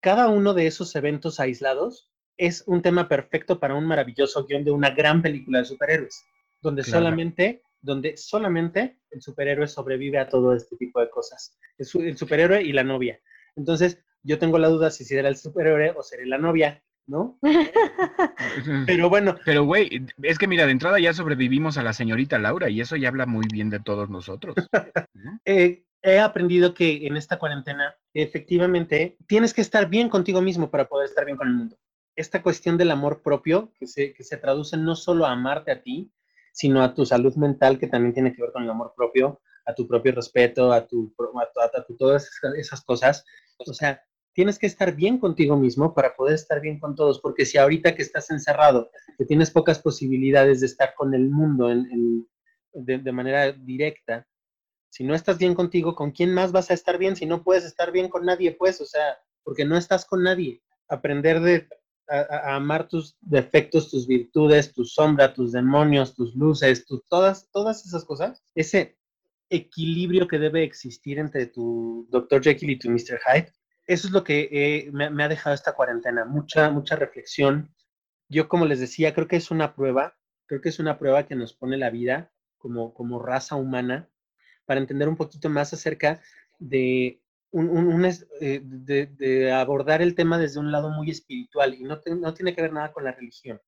cada 0.02 0.28
uno 0.30 0.54
de 0.54 0.68
esos 0.68 0.96
eventos 0.96 1.40
aislados 1.40 2.10
es 2.38 2.64
un 2.68 2.82
tema 2.82 3.08
perfecto 3.08 3.60
para 3.60 3.76
un 3.76 3.86
maravilloso 3.86 4.46
guion 4.46 4.64
de 4.64 4.72
una 4.72 4.92
gran 4.92 5.22
película 5.22 5.60
de 5.60 5.66
superhéroes, 5.66 6.24
donde 6.62 6.84
solamente 6.84 7.62
donde 7.86 8.18
solamente 8.18 8.98
el 9.12 9.22
superhéroe 9.22 9.68
sobrevive 9.68 10.18
a 10.18 10.28
todo 10.28 10.54
este 10.54 10.76
tipo 10.76 11.00
de 11.00 11.10
cosas. 11.10 11.56
El, 11.78 12.18
superhéroe 12.18 12.64
y 12.64 12.74
la 12.74 12.84
novia. 12.84 13.20
Entonces, 13.56 14.04
yo 14.24 14.40
tengo 14.40 14.58
la 14.58 14.70
duda 14.70 14.90
si 14.90 15.06
será 15.06 15.30
el 15.30 15.38
superhéroe 15.38 15.94
o 15.96 16.02
seré 16.02 16.26
la 16.26 16.40
novia, 16.40 16.84
¿no? 17.06 17.38
Pero 18.88 19.08
bueno. 19.08 19.36
Pero, 19.46 19.66
güey, 19.66 20.04
es 20.24 20.40
que 20.40 20.48
mira, 20.48 20.66
de 20.66 20.72
entrada 20.72 21.00
ya 21.00 21.14
sobrevivimos 21.14 21.78
a 21.78 21.84
la 21.84 21.94
señorita 21.94 22.40
Laura 22.40 22.72
y 22.72 22.82
eso 22.82 22.96
ya 22.96 23.10
habla 23.10 23.28
muy 23.28 23.46
bien 23.54 23.70
de 23.70 23.80
todos 23.80 24.10
nosotros. 24.10 24.56
Eh, 25.48 25.86
he 26.02 26.20
aprendido 26.20 26.74
que 26.74 27.08
en 27.08 27.18
esta 27.18 27.38
cuarentena, 27.38 27.96
efectivamente, 28.14 29.18
tienes 29.28 29.54
que 29.54 29.62
estar 29.62 29.90
bien 29.90 30.10
contigo 30.10 30.42
mismo 30.42 30.70
para 30.70 30.88
poder 30.88 31.08
estar 31.08 31.26
bien 31.26 31.38
con 31.38 31.48
el 31.48 31.54
mundo 31.54 31.78
esta 32.16 32.42
cuestión 32.42 32.78
del 32.78 32.92
amor 32.92 33.22
propio, 33.22 33.72
que 33.78 33.88
se, 33.88 34.14
que 34.14 34.24
se 34.24 34.38
traduce 34.38 34.78
no 34.78 34.96
solo 34.96 35.26
a 35.26 35.32
amarte 35.32 35.72
a 35.72 35.82
ti, 35.82 36.12
sino 36.54 36.82
a 36.82 36.94
tu 36.94 37.06
salud 37.06 37.36
mental, 37.36 37.78
que 37.78 37.88
también 37.88 38.14
tiene 38.14 38.34
que 38.34 38.42
ver 38.42 38.52
con 38.52 38.64
el 38.64 38.70
amor 38.70 38.94
propio, 38.96 39.42
a 39.66 39.76
tu 39.76 39.88
propio 39.88 40.14
respeto, 40.14 40.72
a 40.72 40.88
tu, 40.88 41.14
a 41.20 41.96
todas 41.98 42.30
esas 42.58 42.82
cosas. 42.84 43.26
O 43.68 43.74
sea, 43.74 44.02
tienes 44.34 44.58
que 44.58 44.68
estar 44.68 44.96
bien 44.96 45.18
contigo 45.18 45.58
mismo 45.58 45.94
para 45.94 46.16
poder 46.16 46.36
estar 46.36 46.62
bien 46.62 46.80
con 46.80 46.96
todos, 46.96 47.20
porque 47.20 47.46
si 47.46 47.58
ahorita 47.58 47.96
que 47.96 48.02
estás 48.02 48.30
encerrado, 48.32 48.90
que 49.18 49.26
tienes 49.26 49.52
pocas 49.52 49.80
posibilidades 49.80 50.62
de 50.62 50.68
estar 50.68 50.94
con 50.96 51.14
el 51.14 51.30
mundo 51.30 51.70
en, 51.70 52.28
de, 52.74 53.00
de, 53.00 53.12
manera 53.12 53.52
directa, 53.52 54.28
si 54.90 55.04
no 55.04 55.14
estás 55.14 55.38
bien 55.38 55.56
contigo, 55.56 55.96
¿con 55.96 56.12
quién 56.12 56.34
más 56.34 56.54
vas 56.54 56.72
a 56.72 56.74
estar 56.74 56.98
bien 56.98 57.16
si 57.18 57.26
no 57.26 57.44
puedes 57.44 57.66
estar 57.66 57.92
bien 57.92 58.08
con 58.08 58.26
nadie? 58.26 58.54
Pues, 58.54 58.80
o 58.80 58.86
sea, 58.86 59.18
porque 59.44 59.66
no 59.66 59.78
estás 59.78 60.06
con 60.06 60.24
nadie. 60.24 60.62
Aprender 60.88 61.42
de 61.42 61.68
a, 62.08 62.56
amar 62.56 62.88
tus 62.88 63.18
defectos, 63.22 63.90
tus 63.90 64.08
virtudes, 64.08 64.74
tu 64.74 64.86
sombra, 64.86 65.34
tus 65.34 65.52
demonios, 65.52 66.16
tus 66.16 66.36
luces, 66.36 66.86
todas, 67.10 67.50
todas 67.52 67.86
esas 67.86 68.06
cosas, 68.06 68.44
ese 68.56 68.98
equilibrio 69.50 70.28
que 70.28 70.40
debe 70.40 70.64
existir 70.64 71.20
entre 71.20 71.48
tu 71.48 72.08
Dr. 72.10 72.42
Jekyll 72.42 72.72
y 72.72 72.80
tu 72.80 72.90
Mr. 72.90 73.20
Hyde, 73.26 73.54
eso 73.88 74.08
es 74.08 74.14
lo 74.14 74.24
que 74.24 74.90
me, 74.92 75.10
me, 75.10 75.24
ha 75.24 75.28
dejado 75.28 75.54
esta 75.54 75.74
cuarentena, 75.74 76.26
mucha, 76.26 76.72
mucha 76.72 76.96
reflexión. 76.96 77.74
Yo, 78.30 78.48
como 78.48 78.66
les 78.66 78.80
decía, 78.80 79.14
creo 79.14 79.28
que 79.28 79.36
es 79.36 79.52
una 79.52 79.76
prueba, 79.76 80.18
creo 80.48 80.62
que 80.62 80.70
es 80.70 80.80
una 80.80 80.98
prueba 80.98 81.28
que 81.28 81.36
nos 81.36 81.54
pone 81.54 81.78
la 81.78 81.92
vida 81.92 82.32
como, 82.58 82.94
como 82.94 83.22
raza 83.22 83.56
humana 83.56 84.10
para 84.66 84.80
entender 84.80 85.08
un 85.08 85.18
poquito 85.18 85.50
más 85.50 85.74
acerca 85.74 86.22
de, 86.58 87.22
un, 87.60 88.06
eh, 88.42 88.62
de, 88.64 89.52
abordar 89.52 90.02
el 90.02 90.14
tema 90.14 90.38
desde 90.38 90.60
un 90.60 90.72
lado 90.72 90.90
muy 90.90 91.10
espiritual 91.10 91.74
y 91.74 91.84
no, 91.84 92.02
no 92.20 92.34
tiene 92.34 92.54
que 92.54 92.62
ver 92.62 92.74
nada 92.74 92.92
con 92.92 93.06
la 93.06 93.14
religión, 93.14 93.62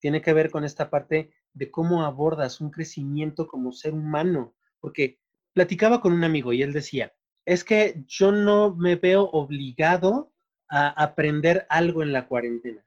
tiene 0.00 0.20
que 0.20 0.34
ver 0.34 0.50
con 0.50 0.64
esta 0.64 0.90
parte 0.90 1.32
de 1.54 1.70
cómo 1.70 2.04
abordas 2.04 2.60
un 2.60 2.70
crecimiento 2.70 3.46
como 3.46 3.72
ser 3.72 3.94
humano, 3.94 4.54
porque 4.80 5.18
platicaba 5.54 6.00
con 6.00 6.12
un 6.12 6.24
amigo 6.24 6.52
y 6.52 6.62
él 6.62 6.72
decía, 6.72 7.14
es 7.46 7.64
que 7.64 8.04
yo 8.06 8.32
no 8.32 8.74
me 8.74 8.96
veo 8.96 9.24
obligado 9.30 10.32
a 10.68 10.88
aprender 10.88 11.66
algo 11.70 12.02
en 12.02 12.12
la 12.12 12.26
cuarentena. 12.28 12.84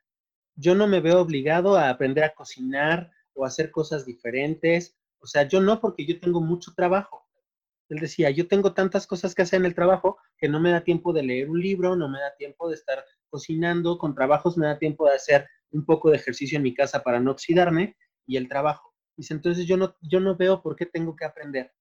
Yo 0.55 0.75
no 0.75 0.87
me 0.87 1.01
veo 1.01 1.21
obligado 1.21 1.75
a 1.75 1.89
aprender 1.89 2.23
a 2.23 2.33
cocinar 2.33 3.11
o 3.33 3.43
a 3.43 3.47
hacer 3.47 3.71
cosas 3.71 4.05
diferentes. 4.05 4.95
O 5.19 5.27
sea, 5.27 5.43
yo 5.47 5.59
no 5.59 5.81
porque 5.81 6.05
yo 6.05 6.19
tengo 6.19 6.39
mucho 6.39 6.73
trabajo. 6.73 7.24
Él 7.89 7.99
decía, 7.99 8.29
yo 8.31 8.47
tengo 8.47 8.73
tantas 8.73 9.05
cosas 9.05 9.35
que 9.35 9.43
hacer 9.43 9.59
en 9.59 9.65
el 9.65 9.75
trabajo 9.75 10.17
que 10.37 10.49
no 10.49 10.59
me 10.59 10.71
da 10.71 10.83
tiempo 10.83 11.13
de 11.13 11.23
leer 11.23 11.49
un 11.49 11.59
libro, 11.59 11.95
no 11.95 12.09
me 12.09 12.19
da 12.19 12.35
tiempo 12.35 12.67
de 12.69 12.75
estar 12.75 13.03
cocinando, 13.29 13.97
con 13.97 14.15
trabajos 14.15 14.57
me 14.57 14.65
da 14.65 14.79
tiempo 14.79 15.05
de 15.07 15.15
hacer 15.15 15.47
un 15.71 15.85
poco 15.85 16.09
de 16.09 16.17
ejercicio 16.17 16.57
en 16.57 16.63
mi 16.63 16.73
casa 16.73 17.03
para 17.03 17.19
no 17.19 17.31
oxidarme 17.31 17.95
y 18.25 18.37
el 18.37 18.47
trabajo. 18.47 18.93
Dice, 19.15 19.33
entonces 19.33 19.65
yo 19.65 19.77
no, 19.77 19.95
yo 20.01 20.19
no 20.19 20.35
veo 20.35 20.61
por 20.61 20.75
qué 20.75 20.85
tengo 20.85 21.15
que 21.15 21.25
aprender 21.25 21.73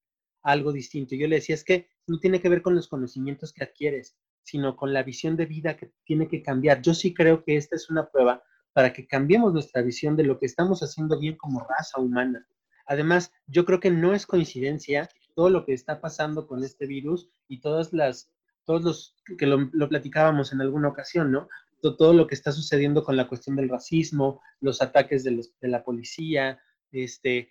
algo 0.43 0.73
distinto. 0.73 1.15
Yo 1.15 1.27
le 1.27 1.37
decía, 1.37 1.55
es 1.55 1.65
que 1.65 1.89
no 2.07 2.19
tiene 2.19 2.41
que 2.41 2.49
ver 2.49 2.63
con 2.63 2.75
los 2.75 2.89
conocimientos 2.89 3.53
que 3.53 3.65
adquieres, 3.65 4.17
sino 4.43 4.77
con 4.77 4.93
la 4.93 5.03
visión 5.03 5.37
de 5.37 5.47
vida 5.47 5.77
que 5.77 5.93
tiene 6.05 6.29
que 6.29 6.43
cambiar. 6.43 6.83
Yo 6.83 6.95
sí 6.95 7.15
creo 7.15 7.43
que 7.43 7.57
esta 7.57 7.77
es 7.77 7.89
una 7.91 8.11
prueba 8.11 8.43
para 8.75 8.93
que 8.93 9.07
cambiemos 9.07 9.53
nuestra 9.53 9.83
visión 9.83 10.17
de 10.17 10.25
lo 10.25 10.39
que 10.39 10.47
estamos 10.47 10.83
haciendo 10.83 11.19
bien 11.19 11.37
como 11.37 11.61
raza 11.61 12.01
humana. 12.01 12.47
Además, 12.87 13.33
yo 13.47 13.65
creo 13.65 13.81
que 13.81 13.91
no 13.91 14.13
es 14.15 14.27
coincidencia 14.27 15.09
todo 15.35 15.51
lo 15.51 15.65
que 15.65 15.73
está 15.73 16.01
pasando 16.01 16.47
con 16.47 16.63
este 16.65 16.87
virus 16.87 17.29
y 17.49 17.61
todas 17.61 17.93
las, 17.93 18.33
todos 18.65 18.83
los, 18.83 19.17
que 19.39 19.47
lo, 19.47 19.71
platicábamos 19.89 20.53
en 20.53 20.61
alguna 20.61 20.89
ocasión, 20.89 21.33
¿no? 21.33 21.49
Todo, 21.81 22.15
lo 22.15 22.27
que 22.27 22.35
está 22.35 22.51
sucediendo 22.51 23.05
con 23.05 23.15
la 23.15 23.29
cuestión 23.29 23.57
del 23.57 23.69
racismo, 23.69 24.41
los 24.61 24.81
ataques 24.81 25.23
de, 25.23 25.45
de 25.61 25.69
la 25.69 25.85
policía, 25.85 26.59
este, 26.93 27.51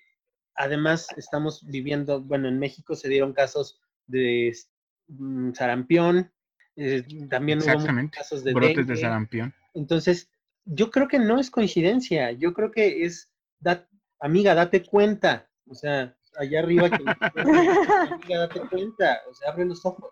además 0.56 1.08
estamos 1.18 1.66
viviendo, 1.66 2.22
bueno, 2.22 2.48
en 2.48 2.58
México 2.58 2.96
se 2.96 3.10
dieron 3.10 3.34
casos 3.34 3.80
de 4.08 4.56
mm, 5.08 5.54
sarampión, 5.54 6.32
eh, 6.76 7.04
también 7.30 7.60
hubo 7.60 8.10
casos 8.12 8.44
de 8.44 8.54
brotes 8.54 8.88
de 8.88 8.98
sarampión. 8.98 9.54
Entonces, 9.74 10.32
yo 10.66 10.90
creo 10.90 11.08
que 11.08 11.20
no 11.20 11.40
es 11.40 11.52
coincidencia, 11.52 12.32
yo 12.32 12.54
creo 12.54 12.72
que 12.72 13.06
es, 13.06 13.32
amiga, 14.20 14.56
date 14.56 14.84
cuenta, 14.84 15.50
o 15.68 15.76
sea, 15.76 16.16
allá 16.38 16.60
arriba, 16.60 16.90
que, 16.90 17.04
amiga, 17.36 18.40
date 18.40 18.60
cuenta, 18.70 19.22
o 19.30 19.34
sea, 19.34 19.52
abre 19.52 19.66
los 19.66 19.86
ojos. 19.86 20.12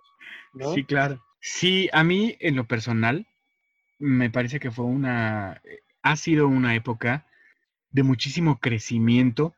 ¿no? 0.53 0.73
Sí, 0.73 0.83
claro. 0.83 1.23
Sí, 1.39 1.89
a 1.91 2.03
mí 2.03 2.35
en 2.39 2.55
lo 2.55 2.65
personal, 2.65 3.27
me 3.99 4.29
parece 4.29 4.59
que 4.59 4.71
fue 4.71 4.85
una, 4.85 5.61
ha 6.01 6.15
sido 6.15 6.47
una 6.47 6.75
época 6.75 7.25
de 7.89 8.03
muchísimo 8.03 8.59
crecimiento 8.59 9.55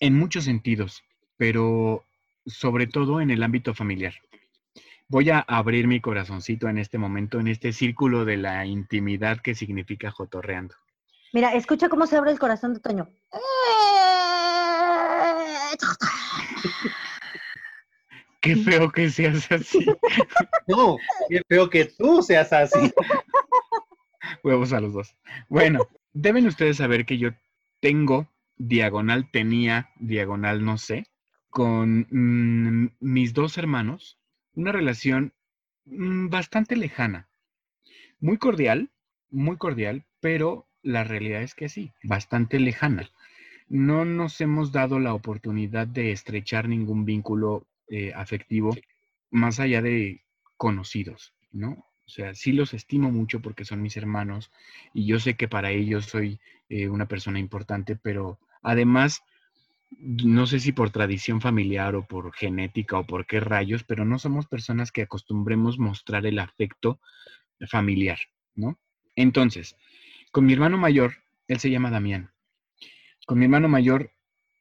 en 0.00 0.14
muchos 0.14 0.44
sentidos, 0.44 1.02
pero 1.36 2.04
sobre 2.46 2.86
todo 2.86 3.20
en 3.20 3.30
el 3.30 3.42
ámbito 3.42 3.74
familiar. 3.74 4.14
Voy 5.08 5.30
a 5.30 5.40
abrir 5.40 5.86
mi 5.86 6.00
corazoncito 6.00 6.68
en 6.68 6.78
este 6.78 6.98
momento, 6.98 7.38
en 7.38 7.48
este 7.48 7.72
círculo 7.72 8.24
de 8.24 8.36
la 8.36 8.66
intimidad 8.66 9.40
que 9.40 9.54
significa 9.54 10.10
jotorreando. 10.10 10.74
Mira, 11.32 11.54
escucha 11.54 11.88
cómo 11.88 12.06
se 12.06 12.16
abre 12.16 12.30
el 12.30 12.38
corazón 12.38 12.74
de 12.74 12.80
Toño. 12.80 13.08
Qué 18.40 18.56
feo 18.56 18.92
que 18.92 19.08
seas 19.10 19.50
así. 19.50 19.86
No, 20.66 20.98
qué 21.28 21.42
feo 21.48 21.68
que 21.70 21.86
tú 21.86 22.22
seas 22.22 22.52
así. 22.52 22.92
Huevos 24.42 24.72
a 24.72 24.80
los 24.80 24.92
dos. 24.92 25.16
Bueno, 25.48 25.86
deben 26.12 26.46
ustedes 26.46 26.78
saber 26.78 27.04
que 27.06 27.18
yo 27.18 27.30
tengo 27.80 28.28
diagonal 28.56 29.30
tenía, 29.30 29.90
diagonal 29.96 30.64
no 30.64 30.78
sé, 30.78 31.06
con 31.50 32.06
mm, 32.10 32.96
mis 33.00 33.34
dos 33.34 33.58
hermanos, 33.58 34.18
una 34.54 34.72
relación 34.72 35.34
mm, 35.84 36.28
bastante 36.28 36.76
lejana, 36.76 37.28
muy 38.20 38.38
cordial, 38.38 38.90
muy 39.30 39.56
cordial, 39.56 40.04
pero 40.20 40.66
la 40.82 41.04
realidad 41.04 41.42
es 41.42 41.54
que 41.54 41.68
sí, 41.68 41.92
bastante 42.02 42.58
lejana. 42.58 43.10
No 43.68 44.04
nos 44.04 44.40
hemos 44.40 44.72
dado 44.72 44.98
la 44.98 45.14
oportunidad 45.14 45.86
de 45.86 46.12
estrechar 46.12 46.68
ningún 46.68 47.04
vínculo 47.04 47.66
eh, 47.88 48.12
afectivo 48.14 48.76
más 49.30 49.60
allá 49.60 49.82
de 49.82 50.24
conocidos, 50.56 51.34
¿no? 51.50 51.86
O 52.06 52.10
sea, 52.10 52.34
sí 52.34 52.52
los 52.52 52.74
estimo 52.74 53.10
mucho 53.10 53.40
porque 53.40 53.64
son 53.64 53.80
mis 53.80 53.96
hermanos 53.96 54.50
y 54.92 55.06
yo 55.06 55.18
sé 55.18 55.34
que 55.34 55.48
para 55.48 55.70
ellos 55.70 56.04
soy 56.04 56.38
eh, 56.68 56.88
una 56.88 57.06
persona 57.06 57.38
importante, 57.38 57.96
pero 57.96 58.38
además, 58.62 59.22
no 59.90 60.46
sé 60.46 60.60
si 60.60 60.72
por 60.72 60.90
tradición 60.90 61.40
familiar 61.40 61.94
o 61.94 62.06
por 62.06 62.32
genética 62.34 62.98
o 62.98 63.04
por 63.04 63.26
qué 63.26 63.40
rayos, 63.40 63.84
pero 63.84 64.04
no 64.04 64.18
somos 64.18 64.46
personas 64.46 64.92
que 64.92 65.02
acostumbremos 65.02 65.78
mostrar 65.78 66.26
el 66.26 66.38
afecto 66.38 67.00
familiar, 67.68 68.18
¿no? 68.54 68.78
Entonces, 69.16 69.76
con 70.30 70.44
mi 70.44 70.52
hermano 70.52 70.76
mayor, 70.76 71.14
él 71.48 71.58
se 71.58 71.70
llama 71.70 71.90
Damián. 71.90 72.33
Con 73.26 73.38
mi 73.38 73.46
hermano 73.46 73.68
mayor 73.68 74.10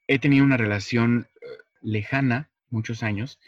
he 0.07 0.20
tenido 0.20 0.45
una 0.45 0.57
relación 0.57 1.28
eh, 1.41 1.45
lejana, 1.82 2.49
muchos 2.70 3.03
años, 3.03 3.39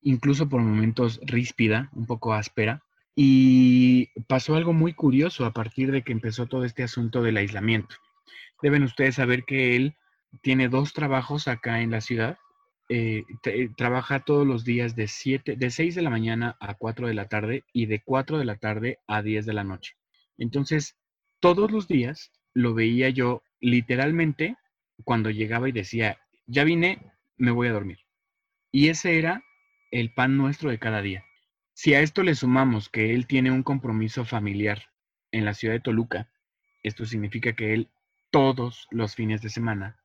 incluso 0.00 0.48
por 0.48 0.60
momentos 0.60 1.20
ríspida, 1.22 1.90
un 1.92 2.06
poco 2.06 2.34
áspera, 2.34 2.82
y 3.14 4.08
pasó 4.28 4.54
algo 4.54 4.72
muy 4.72 4.94
curioso 4.94 5.44
a 5.44 5.52
partir 5.52 5.90
de 5.90 6.02
que 6.02 6.12
empezó 6.12 6.46
todo 6.46 6.64
este 6.64 6.82
asunto 6.82 7.22
del 7.22 7.36
aislamiento. 7.36 7.96
Deben 8.62 8.84
ustedes 8.84 9.16
saber 9.16 9.44
que 9.44 9.76
él 9.76 9.96
tiene 10.42 10.68
dos 10.68 10.92
trabajos 10.92 11.48
acá 11.48 11.80
en 11.80 11.90
la 11.90 12.00
ciudad. 12.00 12.38
Eh, 12.88 13.24
trabaja 13.76 14.20
todos 14.20 14.46
los 14.46 14.64
días 14.64 14.96
de, 14.96 15.08
siete, 15.08 15.56
de 15.56 15.70
6 15.70 15.94
de 15.94 16.02
la 16.02 16.10
mañana 16.10 16.56
a 16.60 16.74
4 16.74 17.08
de 17.08 17.14
la 17.14 17.28
tarde 17.28 17.64
y 17.72 17.86
de 17.86 18.02
4 18.02 18.38
de 18.38 18.44
la 18.44 18.56
tarde 18.56 18.98
a 19.06 19.22
10 19.22 19.46
de 19.46 19.52
la 19.52 19.64
noche. 19.64 19.96
Entonces, 20.38 20.96
todos 21.40 21.70
los 21.70 21.88
días 21.88 22.32
lo 22.54 22.74
veía 22.74 23.10
yo 23.10 23.42
literalmente 23.60 24.56
cuando 25.04 25.30
llegaba 25.30 25.68
y 25.68 25.72
decía, 25.72 26.18
ya 26.46 26.64
vine, 26.64 26.98
me 27.36 27.50
voy 27.50 27.68
a 27.68 27.72
dormir. 27.72 27.98
Y 28.72 28.88
ese 28.88 29.18
era 29.18 29.42
el 29.90 30.12
pan 30.12 30.36
nuestro 30.36 30.70
de 30.70 30.78
cada 30.78 31.02
día. 31.02 31.24
Si 31.72 31.94
a 31.94 32.00
esto 32.00 32.22
le 32.22 32.34
sumamos 32.34 32.88
que 32.88 33.14
él 33.14 33.26
tiene 33.26 33.50
un 33.50 33.62
compromiso 33.62 34.24
familiar 34.24 34.90
en 35.32 35.44
la 35.44 35.54
ciudad 35.54 35.74
de 35.74 35.80
Toluca, 35.80 36.28
esto 36.82 37.06
significa 37.06 37.54
que 37.54 37.72
él 37.74 37.88
todos 38.30 38.86
los 38.90 39.14
fines 39.14 39.42
de 39.42 39.48
semana, 39.48 39.98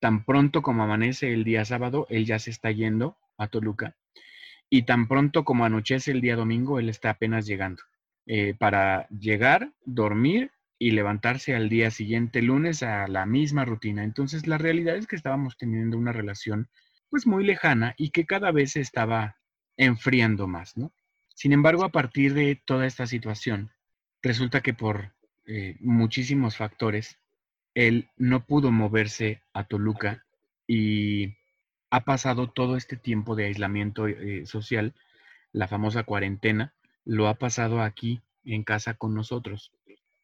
tan 0.00 0.24
pronto 0.24 0.62
como 0.62 0.82
amanece 0.82 1.32
el 1.32 1.44
día 1.44 1.64
sábado, 1.64 2.06
él 2.10 2.26
ya 2.26 2.38
se 2.38 2.50
está 2.50 2.70
yendo 2.70 3.16
a 3.38 3.48
Toluca 3.48 3.96
y 4.68 4.82
tan 4.82 5.08
pronto 5.08 5.44
como 5.44 5.64
anochece 5.64 6.10
el 6.10 6.20
día 6.20 6.36
domingo, 6.36 6.78
él 6.78 6.88
está 6.88 7.10
apenas 7.10 7.46
llegando. 7.46 7.82
Eh, 8.26 8.54
para 8.58 9.08
llegar, 9.08 9.72
dormir 9.84 10.50
y 10.78 10.90
levantarse 10.90 11.54
al 11.54 11.68
día 11.68 11.90
siguiente 11.90 12.42
lunes 12.42 12.82
a 12.82 13.08
la 13.08 13.26
misma 13.26 13.64
rutina. 13.64 14.04
Entonces 14.04 14.46
la 14.46 14.58
realidad 14.58 14.96
es 14.96 15.06
que 15.06 15.16
estábamos 15.16 15.56
teniendo 15.56 15.96
una 15.96 16.12
relación 16.12 16.68
pues 17.08 17.26
muy 17.26 17.44
lejana 17.44 17.94
y 17.96 18.10
que 18.10 18.26
cada 18.26 18.52
vez 18.52 18.72
se 18.72 18.80
estaba 18.80 19.36
enfriando 19.76 20.46
más, 20.46 20.76
¿no? 20.76 20.92
Sin 21.34 21.52
embargo, 21.52 21.84
a 21.84 21.90
partir 21.90 22.34
de 22.34 22.60
toda 22.64 22.86
esta 22.86 23.06
situación, 23.06 23.70
resulta 24.22 24.62
que 24.62 24.72
por 24.72 25.12
eh, 25.46 25.76
muchísimos 25.80 26.56
factores, 26.56 27.18
él 27.74 28.08
no 28.16 28.46
pudo 28.46 28.72
moverse 28.72 29.42
a 29.52 29.64
Toluca 29.64 30.24
y 30.66 31.36
ha 31.90 32.04
pasado 32.04 32.48
todo 32.50 32.76
este 32.76 32.96
tiempo 32.96 33.36
de 33.36 33.46
aislamiento 33.46 34.08
eh, 34.08 34.46
social, 34.46 34.94
la 35.52 35.68
famosa 35.68 36.04
cuarentena, 36.04 36.74
lo 37.04 37.28
ha 37.28 37.34
pasado 37.34 37.82
aquí 37.82 38.22
en 38.44 38.64
casa 38.64 38.94
con 38.94 39.14
nosotros. 39.14 39.72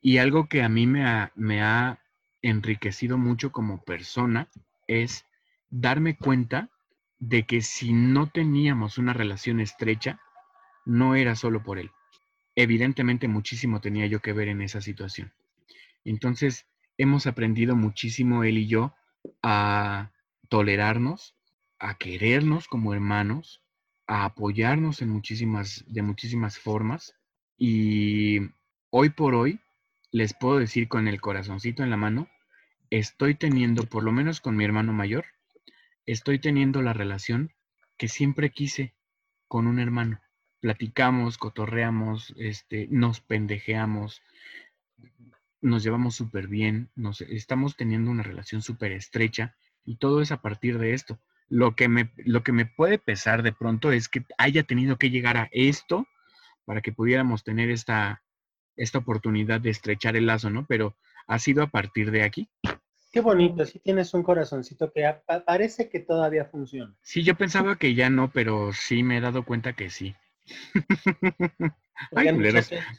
Y 0.03 0.19
algo 0.19 0.49
que 0.49 0.63
a 0.63 0.69
mí 0.69 0.87
me 0.87 1.07
ha, 1.07 1.33
me 1.37 1.63
ha 1.63 2.01
enriquecido 2.43 3.17
mucho 3.17 3.53
como 3.53 3.83
persona 3.85 4.49
es 4.89 5.25
darme 5.71 6.17
cuenta 6.17 6.71
de 7.19 7.45
que 7.45 7.63
si 7.63 7.93
no 7.93 8.29
teníamos 8.29 8.99
una 8.99 9.13
relación 9.13 9.61
estrecha, 9.61 10.21
no 10.85 11.15
era 11.15 11.37
solo 11.37 11.63
por 11.63 11.79
él. 11.79 11.93
Evidentemente 12.57 13.29
muchísimo 13.29 13.81
tenía 13.81 14.07
yo 14.07 14.21
que 14.21 14.33
ver 14.33 14.49
en 14.49 14.61
esa 14.61 14.81
situación. 14.81 15.33
Entonces, 16.05 16.67
hemos 16.99 17.27
aprendido 17.29 17.77
muchísimo 17.77 18.43
él 18.45 18.59
y 18.59 18.67
yo 18.67 18.95
a 19.43 20.11
tolerarnos, 20.49 21.37
a 21.79 21.97
querernos 21.97 22.67
como 22.67 22.93
hermanos, 22.93 23.63
a 24.07 24.25
apoyarnos 24.25 25.01
en 25.01 25.11
muchísimas, 25.11 25.85
de 25.87 26.03
muchísimas 26.03 26.59
formas 26.59 27.15
Y 27.57 28.41
hoy 28.91 29.11
por 29.11 29.35
hoy, 29.35 29.61
les 30.13 30.35
puedo 30.35 30.59
decir 30.59 30.89
con 30.89 31.09
el 31.09 31.21
corazoncito 31.21 31.83
en 31.83 31.91
la 31.91 31.97
mano, 31.97 32.29
estoy 32.91 33.35
teniendo, 33.35 33.85
por 33.85 34.05
lo 34.05 34.13
menos 34.13 34.43
con 34.43 34.55
mi 34.57 34.65
hermano 34.65 34.93
mayor, 34.93 35.25
estoy 36.05 36.39
teniendo 36.39 36.83
la 36.83 36.93
relación 36.93 37.53
que 37.97 38.09
siempre 38.09 38.51
quise 38.51 38.95
con 39.49 39.67
un 39.67 39.79
hermano. 39.79 40.21
Platicamos, 40.61 41.39
cotorreamos, 41.39 42.35
este, 42.37 42.87
nos 42.91 43.21
pendejeamos, 43.21 44.23
nos 45.63 45.83
llevamos 45.83 46.15
súper 46.15 46.47
bien, 46.47 46.91
nos, 46.95 47.23
estamos 47.23 47.77
teniendo 47.77 48.11
una 48.11 48.23
relación 48.23 48.61
súper 48.61 48.93
estrecha 48.93 49.57
y 49.85 49.97
todo 49.97 50.21
es 50.21 50.31
a 50.31 50.43
partir 50.43 50.79
de 50.79 50.93
esto. 50.93 51.19
Lo 51.49 51.75
que, 51.75 51.89
me, 51.89 52.13
lo 52.19 52.43
que 52.43 52.53
me 52.53 52.67
puede 52.67 52.99
pesar 52.99 53.43
de 53.43 53.53
pronto 53.53 53.93
es 53.93 54.09
que 54.09 54.27
haya 54.37 54.63
tenido 54.63 54.99
que 54.99 55.11
llegar 55.11 55.39
a 55.39 55.49
esto 55.53 56.07
para 56.67 56.83
que 56.83 56.93
pudiéramos 56.93 57.45
tener 57.45 57.71
esta, 57.71 58.23
esta 58.77 58.99
oportunidad 58.99 59.61
de 59.61 59.71
estrechar 59.71 60.17
el 60.17 60.27
lazo, 60.27 60.51
¿no? 60.51 60.67
Pero 60.67 60.95
ha 61.27 61.39
sido 61.39 61.63
a 61.63 61.69
partir 61.69 62.11
de 62.11 62.23
aquí. 62.23 62.49
Qué 63.13 63.21
bonito, 63.21 63.67
sí 63.67 63.79
tienes 63.79 64.15
un 64.15 64.23
corazoncito 64.23 64.91
que 64.91 65.05
parece 65.45 65.91
que 65.91 66.01
todavía 66.01 66.47
funciona. 66.47 66.95
Sí, 67.03 67.23
yo 67.23 67.35
pensaba 67.35 67.77
que 67.77 67.95
ya 67.95 68.09
no, 68.09 68.31
pero 68.31 68.73
sí 68.73 69.03
me 69.03 69.19
he 69.19 69.21
dado 69.21 69.45
cuenta 69.45 69.75
que 69.75 69.91
sí. 69.91 70.15
Ay, 72.17 72.33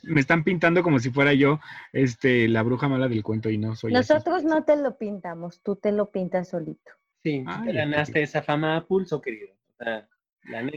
me 0.04 0.20
están 0.20 0.44
pintando 0.44 0.84
como 0.84 1.00
si 1.00 1.10
fuera 1.10 1.34
yo 1.34 1.60
este, 1.92 2.48
la 2.48 2.62
bruja 2.62 2.88
mala 2.88 3.10
del 3.10 3.24
cuento 3.24 3.50
y 3.50 3.58
no 3.58 3.76
soy 3.76 3.92
Nosotros 3.92 4.44
no 4.44 4.64
te 4.64 4.78
lo 4.78 4.98
pintamos, 4.98 5.62
tú 5.62 5.76
te 5.76 5.92
lo 5.92 6.10
pintas 6.12 6.50
solito. 6.50 6.92
Sí, 7.24 7.44
te 7.66 7.74
ganaste 7.74 8.22
esa 8.22 8.44
fama 8.44 8.78
a 8.78 8.86
pulso, 8.86 9.20
querido. 9.20 9.50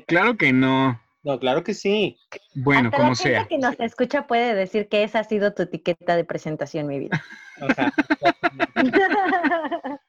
Claro 0.07 0.37
que 0.37 0.53
no. 0.53 1.01
No, 1.27 1.41
claro 1.41 1.65
que 1.65 1.75
sí. 1.75 2.17
Bueno, 2.55 2.93
como 2.93 3.09
la 3.09 3.15
sea. 3.17 3.49
que 3.49 3.59
nos 3.59 3.75
escucha 3.81 4.29
puede 4.29 4.55
decir 4.55 4.89
que 4.89 5.03
esa 5.03 5.19
ha 5.19 5.25
sido 5.25 5.53
tu 5.55 5.65
etiqueta 5.65 6.15
de 6.15 6.25
presentación, 6.25 6.87
mi 6.87 7.01
vida. 7.01 7.21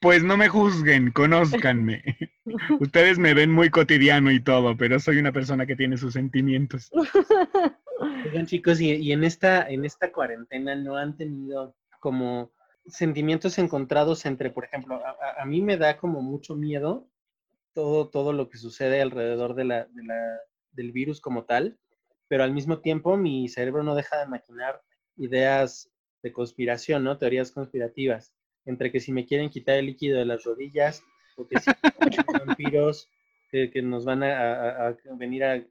Pues 0.00 0.24
no 0.24 0.36
me 0.36 0.48
juzguen, 0.48 1.12
conózcanme. 1.12 2.02
Ustedes 2.80 3.18
me 3.18 3.32
ven 3.32 3.52
muy 3.52 3.70
cotidiano 3.70 4.32
y 4.32 4.40
todo, 4.40 4.76
pero 4.76 4.98
soy 4.98 5.18
una 5.18 5.32
persona 5.32 5.66
que 5.66 5.76
tiene 5.76 5.96
sus 5.96 6.14
sentimientos. 6.14 6.90
Oigan, 8.24 8.46
chicos, 8.46 8.80
y, 8.80 9.12
en 9.12 9.22
esta, 9.22 9.68
en 9.68 9.84
esta 9.84 10.12
cuarentena 10.12 10.74
no 10.74 10.96
han 10.96 11.16
tenido 11.16 11.76
como 12.00 12.50
sentimientos 12.86 13.58
encontrados 13.58 14.26
entre, 14.26 14.50
por 14.50 14.64
ejemplo, 14.64 15.00
a, 15.38 15.44
mí 15.44 15.62
me 15.62 15.76
da 15.76 15.96
como 15.96 16.22
mucho 16.22 16.56
miedo 16.56 17.08
todo, 17.76 18.08
todo 18.08 18.32
lo 18.32 18.48
que 18.48 18.56
sucede 18.56 19.02
alrededor 19.02 19.54
de 19.54 19.84
del 20.72 20.92
virus 20.92 21.20
como 21.20 21.44
tal, 21.44 21.78
pero 22.26 22.42
al 22.42 22.54
mismo 22.54 22.80
tiempo 22.80 23.18
mi 23.18 23.48
cerebro 23.48 23.82
no 23.82 23.94
deja 23.94 24.18
de 24.18 24.26
maquinar 24.26 24.80
ideas 25.16 25.90
de 26.22 26.32
conspiración, 26.32 27.04
¿no? 27.04 27.18
Teorías 27.18 27.52
conspirativas 27.52 28.34
entre 28.64 28.90
que 28.90 28.98
si 28.98 29.12
me 29.12 29.26
quieren 29.26 29.50
quitar 29.50 29.76
el 29.76 29.86
líquido 29.86 30.18
de 30.18 30.24
las 30.24 30.42
rodillas, 30.44 31.02
o 31.36 31.46
que 31.46 31.60
si 31.60 31.70
vampiros 32.46 33.10
que, 33.50 33.82
nos 33.82 34.06
van 34.06 34.22
a, 34.22 34.96
venir 35.18 35.44
a 35.44 35.62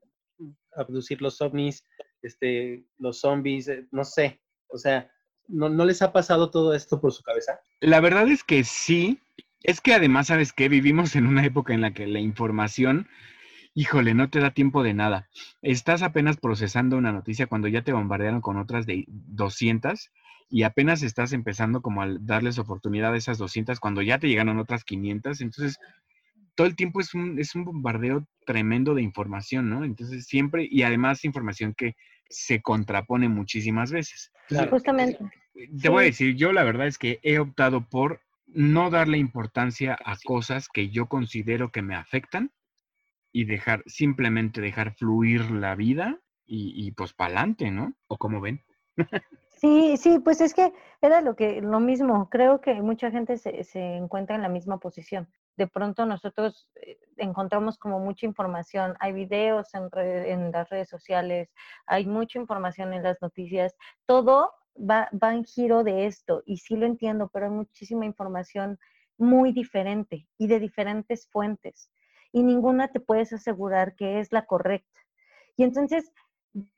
abducir 0.76 1.24
los 1.24 1.42
ovnis, 1.42 1.84
este, 2.22 2.86
los 3.00 3.20
zombies, 3.20 3.68
eh, 3.68 3.88
no 3.92 4.04
sé, 4.04 4.40
o 4.68 4.78
sea, 4.78 5.12
¿no, 5.48 5.70
¿no 5.70 5.86
les 5.86 6.04
ha 6.04 6.14
pasado 6.14 6.52
todo 6.52 6.76
esto 6.76 7.02
por 7.02 7.12
su 7.12 7.24
cabeza? 7.24 7.60
La 7.80 8.00
verdad 8.00 8.28
es 8.30 8.44
que 8.44 8.64
sí, 8.64 9.20
es 9.68 9.82
que 9.82 9.94
además, 9.94 10.28
¿sabes 10.28 10.54
qué? 10.54 10.70
Vivimos 10.70 11.16
en 11.16 11.28
una 11.28 11.46
época 11.46 11.74
en 11.74 11.82
la 11.82 11.94
que 11.94 12.08
la 12.08 12.20
información 12.20 13.08
híjole, 13.76 14.14
no 14.14 14.30
te 14.30 14.40
da 14.40 14.52
tiempo 14.52 14.82
de 14.82 14.94
nada. 14.94 15.30
Estás 15.62 16.02
apenas 16.02 16.38
procesando 16.38 16.98
una 16.98 17.12
noticia 17.12 17.46
cuando 17.46 17.68
ya 17.68 17.84
te 17.84 17.92
bombardearon 17.92 18.42
con 18.42 18.58
otras 18.58 18.86
de 18.86 19.04
200 19.08 20.12
y 20.50 20.64
apenas 20.64 21.04
estás 21.04 21.34
empezando 21.34 21.82
como 21.82 22.02
a 22.02 22.08
darles 22.22 22.58
oportunidad 22.58 23.14
a 23.14 23.18
esas 23.18 23.38
200 23.38 23.80
cuando 23.82 24.02
ya 24.02 24.18
te 24.18 24.30
llegaron 24.30 24.60
otras 24.60 24.86
500. 24.86 25.42
Entonces, 25.42 25.78
todo 26.56 26.68
el 26.68 26.78
tiempo 26.78 27.02
es 27.02 27.14
un, 27.14 27.38
es 27.38 27.54
un 27.54 27.66
bombardeo 27.66 28.26
tremendo 28.46 28.96
de 28.96 29.02
información, 29.02 29.70
¿no? 29.70 29.84
Entonces, 29.84 30.26
siempre, 30.26 30.66
y 30.70 30.84
además 30.84 31.26
información 31.26 31.74
que 31.76 31.96
se 32.30 32.62
contrapone 32.62 33.28
muchísimas 33.28 33.92
veces. 33.92 34.32
Justamente. 34.70 35.20
Te 35.82 35.90
voy 35.90 36.04
a 36.04 36.06
decir, 36.06 36.36
yo 36.36 36.54
la 36.54 36.64
verdad 36.64 36.88
es 36.88 36.98
que 36.98 37.20
he 37.24 37.40
optado 37.40 37.88
por 37.90 38.22
no 38.56 38.90
darle 38.90 39.18
importancia 39.18 39.98
a 40.04 40.16
cosas 40.24 40.70
que 40.70 40.90
yo 40.90 41.08
considero 41.08 41.72
que 41.72 41.82
me 41.82 41.96
afectan 41.96 42.52
y 43.32 43.46
dejar, 43.46 43.84
simplemente 43.86 44.62
dejar 44.62 44.96
fluir 44.96 45.52
la 45.52 45.76
vida 45.76 46.20
y, 46.46 46.74
y 46.76 46.92
pues 46.92 47.14
para 47.14 47.40
adelante, 47.40 47.70
¿no? 47.70 47.94
¿O 48.08 48.18
como 48.18 48.40
ven? 48.42 48.64
Sí, 49.58 49.98
sí, 49.98 50.20
pues 50.20 50.42
es 50.42 50.54
que 50.54 50.74
era 51.02 51.22
lo 51.22 51.36
que, 51.36 51.62
lo 51.62 51.80
mismo. 51.80 52.30
Creo 52.30 52.62
que 52.62 52.82
mucha 52.82 53.10
gente 53.10 53.38
se, 53.38 53.64
se 53.64 53.96
encuentra 53.96 54.36
en 54.36 54.42
la 54.42 54.50
misma 54.50 54.80
posición. 54.80 55.28
De 55.58 55.68
pronto 55.68 56.06
nosotros 56.06 56.70
eh, 56.76 56.98
encontramos 57.18 57.78
como 57.78 58.00
mucha 58.00 58.26
información. 58.26 58.96
Hay 59.00 59.14
videos 59.14 59.74
en, 59.74 59.90
en 59.98 60.52
las 60.52 60.70
redes 60.70 60.90
sociales, 60.90 61.54
hay 61.88 62.06
mucha 62.06 62.38
información 62.38 62.94
en 62.94 63.04
las 63.04 63.22
noticias. 63.22 63.76
Todo 64.06 64.52
va, 64.78 65.10
en 65.34 65.46
giro 65.46 65.84
de 65.84 66.06
esto 66.06 66.44
y 66.46 66.58
sí 66.58 66.76
lo 66.76 66.86
entiendo, 66.86 67.30
pero 67.32 67.46
hay 67.46 67.52
muchísima 67.52 68.06
información 68.06 68.80
muy 69.18 69.52
diferente 69.52 70.28
y 70.38 70.48
de 70.48 70.60
diferentes 70.60 71.28
fuentes 71.28 71.90
y 72.32 72.44
ninguna 72.44 72.90
te 72.90 73.00
puedes 73.00 73.32
asegurar 73.34 73.96
que 73.96 74.20
es 74.20 74.32
la 74.32 74.46
correcta. 74.46 75.02
Y 75.56 75.64
entonces 75.64 76.12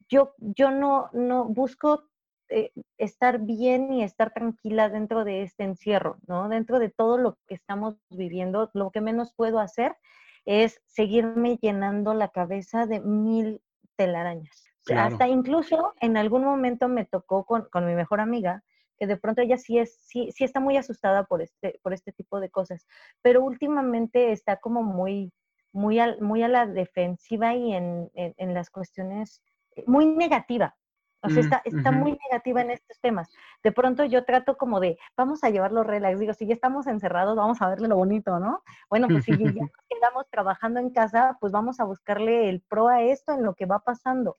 yo, 0.07 0.33
yo 0.37 0.71
no, 0.71 1.09
no 1.13 1.45
busco 1.45 2.03
eh, 2.49 2.71
estar 2.97 3.39
bien 3.39 3.91
y 3.91 4.03
estar 4.03 4.31
tranquila 4.31 4.89
dentro 4.89 5.25
de 5.25 5.41
este 5.41 5.63
encierro, 5.63 6.17
¿no? 6.27 6.47
Dentro 6.47 6.79
de 6.79 6.89
todo 6.89 7.17
lo 7.17 7.37
que 7.47 7.55
estamos 7.55 7.95
viviendo, 8.09 8.69
lo 8.73 8.91
que 8.91 9.01
menos 9.01 9.33
puedo 9.35 9.59
hacer 9.59 9.97
es 10.45 10.79
seguirme 10.85 11.57
llenando 11.57 12.13
la 12.13 12.29
cabeza 12.29 12.85
de 12.85 13.01
mil 13.01 13.61
telarañas. 13.97 14.66
Hasta 14.95 15.27
incluso 15.27 15.93
en 15.99 16.17
algún 16.17 16.43
momento 16.43 16.88
me 16.88 17.05
tocó 17.05 17.45
con, 17.45 17.67
con, 17.71 17.85
mi 17.85 17.95
mejor 17.95 18.19
amiga, 18.19 18.63
que 18.97 19.07
de 19.07 19.17
pronto 19.17 19.41
ella 19.41 19.57
sí, 19.57 19.77
es, 19.77 19.97
sí, 20.01 20.31
sí 20.31 20.43
está 20.43 20.59
muy 20.59 20.77
asustada 20.77 21.25
por 21.25 21.41
este, 21.41 21.79
por 21.83 21.93
este 21.93 22.11
tipo 22.11 22.39
de 22.39 22.49
cosas, 22.49 22.88
pero 23.21 23.43
últimamente 23.43 24.31
está 24.31 24.57
como 24.57 24.83
muy, 24.83 25.33
muy, 25.71 25.99
muy 26.21 26.43
a 26.43 26.47
la 26.47 26.65
defensiva 26.65 27.53
y 27.55 27.73
en, 27.73 28.09
en, 28.13 28.33
en 28.38 28.53
las 28.53 28.69
cuestiones 28.69 29.41
muy 29.85 30.05
negativa, 30.05 30.75
o 31.23 31.29
sea, 31.29 31.41
mm, 31.41 31.45
está, 31.45 31.61
está 31.65 31.91
muy 31.91 32.17
negativa 32.29 32.61
en 32.61 32.71
estos 32.71 32.99
temas. 32.99 33.31
De 33.63 33.71
pronto 33.71 34.05
yo 34.05 34.23
trato 34.23 34.55
como 34.55 34.79
de, 34.79 34.97
vamos 35.15 35.43
a 35.43 35.49
llevarlo 35.49 35.83
relax. 35.83 36.19
Digo, 36.19 36.33
si 36.33 36.45
ya 36.45 36.53
estamos 36.53 36.88
encerrados, 36.88 37.35
vamos 37.35 37.61
a 37.61 37.69
verle 37.69 37.88
lo 37.88 37.95
bonito, 37.95 38.39
¿no? 38.39 38.61
Bueno, 38.89 39.07
pues 39.07 39.25
si 39.25 39.31
ya 39.31 39.51
nos 39.51 39.71
quedamos 39.89 40.29
trabajando 40.29 40.79
en 40.79 40.91
casa, 40.91 41.38
pues 41.39 41.51
vamos 41.51 41.79
a 41.79 41.85
buscarle 41.85 42.49
el 42.49 42.61
pro 42.61 42.88
a 42.88 43.01
esto 43.01 43.33
en 43.33 43.43
lo 43.43 43.55
que 43.55 43.65
va 43.65 43.79
pasando. 43.79 44.38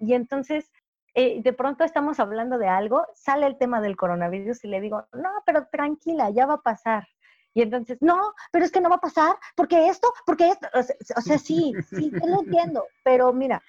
Y 0.00 0.14
entonces, 0.14 0.72
eh, 1.14 1.42
de 1.42 1.52
pronto 1.52 1.84
estamos 1.84 2.18
hablando 2.18 2.58
de 2.58 2.68
algo, 2.68 3.06
sale 3.14 3.46
el 3.46 3.58
tema 3.58 3.80
del 3.80 3.96
coronavirus 3.96 4.64
y 4.64 4.68
le 4.68 4.80
digo, 4.80 5.06
no, 5.12 5.30
pero 5.46 5.68
tranquila, 5.70 6.30
ya 6.30 6.46
va 6.46 6.54
a 6.54 6.62
pasar. 6.62 7.06
Y 7.52 7.62
entonces, 7.62 7.98
no, 8.00 8.32
pero 8.52 8.64
es 8.64 8.72
que 8.72 8.80
no 8.80 8.88
va 8.88 8.96
a 8.96 9.00
pasar, 9.00 9.36
porque 9.56 9.88
esto, 9.88 10.12
porque 10.24 10.48
esto, 10.48 10.68
o 10.72 10.82
sea, 10.82 10.96
o 11.16 11.20
sea 11.20 11.38
sí, 11.38 11.74
sí, 11.88 12.10
yo 12.12 12.26
lo 12.26 12.40
entiendo, 12.40 12.84
pero 13.02 13.32
mira, 13.32 13.60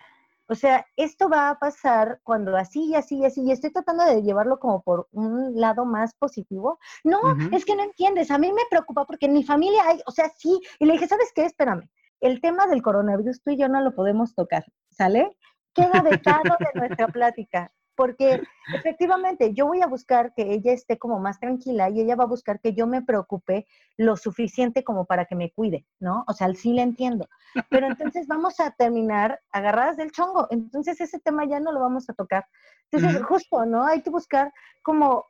o 0.47 0.55
sea, 0.55 0.86
esto 0.97 1.29
va 1.29 1.49
a 1.49 1.59
pasar 1.59 2.19
cuando 2.23 2.57
así 2.57 2.88
y 2.88 2.95
así 2.95 3.19
y 3.19 3.25
así, 3.25 3.41
y 3.41 3.51
estoy 3.51 3.71
tratando 3.71 4.03
de 4.05 4.21
llevarlo 4.21 4.59
como 4.59 4.84
por 4.84 5.07
un 5.13 5.59
lado 5.59 5.86
más 5.86 6.13
positivo. 6.13 6.77
No, 7.05 7.21
es 7.53 7.63
que 7.63 7.75
no 7.75 7.84
entiendes, 7.84 8.29
a 8.32 8.38
mí 8.38 8.51
me 8.51 8.63
preocupa 8.69 9.05
porque 9.05 9.27
en 9.27 9.34
mi 9.34 9.43
familia 9.43 9.82
hay, 9.88 10.01
o 10.05 10.11
sea, 10.11 10.29
sí, 10.36 10.59
y 10.77 10.86
le 10.86 10.93
dije, 10.93 11.07
¿sabes 11.07 11.32
qué? 11.34 11.45
Espérame, 11.45 11.89
el 12.19 12.41
tema 12.41 12.67
del 12.67 12.82
coronavirus 12.82 13.41
tú 13.41 13.51
y 13.51 13.57
yo 13.57 13.69
no 13.69 13.82
lo 13.82 13.95
podemos 13.95 14.36
tocar, 14.36 14.65
¿sale? 14.89 15.36
Queda 15.74 16.01
vetado 16.01 16.55
de 16.59 16.80
nuestra 16.80 17.07
plática 17.07 17.72
porque 18.01 18.41
efectivamente 18.74 19.53
yo 19.53 19.67
voy 19.67 19.82
a 19.82 19.88
buscar 19.88 20.34
que 20.34 20.53
ella 20.53 20.74
esté 20.74 20.97
como 20.97 21.19
más 21.19 21.39
tranquila 21.39 21.88
y 21.89 22.01
ella 22.01 22.15
va 22.15 22.24
a 22.24 22.28
buscar 22.36 22.59
que 22.59 22.74
yo 22.74 22.88
me 22.88 23.03
preocupe 23.03 23.67
lo 23.95 24.17
suficiente 24.17 24.84
como 24.84 25.05
para 25.05 25.26
que 25.26 25.36
me 25.36 25.51
cuide, 25.51 25.86
¿no? 25.99 26.24
O 26.28 26.34
sea, 26.34 26.51
sí 26.55 26.74
le 26.74 26.82
entiendo. 26.82 27.28
Pero 27.69 27.86
entonces 27.86 28.26
vamos 28.26 28.59
a 28.59 28.72
terminar 28.72 29.39
agarradas 29.51 29.97
del 29.97 30.11
chongo. 30.11 30.47
Entonces 30.49 30.99
ese 30.99 31.19
tema 31.19 31.45
ya 31.45 31.59
no 31.59 31.72
lo 31.72 31.80
vamos 31.80 32.09
a 32.09 32.13
tocar. 32.13 32.45
Entonces, 32.91 33.22
justo, 33.24 33.65
¿no? 33.65 33.86
Hay 33.86 34.01
que 34.01 34.09
buscar 34.09 34.51
como 34.82 35.26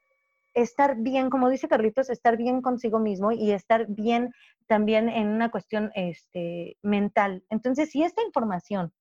estar 0.54 0.96
bien, 0.96 1.30
como 1.30 1.50
dice 1.50 1.68
Carlitos, 1.68 2.10
estar 2.10 2.38
bien 2.38 2.62
consigo 2.62 3.00
mismo 3.00 3.34
y 3.34 3.52
estar 3.52 3.86
bien 3.90 4.34
también 4.68 5.10
en 5.10 5.28
una 5.28 5.52
cuestión 5.52 5.92
este, 5.94 6.78
mental. 6.82 7.44
Entonces, 7.50 7.90
si 7.92 8.04
esta 8.04 8.24
información 8.24 8.94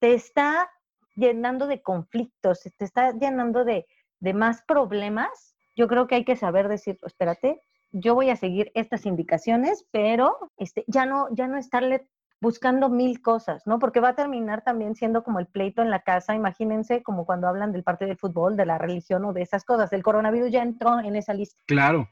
te 0.00 0.14
está 0.14 0.68
llenando 1.14 1.66
de 1.66 1.82
conflictos, 1.82 2.60
te 2.76 2.84
está 2.84 3.12
llenando 3.12 3.64
de, 3.64 3.86
más 4.34 4.62
problemas, 4.62 5.56
yo 5.74 5.88
creo 5.88 6.06
que 6.06 6.14
hay 6.14 6.24
que 6.24 6.36
saber 6.36 6.68
decir, 6.68 6.98
espérate, 7.04 7.60
yo 7.90 8.14
voy 8.14 8.30
a 8.30 8.36
seguir 8.36 8.70
estas 8.74 9.04
indicaciones, 9.04 9.84
pero 9.90 10.36
este, 10.56 10.84
ya, 10.86 11.06
no, 11.06 11.28
ya 11.32 11.48
no 11.48 11.58
estarle 11.58 12.06
buscando 12.40 12.88
mil 12.88 13.20
cosas, 13.20 13.62
¿no? 13.66 13.78
Porque 13.78 14.00
va 14.00 14.10
a 14.10 14.16
terminar 14.16 14.62
también 14.64 14.94
siendo 14.94 15.22
como 15.22 15.38
el 15.38 15.46
pleito 15.46 15.82
en 15.82 15.90
la 15.90 16.02
casa, 16.02 16.34
imagínense 16.34 17.02
como 17.02 17.24
cuando 17.24 17.46
hablan 17.46 17.72
del 17.72 17.84
partido 17.84 18.08
de 18.08 18.16
fútbol, 18.16 18.56
de 18.56 18.66
la 18.66 18.78
religión 18.78 19.24
o 19.24 19.32
de 19.32 19.42
esas 19.42 19.64
cosas. 19.64 19.92
El 19.92 20.02
coronavirus 20.02 20.50
ya 20.50 20.62
entró 20.62 20.98
en 21.00 21.14
esa 21.14 21.34
lista. 21.34 21.60
Claro, 21.66 22.08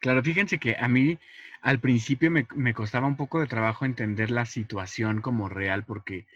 claro, 0.00 0.22
fíjense 0.22 0.58
que 0.58 0.76
a 0.78 0.88
mí 0.88 1.18
al 1.60 1.80
principio 1.80 2.30
me, 2.30 2.46
me 2.54 2.72
costaba 2.72 3.06
un 3.06 3.16
poco 3.16 3.40
de 3.40 3.46
trabajo 3.46 3.84
entender 3.84 4.30
la 4.30 4.46
situación 4.46 5.20
como 5.20 5.48
real, 5.48 5.84
porque 5.84 6.26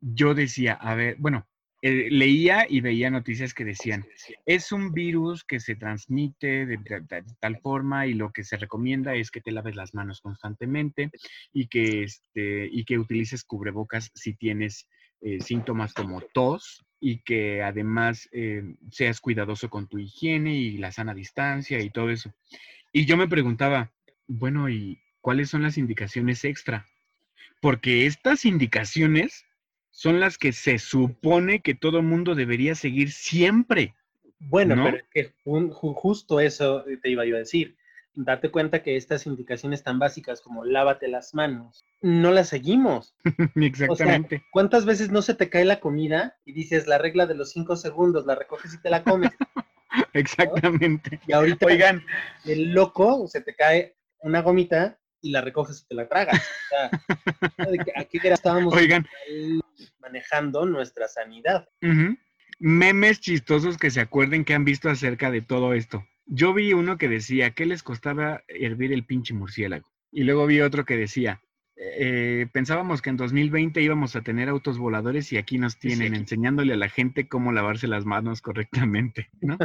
yo 0.00 0.34
decía, 0.34 0.74
a 0.74 0.94
ver, 0.94 1.16
bueno, 1.18 1.46
eh, 1.80 2.08
leía 2.10 2.66
y 2.68 2.80
veía 2.80 3.08
noticias 3.08 3.54
que 3.54 3.64
decían, 3.64 4.04
es 4.46 4.72
un 4.72 4.92
virus 4.92 5.44
que 5.44 5.60
se 5.60 5.76
transmite 5.76 6.66
de, 6.66 6.78
tal 7.38 7.60
forma 7.60 8.06
y 8.08 8.14
lo 8.14 8.32
que 8.32 8.42
se 8.42 8.56
recomienda 8.56 9.14
es 9.14 9.30
que 9.30 9.40
te 9.40 9.52
laves 9.52 9.76
las 9.76 9.94
manos 9.94 10.20
constantemente 10.20 11.10
y 11.52 11.68
que, 11.68 12.02
este, 12.02 12.68
y 12.70 12.84
que 12.84 12.98
utilices 12.98 13.44
cubrebocas 13.44 14.10
si 14.14 14.34
tienes 14.34 14.88
eh, 15.20 15.40
síntomas 15.40 15.94
como 15.94 16.20
tos 16.20 16.84
y 17.00 17.20
que 17.22 17.62
además 17.62 18.28
eh, 18.32 18.74
seas 18.90 19.20
cuidadoso 19.20 19.70
con 19.70 19.86
tu 19.86 19.98
higiene 19.98 20.56
y 20.56 20.78
la 20.78 20.90
sana 20.90 21.14
distancia 21.14 21.80
y 21.80 21.90
todo 21.90 22.10
eso. 22.10 22.34
Y 22.92 23.04
yo 23.04 23.16
me 23.16 23.28
preguntaba, 23.28 23.92
bueno, 24.26 24.68
¿y 24.68 25.00
cuáles 25.20 25.48
son 25.48 25.62
las 25.62 25.78
indicaciones 25.78 26.44
extra? 26.44 26.86
Porque 27.60 28.06
estas 28.06 28.44
indicaciones 28.44 29.44
son 29.98 30.20
las 30.20 30.38
que 30.38 30.52
se 30.52 30.78
supone 30.78 31.60
que 31.60 31.74
todo 31.74 32.02
mundo 32.02 32.36
debería 32.36 32.76
seguir 32.76 33.10
siempre. 33.10 33.96
Bueno, 34.38 34.76
pero 34.84 34.98
es 34.98 35.08
que 35.12 35.34
justo 35.42 36.38
eso 36.38 36.84
te 37.02 37.10
iba 37.10 37.24
a 37.24 37.26
decir. 37.26 37.76
Date 38.14 38.52
cuenta 38.52 38.84
que 38.84 38.96
estas 38.96 39.26
indicaciones 39.26 39.82
tan 39.82 39.98
básicas 39.98 40.40
como 40.40 40.64
lávate 40.64 41.08
las 41.08 41.34
manos, 41.34 41.84
no 42.00 42.30
las 42.30 42.48
seguimos. 42.48 43.16
Exactamente. 43.56 44.44
¿Cuántas 44.52 44.84
veces 44.84 45.10
no 45.10 45.20
se 45.20 45.34
te 45.34 45.50
cae 45.50 45.64
la 45.64 45.80
comida 45.80 46.36
y 46.44 46.52
dices 46.52 46.86
la 46.86 46.98
regla 46.98 47.26
de 47.26 47.34
los 47.34 47.50
cinco 47.50 47.74
segundos, 47.74 48.24
la 48.24 48.36
recoges 48.36 48.74
y 48.74 48.80
te 48.80 48.90
la 48.90 49.02
comes? 49.02 49.32
Exactamente. 50.12 51.18
Y 51.26 51.32
ahorita, 51.32 51.66
oigan, 51.66 52.04
el 52.44 52.70
loco 52.72 53.26
se 53.26 53.40
te 53.40 53.52
cae 53.56 53.96
una 54.20 54.42
gomita 54.42 54.96
y 55.20 55.32
la 55.32 55.40
recoges 55.40 55.82
y 55.82 55.88
te 55.88 55.96
la 55.96 56.06
tragas. 56.06 56.38
O 56.38 56.68
sea, 56.68 56.90
aquí 57.96 58.20
estábamos 58.22 58.72
Oigan. 58.72 59.04
Manejando 59.98 60.66
nuestra 60.66 61.08
sanidad. 61.08 61.68
Memes 62.58 63.20
chistosos 63.20 63.78
que 63.78 63.90
se 63.90 64.00
acuerden 64.00 64.44
que 64.44 64.54
han 64.54 64.64
visto 64.64 64.90
acerca 64.90 65.30
de 65.30 65.42
todo 65.42 65.74
esto. 65.74 66.04
Yo 66.26 66.52
vi 66.52 66.72
uno 66.72 66.98
que 66.98 67.08
decía, 67.08 67.52
¿qué 67.52 67.66
les 67.66 67.82
costaba 67.82 68.42
hervir 68.48 68.92
el 68.92 69.04
pinche 69.04 69.34
murciélago? 69.34 69.88
Y 70.10 70.24
luego 70.24 70.46
vi 70.46 70.60
otro 70.60 70.84
que 70.84 70.96
decía, 70.96 71.40
eh, 71.76 72.48
pensábamos 72.52 73.00
que 73.00 73.10
en 73.10 73.16
2020 73.16 73.80
íbamos 73.80 74.16
a 74.16 74.22
tener 74.22 74.48
autos 74.48 74.78
voladores 74.78 75.32
y 75.32 75.36
aquí 75.36 75.58
nos 75.58 75.78
tienen 75.78 76.14
enseñándole 76.14 76.72
a 76.72 76.76
la 76.76 76.88
gente 76.88 77.28
cómo 77.28 77.52
lavarse 77.52 77.86
las 77.86 78.04
manos 78.04 78.42
correctamente, 78.42 79.28
¿no? 79.40 79.56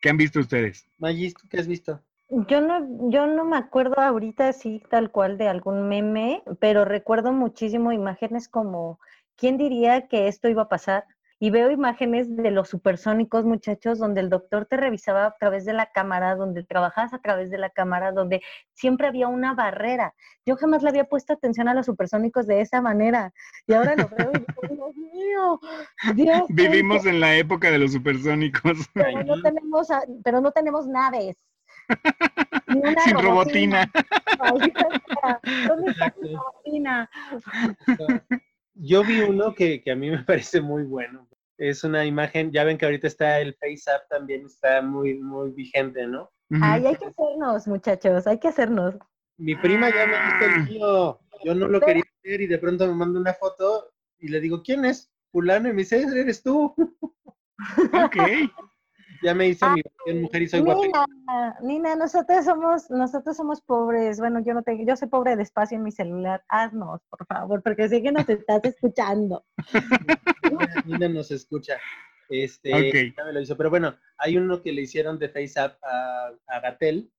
¿Qué 0.00 0.10
han 0.10 0.16
visto 0.16 0.40
ustedes? 0.40 0.86
Magis, 0.98 1.34
qué 1.48 1.58
has 1.58 1.68
visto? 1.68 2.02
Yo 2.28 2.60
no, 2.60 3.10
yo 3.10 3.28
no 3.28 3.44
me 3.44 3.56
acuerdo 3.56 4.00
ahorita 4.00 4.48
así 4.48 4.82
tal 4.90 5.12
cual 5.12 5.38
de 5.38 5.46
algún 5.46 5.88
meme, 5.88 6.42
pero 6.58 6.84
recuerdo 6.84 7.32
muchísimo 7.32 7.92
imágenes 7.92 8.48
como, 8.48 8.98
¿quién 9.36 9.56
diría 9.58 10.08
que 10.08 10.28
esto 10.28 10.48
iba 10.48 10.62
a 10.62 10.68
pasar? 10.68 11.04
Y 11.38 11.50
veo 11.50 11.70
imágenes 11.70 12.34
de 12.34 12.50
los 12.50 12.70
supersónicos, 12.70 13.44
muchachos, 13.44 13.98
donde 13.98 14.22
el 14.22 14.30
doctor 14.30 14.64
te 14.64 14.78
revisaba 14.78 15.26
a 15.26 15.34
través 15.38 15.66
de 15.66 15.74
la 15.74 15.92
cámara, 15.92 16.34
donde 16.34 16.64
trabajabas 16.64 17.12
a 17.12 17.18
través 17.18 17.50
de 17.50 17.58
la 17.58 17.68
cámara, 17.68 18.10
donde 18.10 18.40
siempre 18.72 19.06
había 19.06 19.28
una 19.28 19.52
barrera. 19.52 20.14
Yo 20.46 20.56
jamás 20.56 20.82
le 20.82 20.88
había 20.88 21.04
puesto 21.04 21.34
atención 21.34 21.68
a 21.68 21.74
los 21.74 21.84
supersónicos 21.84 22.46
de 22.46 22.62
esa 22.62 22.80
manera. 22.80 23.34
Y 23.66 23.74
ahora 23.74 23.94
lo 23.96 24.08
veo 24.08 24.30
y 24.32 24.38
digo, 24.38 24.92
Dios 24.94 24.96
mío, 25.12 25.60
Dios 26.14 26.42
Vivimos 26.48 27.04
en 27.04 27.20
la 27.20 27.36
época 27.36 27.70
de 27.70 27.78
los 27.80 27.92
supersónicos. 27.92 28.78
Pero 28.94 29.22
no 29.24 29.42
tenemos, 29.42 29.88
pero 30.24 30.40
no 30.40 30.52
tenemos 30.52 30.86
naves. 30.86 31.36
Sin 33.04 33.18
robotina. 33.18 33.90
¿Dónde 34.38 35.90
está 35.90 36.14
robotina? 36.18 37.10
Yo 38.78 39.02
vi 39.02 39.20
uno 39.20 39.54
que, 39.54 39.82
a 39.90 39.94
mí 39.94 40.10
me 40.10 40.18
parece 40.24 40.60
muy 40.60 40.84
bueno. 40.84 41.28
Es 41.58 41.84
una 41.84 42.04
imagen, 42.04 42.52
ya 42.52 42.64
ven 42.64 42.76
que 42.76 42.84
ahorita 42.84 43.06
está 43.06 43.40
el 43.40 43.54
FaceApp 43.54 44.08
también, 44.10 44.44
está 44.44 44.82
muy, 44.82 45.14
muy 45.14 45.50
vigente, 45.52 46.06
¿no? 46.06 46.30
Ay, 46.62 46.86
hay 46.86 46.96
que 46.96 47.06
hacernos, 47.06 47.66
muchachos, 47.66 48.26
hay 48.26 48.38
que 48.38 48.48
hacernos. 48.48 48.94
Mi 49.38 49.54
prima 49.56 49.88
ya 49.90 50.06
me 50.06 50.26
visto 50.26 50.44
el 50.44 50.64
mío, 50.64 51.20
yo 51.44 51.54
no 51.54 51.66
lo 51.66 51.80
quería 51.80 52.02
hacer 52.20 52.40
y 52.42 52.46
de 52.46 52.58
pronto 52.58 52.86
me 52.86 52.94
manda 52.94 53.18
una 53.18 53.32
foto 53.32 53.92
y 54.18 54.28
le 54.28 54.40
digo, 54.40 54.62
¿quién 54.62 54.84
es? 54.84 55.10
Fulano 55.32 55.68
y 55.68 55.72
me 55.72 55.78
dice, 55.78 56.02
eres 56.02 56.42
tú. 56.42 56.74
Ok. 57.92 58.16
Ya 59.22 59.34
me 59.34 59.48
hice 59.48 59.66
mi 60.06 60.14
mujer 60.14 60.42
y 60.42 60.48
soy 60.48 60.62
Nina, 60.62 61.06
Nina, 61.62 61.96
nosotros 61.96 62.44
somos, 62.44 62.90
nosotros 62.90 63.36
somos 63.36 63.60
pobres. 63.60 64.18
Bueno, 64.18 64.42
yo 64.44 64.54
no 64.54 64.62
tengo, 64.62 64.84
yo 64.86 64.96
soy 64.96 65.08
pobre 65.08 65.36
de 65.36 65.42
espacio 65.42 65.76
en 65.76 65.84
mi 65.84 65.92
celular. 65.92 66.44
Haznos, 66.48 67.02
por 67.08 67.26
favor, 67.26 67.62
porque 67.62 67.88
sé 67.88 68.02
que 68.02 68.12
nos 68.12 68.28
estás 68.28 68.64
escuchando. 68.64 69.44
Nina 70.86 71.08
nos 71.08 71.30
escucha. 71.30 71.78
Este, 72.28 73.12
ya 73.16 73.24
me 73.24 73.32
lo 73.32 73.40
hizo. 73.40 73.56
Pero 73.56 73.70
bueno, 73.70 73.96
hay 74.18 74.36
uno 74.36 74.62
que 74.62 74.72
le 74.72 74.82
hicieron 74.82 75.18
de 75.18 75.28
FaceApp 75.28 75.82
a, 75.84 76.30
a 76.46 76.60
Gatel, 76.60 77.10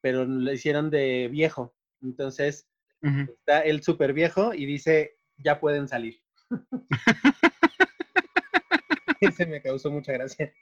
pero 0.00 0.24
le 0.24 0.54
hicieron 0.54 0.90
de 0.90 1.28
viejo. 1.30 1.74
Entonces, 2.02 2.68
está 3.02 3.60
el 3.60 3.82
súper 3.82 4.12
viejo 4.12 4.54
y 4.54 4.66
dice, 4.66 5.18
ya 5.36 5.60
pueden 5.60 5.88
salir. 5.88 6.20
Ese 9.22 9.46
me 9.46 9.62
causó 9.62 9.90
mucha 9.90 10.12
gracia. 10.12 10.52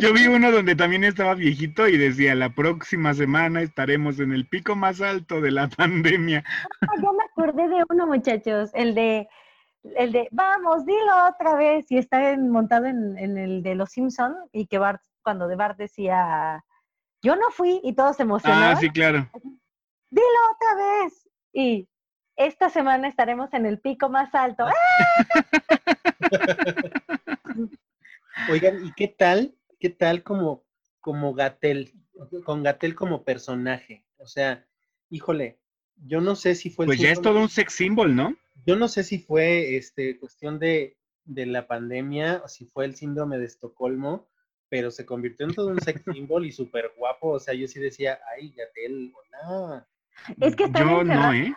Yo 0.00 0.12
vi 0.12 0.26
uno 0.26 0.50
donde 0.50 0.74
también 0.74 1.04
estaba 1.04 1.34
viejito 1.34 1.86
y 1.86 1.96
decía, 1.96 2.34
la 2.34 2.50
próxima 2.50 3.14
semana 3.14 3.62
estaremos 3.62 4.18
en 4.18 4.32
el 4.32 4.46
pico 4.48 4.74
más 4.74 5.00
alto 5.00 5.40
de 5.40 5.52
la 5.52 5.68
pandemia. 5.76 6.42
Ah, 6.82 6.86
yo 7.00 7.12
me 7.12 7.24
acordé 7.24 7.68
de 7.68 7.84
uno, 7.88 8.06
muchachos, 8.08 8.70
el 8.74 8.94
de, 8.94 9.28
el 9.96 10.10
de, 10.10 10.28
vamos, 10.32 10.84
dilo 10.84 11.28
otra 11.28 11.54
vez, 11.54 11.90
y 11.90 11.98
está 11.98 12.36
montado 12.36 12.86
en, 12.86 13.16
el 13.16 13.62
de 13.62 13.74
Los 13.76 13.90
Simpson 13.90 14.34
y 14.52 14.66
que 14.66 14.78
Bart, 14.78 15.02
cuando 15.22 15.46
de 15.46 15.56
Bart 15.56 15.78
decía, 15.78 16.64
yo 17.22 17.36
no 17.36 17.50
fui, 17.50 17.80
y 17.84 17.94
todos 17.94 18.16
se 18.16 18.24
emocionaron. 18.24 18.76
Ah, 18.76 18.80
sí, 18.80 18.90
claro. 18.90 19.28
Dilo 20.10 20.26
otra 20.56 20.74
vez. 20.74 21.28
Y 21.52 21.88
esta 22.36 22.68
semana 22.68 23.06
estaremos 23.06 23.54
en 23.54 23.66
el 23.66 23.78
pico 23.78 24.08
más 24.08 24.34
alto. 24.34 24.66
Oigan, 28.52 28.84
¿y 28.84 28.92
qué 28.92 29.08
tal? 29.08 29.54
¿Qué 29.80 29.88
tal 29.88 30.22
como, 30.22 30.64
como 31.00 31.32
Gatel? 31.32 31.92
Con 32.44 32.62
Gatel 32.62 32.94
como 32.94 33.24
personaje. 33.24 34.04
O 34.18 34.26
sea, 34.26 34.66
híjole, 35.08 35.58
yo 35.96 36.20
no 36.20 36.36
sé 36.36 36.54
si 36.54 36.68
fue... 36.68 36.86
pues 36.86 37.00
ya 37.00 37.10
es 37.10 37.22
todo 37.22 37.40
un 37.40 37.48
sex 37.48 37.72
symbol, 37.72 38.14
¿no? 38.14 38.36
Yo 38.66 38.76
no 38.76 38.88
sé 38.88 39.04
si 39.04 39.18
fue 39.18 39.76
este, 39.76 40.18
cuestión 40.18 40.58
de, 40.58 40.98
de 41.24 41.46
la 41.46 41.66
pandemia 41.66 42.42
o 42.44 42.48
si 42.48 42.66
fue 42.66 42.84
el 42.84 42.94
síndrome 42.94 43.38
de 43.38 43.46
Estocolmo, 43.46 44.28
pero 44.68 44.90
se 44.90 45.06
convirtió 45.06 45.46
en 45.46 45.54
todo 45.54 45.68
un 45.68 45.80
sex 45.80 46.02
symbol 46.12 46.44
y 46.44 46.52
súper 46.52 46.92
guapo. 46.96 47.30
O 47.30 47.40
sea, 47.40 47.54
yo 47.54 47.66
sí 47.66 47.80
decía, 47.80 48.18
ay, 48.36 48.54
Gatel, 48.56 49.12
hola. 49.14 49.88
Es 50.40 50.54
que 50.54 50.64
están 50.64 50.88
encerrados. 50.90 51.34
¿eh? 51.34 51.54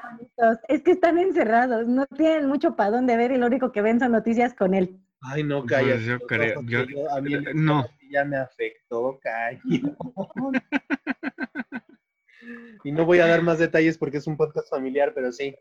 Es 0.69 0.81
que 0.81 0.91
están 0.91 1.19
encerrados, 1.19 1.87
no 1.87 2.05
tienen 2.07 2.47
mucho 2.47 2.75
para 2.77 2.91
dónde 2.91 3.17
ver 3.17 3.31
y 3.31 3.37
lo 3.37 3.47
único 3.47 3.73
que 3.73 3.81
ven 3.81 3.99
son 3.99 4.13
noticias 4.13 4.53
con 4.53 4.73
él. 4.73 5.04
Ay, 5.21 5.43
no, 5.43 5.65
calla. 5.65 5.95
Pues 5.95 6.05
yo 6.05 6.19
creo, 6.19 6.59
a 7.11 7.21
mí 7.21 7.35
no. 7.53 7.85
Ya 8.09 8.23
me 8.23 8.37
afectó, 8.37 9.19
calla. 9.21 9.59
y 12.83 12.91
no 12.91 13.05
voy 13.05 13.19
a 13.19 13.27
dar 13.27 13.41
más 13.41 13.59
detalles 13.59 13.97
porque 13.97 14.17
es 14.17 14.27
un 14.27 14.37
podcast 14.37 14.69
familiar, 14.69 15.13
pero 15.13 15.31
sí. 15.31 15.55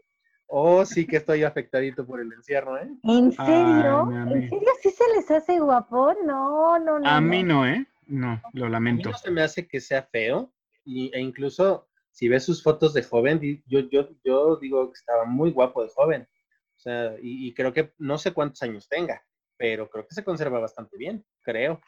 Oh, 0.46 0.84
sí 0.84 1.06
que 1.06 1.16
estoy 1.16 1.42
afectadito 1.42 2.06
por 2.06 2.20
el 2.20 2.30
encierro, 2.32 2.78
¿eh? 2.78 2.88
¿En 3.02 3.32
serio? 3.32 4.10
¿En 4.12 4.48
serio 4.50 4.68
sí 4.82 4.90
se 4.90 5.04
les 5.16 5.30
hace 5.30 5.58
guapo? 5.58 6.14
No, 6.24 6.78
no, 6.78 6.98
no. 6.98 7.08
A 7.08 7.20
mí 7.20 7.42
no, 7.42 7.66
¿eh? 7.66 7.86
No, 8.06 8.40
lo 8.52 8.68
lamento. 8.68 9.08
A 9.08 9.12
mí 9.12 9.12
no 9.12 9.18
se 9.18 9.30
me 9.30 9.42
hace 9.42 9.66
que 9.66 9.80
sea 9.80 10.02
feo 10.02 10.52
y, 10.84 11.10
e 11.16 11.20
incluso 11.20 11.88
si 12.10 12.28
ves 12.28 12.44
sus 12.44 12.62
fotos 12.62 12.92
de 12.92 13.02
joven, 13.02 13.40
yo, 13.66 13.80
yo, 13.90 14.10
yo 14.22 14.56
digo 14.56 14.92
que 14.92 14.98
estaba 14.98 15.24
muy 15.24 15.50
guapo 15.50 15.82
de 15.82 15.88
joven. 15.88 16.28
O 16.76 16.78
sea, 16.78 17.14
y, 17.22 17.48
y 17.48 17.54
creo 17.54 17.72
que 17.72 17.94
no 17.98 18.18
sé 18.18 18.32
cuántos 18.32 18.62
años 18.62 18.86
tenga 18.88 19.24
pero 19.56 19.88
creo 19.88 20.06
que 20.06 20.14
se 20.14 20.24
conserva 20.24 20.58
bastante 20.58 20.96
bien, 20.96 21.24
creo. 21.42 21.80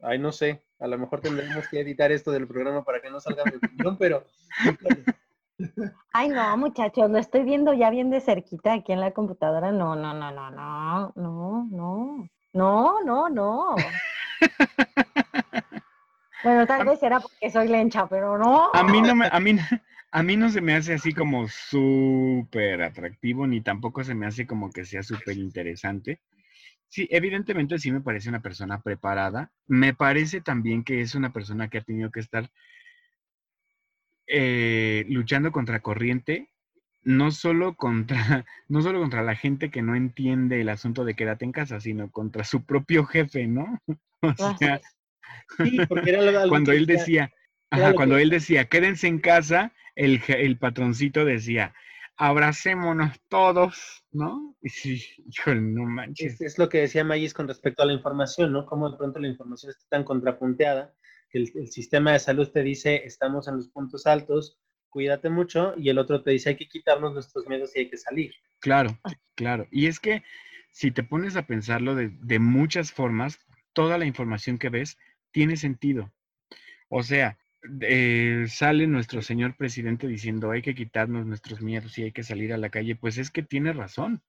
Ay, 0.00 0.18
no 0.18 0.32
sé, 0.32 0.62
a 0.78 0.86
lo 0.86 0.98
mejor 0.98 1.20
tendremos 1.20 1.68
que 1.68 1.80
editar 1.80 2.12
esto 2.12 2.30
del 2.30 2.46
programa 2.46 2.84
para 2.84 3.00
que 3.00 3.10
no 3.10 3.20
salga 3.20 3.44
mi 3.44 3.56
opinión, 3.56 3.96
pero... 3.98 4.24
Ay, 6.12 6.28
no, 6.28 6.56
muchachos, 6.58 7.10
lo 7.10 7.18
estoy 7.18 7.42
viendo 7.44 7.72
ya 7.72 7.88
bien 7.88 8.10
de 8.10 8.20
cerquita 8.20 8.74
aquí 8.74 8.92
en 8.92 9.00
la 9.00 9.12
computadora. 9.12 9.72
No, 9.72 9.96
no, 9.96 10.12
no, 10.12 10.30
no, 10.30 10.50
no, 10.50 11.12
no, 11.14 11.66
no, 11.70 12.28
no, 12.52 13.00
no, 13.04 13.28
no. 13.30 13.76
Bueno, 16.46 16.64
tal 16.64 16.86
vez 16.86 17.02
era 17.02 17.18
porque 17.18 17.50
soy 17.50 17.66
lencha, 17.66 18.06
pero 18.06 18.38
no. 18.38 18.70
A 18.72 18.84
mí 18.84 19.02
no 19.02 19.16
me, 19.16 19.26
a 19.26 19.40
mí, 19.40 19.56
a 20.12 20.22
mí 20.22 20.36
no 20.36 20.48
se 20.48 20.60
me 20.60 20.76
hace 20.76 20.94
así 20.94 21.12
como 21.12 21.48
súper 21.48 22.82
atractivo, 22.82 23.48
ni 23.48 23.62
tampoco 23.62 24.04
se 24.04 24.14
me 24.14 24.26
hace 24.26 24.46
como 24.46 24.70
que 24.70 24.84
sea 24.84 25.02
súper 25.02 25.38
interesante. 25.38 26.20
Sí, 26.88 27.08
evidentemente 27.10 27.78
sí 27.78 27.92
me 27.92 28.00
parece 28.00 28.28
una 28.28 28.40
persona 28.42 28.80
preparada. 28.80 29.52
Me 29.66 29.94
parece 29.94 30.40
también 30.40 30.84
que 30.84 31.00
es 31.00 31.14
una 31.14 31.32
persona 31.32 31.68
que 31.68 31.78
ha 31.78 31.82
tenido 31.82 32.10
que 32.10 32.20
estar 32.20 32.50
eh, 34.26 35.04
luchando 35.08 35.52
contra 35.52 35.80
corriente, 35.80 36.50
no 37.02 37.30
solo 37.30 37.74
contra, 37.76 38.16
no 38.68 38.82
solo 38.82 39.00
contra 39.00 39.22
la 39.22 39.36
gente 39.36 39.70
que 39.70 39.82
no 39.82 39.94
entiende 39.94 40.60
el 40.60 40.68
asunto 40.68 41.04
de 41.04 41.14
quédate 41.14 41.44
en 41.44 41.52
casa, 41.52 41.80
sino 41.80 42.10
contra 42.10 42.44
su 42.44 42.64
propio 42.64 43.04
jefe, 43.04 43.46
¿no? 43.46 43.78
O 44.22 44.32
Ah, 44.38 44.56
sea, 44.58 44.80
Sí, 45.62 45.78
porque 45.88 46.10
era 46.10 46.20
algo 46.20 46.48
cuando 46.48 46.72
él 46.72 46.86
decía, 46.86 47.30
ajá, 47.70 47.92
cuando 47.94 48.16
él 48.18 48.30
decía, 48.30 48.64
quédense 48.64 49.06
en 49.06 49.18
casa, 49.18 49.72
el, 49.94 50.22
el 50.28 50.58
patroncito 50.58 51.24
decía, 51.24 51.74
abracémonos 52.16 53.20
todos, 53.28 54.04
¿no? 54.12 54.56
Y 54.62 54.68
sí, 54.68 55.02
híjole, 55.26 55.60
no 55.60 55.84
manches. 55.84 56.34
Es, 56.34 56.40
es 56.40 56.58
lo 56.58 56.68
que 56.68 56.80
decía 56.80 57.04
Mayis 57.04 57.34
con 57.34 57.48
respecto 57.48 57.82
a 57.82 57.86
la 57.86 57.92
información, 57.92 58.52
¿no? 58.52 58.66
Cómo 58.66 58.90
de 58.90 58.96
pronto 58.96 59.18
la 59.18 59.28
información 59.28 59.70
está 59.70 59.84
tan 59.88 60.04
contrapunteada 60.04 60.94
que 61.30 61.38
el, 61.38 61.52
el 61.54 61.68
sistema 61.68 62.12
de 62.12 62.18
salud 62.18 62.48
te 62.50 62.62
dice 62.62 63.02
estamos 63.04 63.48
en 63.48 63.56
los 63.56 63.68
puntos 63.68 64.06
altos, 64.06 64.58
cuídate 64.88 65.28
mucho, 65.28 65.74
y 65.76 65.90
el 65.90 65.98
otro 65.98 66.22
te 66.22 66.30
dice 66.30 66.50
hay 66.50 66.56
que 66.56 66.68
quitarnos 66.68 67.12
nuestros 67.12 67.46
miedos 67.46 67.76
y 67.76 67.80
hay 67.80 67.90
que 67.90 67.98
salir. 67.98 68.32
Claro, 68.60 68.98
claro. 69.34 69.66
Y 69.70 69.86
es 69.86 70.00
que 70.00 70.22
si 70.70 70.90
te 70.90 71.02
pones 71.02 71.36
a 71.36 71.46
pensarlo 71.46 71.94
de, 71.94 72.10
de 72.20 72.38
muchas 72.38 72.92
formas, 72.92 73.38
toda 73.72 73.98
la 73.98 74.06
información 74.06 74.58
que 74.58 74.70
ves 74.70 74.98
tiene 75.32 75.56
sentido. 75.56 76.12
O 76.88 77.02
sea, 77.02 77.38
eh, 77.80 78.46
sale 78.48 78.86
nuestro 78.86 79.22
señor 79.22 79.56
presidente 79.56 80.06
diciendo 80.06 80.50
hay 80.50 80.62
que 80.62 80.74
quitarnos 80.74 81.26
nuestros 81.26 81.60
miedos 81.60 81.96
y 81.98 82.04
hay 82.04 82.12
que 82.12 82.22
salir 82.22 82.52
a 82.52 82.58
la 82.58 82.70
calle, 82.70 82.96
pues 82.96 83.18
es 83.18 83.30
que 83.30 83.42
tiene 83.42 83.72
razón. 83.72 84.22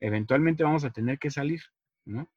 Eventualmente 0.00 0.64
vamos 0.64 0.84
a 0.84 0.90
tener 0.90 1.18
que 1.18 1.30
salir, 1.30 1.62
¿no? 2.04 2.30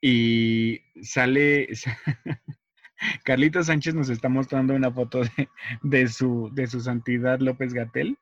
Y 0.00 0.80
sale, 1.02 1.68
Carlito 3.24 3.62
Sánchez 3.62 3.94
nos 3.94 4.08
está 4.08 4.28
mostrando 4.28 4.74
una 4.74 4.90
foto 4.92 5.22
de, 5.22 5.48
de 5.82 6.08
su, 6.08 6.50
de 6.52 6.66
su 6.66 6.80
santidad 6.80 7.38
López 7.40 7.72
Gatel. 7.72 8.18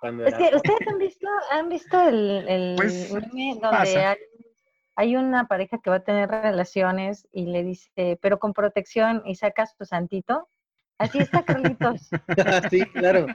Cuando 0.00 0.24
Es 0.26 0.34
que 0.34 0.50
ustedes 0.54 0.88
han 0.88 0.98
visto, 0.98 1.28
han 1.50 1.68
visto 1.68 2.08
el, 2.08 2.48
el 2.48 2.74
Pues, 2.76 3.12
meme 3.12 3.50
donde 3.60 3.68
pasa. 3.68 4.10
hay, 4.12 4.16
hay 4.96 5.16
una 5.16 5.46
pareja 5.46 5.78
que 5.82 5.90
va 5.90 5.96
a 5.96 6.04
tener 6.04 6.28
relaciones 6.30 7.28
y 7.32 7.46
le 7.46 7.62
dice, 7.64 8.18
pero 8.22 8.38
con 8.38 8.52
protección 8.52 9.22
y 9.26 9.34
saca 9.34 9.66
su 9.66 9.84
santito. 9.84 10.48
Así 10.98 11.18
está 11.18 11.42
Carlitos. 11.44 12.08
sí, 12.70 12.84
claro. 12.86 13.26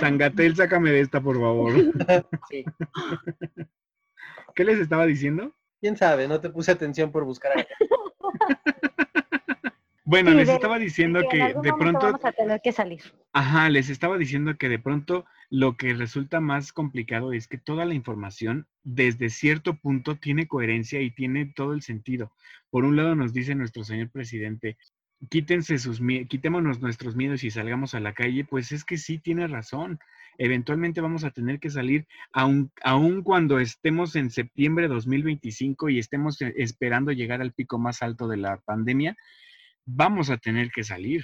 San 0.00 0.18
Gatel, 0.18 0.56
sácame 0.56 0.90
de 0.90 1.00
esta, 1.00 1.20
por 1.20 1.36
favor. 1.38 1.72
Sí. 2.50 2.64
¿Qué 4.54 4.64
les 4.64 4.78
estaba 4.80 5.06
diciendo? 5.06 5.54
¿Quién 5.80 5.96
sabe? 5.96 6.26
No 6.26 6.40
te 6.40 6.50
puse 6.50 6.72
atención 6.72 7.12
por 7.12 7.24
buscar 7.24 7.52
acá. 7.58 7.68
Bueno, 10.04 10.30
Sí, 10.32 10.36
les 10.38 10.48
de- 10.48 10.54
estaba 10.54 10.78
diciendo 10.80 11.20
en 11.20 11.28
que 11.28 11.40
algún 11.42 11.62
de 11.62 11.72
pronto, 11.72 12.00
vamos 12.00 12.24
a 12.24 12.32
tener 12.32 12.60
que 12.60 12.72
salir. 12.72 13.00
ajá, 13.32 13.68
les 13.70 13.90
estaba 13.90 14.18
diciendo 14.18 14.56
que 14.58 14.68
de 14.68 14.80
pronto 14.80 15.24
lo 15.50 15.76
que 15.76 15.94
resulta 15.94 16.40
más 16.40 16.72
complicado 16.72 17.32
es 17.32 17.46
que 17.46 17.58
toda 17.58 17.84
la 17.84 17.94
información 17.94 18.66
desde 18.82 19.30
cierto 19.30 19.74
punto 19.76 20.16
tiene 20.16 20.48
coherencia 20.48 21.00
y 21.00 21.12
tiene 21.12 21.46
todo 21.54 21.74
el 21.74 21.82
sentido. 21.82 22.32
Por 22.70 22.84
un 22.84 22.96
lado 22.96 23.14
nos 23.14 23.32
dice 23.32 23.54
nuestro 23.54 23.84
señor 23.84 24.10
presidente, 24.10 24.78
quítense 25.28 25.78
sus 25.78 26.00
quitémonos 26.28 26.80
nuestros 26.80 27.14
miedos 27.16 27.44
y 27.44 27.50
salgamos 27.50 27.94
a 27.94 28.00
la 28.00 28.14
calle, 28.14 28.44
pues 28.44 28.72
es 28.72 28.84
que 28.84 28.96
sí 28.96 29.18
tiene 29.18 29.46
razón. 29.46 29.98
Eventualmente 30.38 31.00
vamos 31.02 31.24
a 31.24 31.30
tener 31.30 31.60
que 31.60 31.68
salir, 31.68 32.06
aun, 32.32 32.72
aun 32.82 33.22
cuando 33.22 33.58
estemos 33.58 34.16
en 34.16 34.30
septiembre 34.30 34.88
de 34.88 34.94
2025 34.94 35.90
y 35.90 35.98
estemos 35.98 36.40
eh, 36.40 36.54
esperando 36.56 37.12
llegar 37.12 37.42
al 37.42 37.52
pico 37.52 37.78
más 37.78 38.00
alto 38.02 38.26
de 38.28 38.38
la 38.38 38.56
pandemia, 38.58 39.16
vamos 39.84 40.30
a 40.30 40.38
tener 40.38 40.70
que 40.70 40.84
salir. 40.84 41.22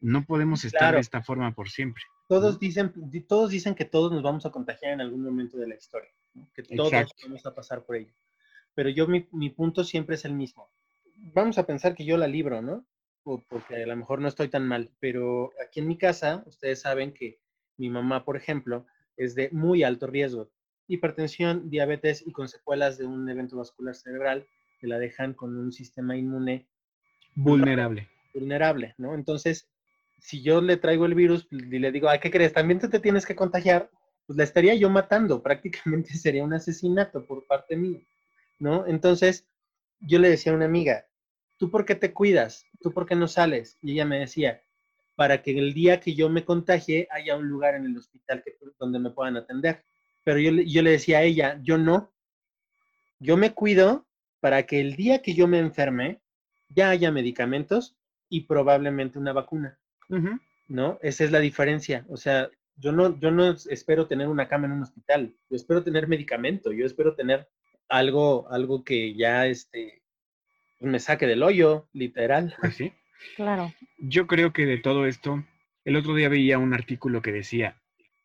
No 0.00 0.24
podemos 0.24 0.64
estar 0.64 0.80
Claro. 0.80 0.94
de 0.96 1.00
esta 1.00 1.22
forma 1.22 1.52
por 1.54 1.70
siempre. 1.70 2.02
Todos 2.28 2.58
dicen, 2.60 2.92
di- 2.96 3.20
todos 3.22 3.50
dicen 3.50 3.74
que 3.74 3.84
todos 3.84 4.12
nos 4.12 4.22
vamos 4.22 4.46
a 4.46 4.50
contagiar 4.50 4.92
en 4.92 5.00
algún 5.00 5.22
momento 5.24 5.56
de 5.58 5.66
la 5.68 5.74
historia, 5.76 6.10
¿no? 6.34 6.48
que 6.54 6.62
todos 6.62 6.92
Exacto. 6.92 7.14
vamos 7.24 7.44
a 7.46 7.54
pasar 7.54 7.84
por 7.84 7.96
ello. 7.96 8.12
Pero 8.74 8.88
yo, 8.90 9.06
mi, 9.08 9.26
mi 9.32 9.50
punto 9.50 9.82
siempre 9.84 10.14
es 10.14 10.24
el 10.24 10.32
mismo. 10.34 10.70
Vamos 11.34 11.58
a 11.58 11.66
pensar 11.66 11.94
que 11.94 12.04
yo 12.04 12.16
la 12.16 12.26
libro, 12.26 12.62
¿no? 12.62 12.86
O 13.24 13.42
porque 13.48 13.76
a 13.76 13.86
lo 13.86 13.96
mejor 13.96 14.20
no 14.20 14.28
estoy 14.28 14.48
tan 14.48 14.66
mal, 14.66 14.90
pero 15.00 15.52
aquí 15.64 15.80
en 15.80 15.88
mi 15.88 15.96
casa, 15.96 16.42
ustedes 16.46 16.80
saben 16.80 17.12
que 17.12 17.38
mi 17.76 17.88
mamá, 17.88 18.24
por 18.24 18.36
ejemplo, 18.36 18.86
es 19.16 19.34
de 19.34 19.48
muy 19.52 19.82
alto 19.82 20.06
riesgo. 20.06 20.50
Hipertensión, 20.88 21.70
diabetes 21.70 22.26
y 22.26 22.32
con 22.32 22.48
secuelas 22.48 22.98
de 22.98 23.06
un 23.06 23.28
evento 23.28 23.56
vascular 23.56 23.94
cerebral 23.94 24.46
que 24.80 24.88
la 24.88 24.98
dejan 24.98 25.34
con 25.34 25.56
un 25.56 25.72
sistema 25.72 26.16
inmune 26.16 26.66
Vulnerable. 27.34 28.08
vulnerable, 28.34 28.94
¿no? 28.98 29.14
Entonces, 29.14 29.68
si 30.18 30.42
yo 30.42 30.60
le 30.60 30.76
traigo 30.76 31.06
el 31.06 31.14
virus 31.14 31.48
y 31.50 31.78
le 31.78 31.92
digo, 31.92 32.08
ay, 32.08 32.18
¿qué 32.20 32.30
crees? 32.30 32.52
También 32.52 32.80
tú 32.80 32.88
te 32.88 33.00
tienes 33.00 33.24
que 33.24 33.36
contagiar, 33.36 33.90
pues 34.26 34.36
la 34.36 34.44
estaría 34.44 34.74
yo 34.74 34.90
matando, 34.90 35.42
prácticamente 35.42 36.14
sería 36.14 36.44
un 36.44 36.52
asesinato 36.52 37.24
por 37.24 37.46
parte 37.46 37.76
mía, 37.76 38.00
¿no? 38.58 38.86
Entonces, 38.86 39.46
yo 40.00 40.18
le 40.18 40.30
decía 40.30 40.52
a 40.52 40.56
una 40.56 40.66
amiga, 40.66 41.06
¿tú 41.62 41.70
por 41.70 41.84
qué 41.84 41.94
te 41.94 42.12
cuidas? 42.12 42.66
¿Tú 42.80 42.92
por 42.92 43.06
qué 43.06 43.14
no 43.14 43.28
sales? 43.28 43.78
Y 43.82 43.92
ella 43.92 44.04
me 44.04 44.18
decía, 44.18 44.60
para 45.14 45.42
que 45.44 45.56
el 45.56 45.74
día 45.74 46.00
que 46.00 46.12
yo 46.16 46.28
me 46.28 46.44
contagie 46.44 47.06
haya 47.12 47.36
un 47.36 47.48
lugar 47.48 47.76
en 47.76 47.86
el 47.86 47.96
hospital 47.96 48.42
que, 48.44 48.56
donde 48.80 48.98
me 48.98 49.10
puedan 49.10 49.36
atender. 49.36 49.84
Pero 50.24 50.40
yo, 50.40 50.50
le- 50.50 50.66
yo 50.66 50.82
le 50.82 50.90
decía 50.90 51.18
a 51.18 51.22
ella, 51.22 51.60
yo 51.62 51.78
no, 51.78 52.12
yo 53.20 53.36
me 53.36 53.54
cuido 53.54 54.08
para 54.40 54.64
que 54.64 54.80
el 54.80 54.96
día 54.96 55.22
que 55.22 55.34
yo 55.34 55.46
me 55.46 55.60
enferme 55.60 56.20
ya 56.68 56.90
haya 56.90 57.12
medicamentos 57.12 57.96
y 58.28 58.40
probablemente 58.40 59.20
una 59.20 59.32
vacuna. 59.32 59.78
¿no? 60.66 60.98
Esa 61.00 61.22
es 61.22 61.30
la 61.30 61.38
diferencia. 61.38 62.04
O 62.08 62.16
sea, 62.16 62.50
yo 62.74 62.90
no, 62.90 63.20
yo 63.20 63.30
no 63.30 63.52
espero 63.70 64.08
tener 64.08 64.26
una 64.26 64.48
cama 64.48 64.66
en 64.66 64.72
un 64.72 64.82
hospital, 64.82 65.32
yo 65.48 65.54
espero 65.56 65.84
tener 65.84 66.08
medicamento, 66.08 66.72
yo 66.72 66.86
espero 66.86 67.14
tener 67.14 67.48
algo, 67.88 68.50
algo 68.50 68.82
que 68.82 69.14
ya 69.14 69.46
este, 69.46 70.01
me 70.82 70.98
saque 71.00 71.26
del 71.26 71.42
hoyo, 71.42 71.88
literal. 71.92 72.54
Pues 72.60 72.74
sí. 72.76 72.92
Claro. 73.36 73.72
Yo 73.98 74.26
creo 74.26 74.52
que 74.52 74.66
de 74.66 74.78
todo 74.78 75.06
esto, 75.06 75.44
el 75.84 75.96
otro 75.96 76.14
día 76.14 76.28
veía 76.28 76.58
un 76.58 76.74
artículo 76.74 77.22
que 77.22 77.32
decía, 77.32 77.76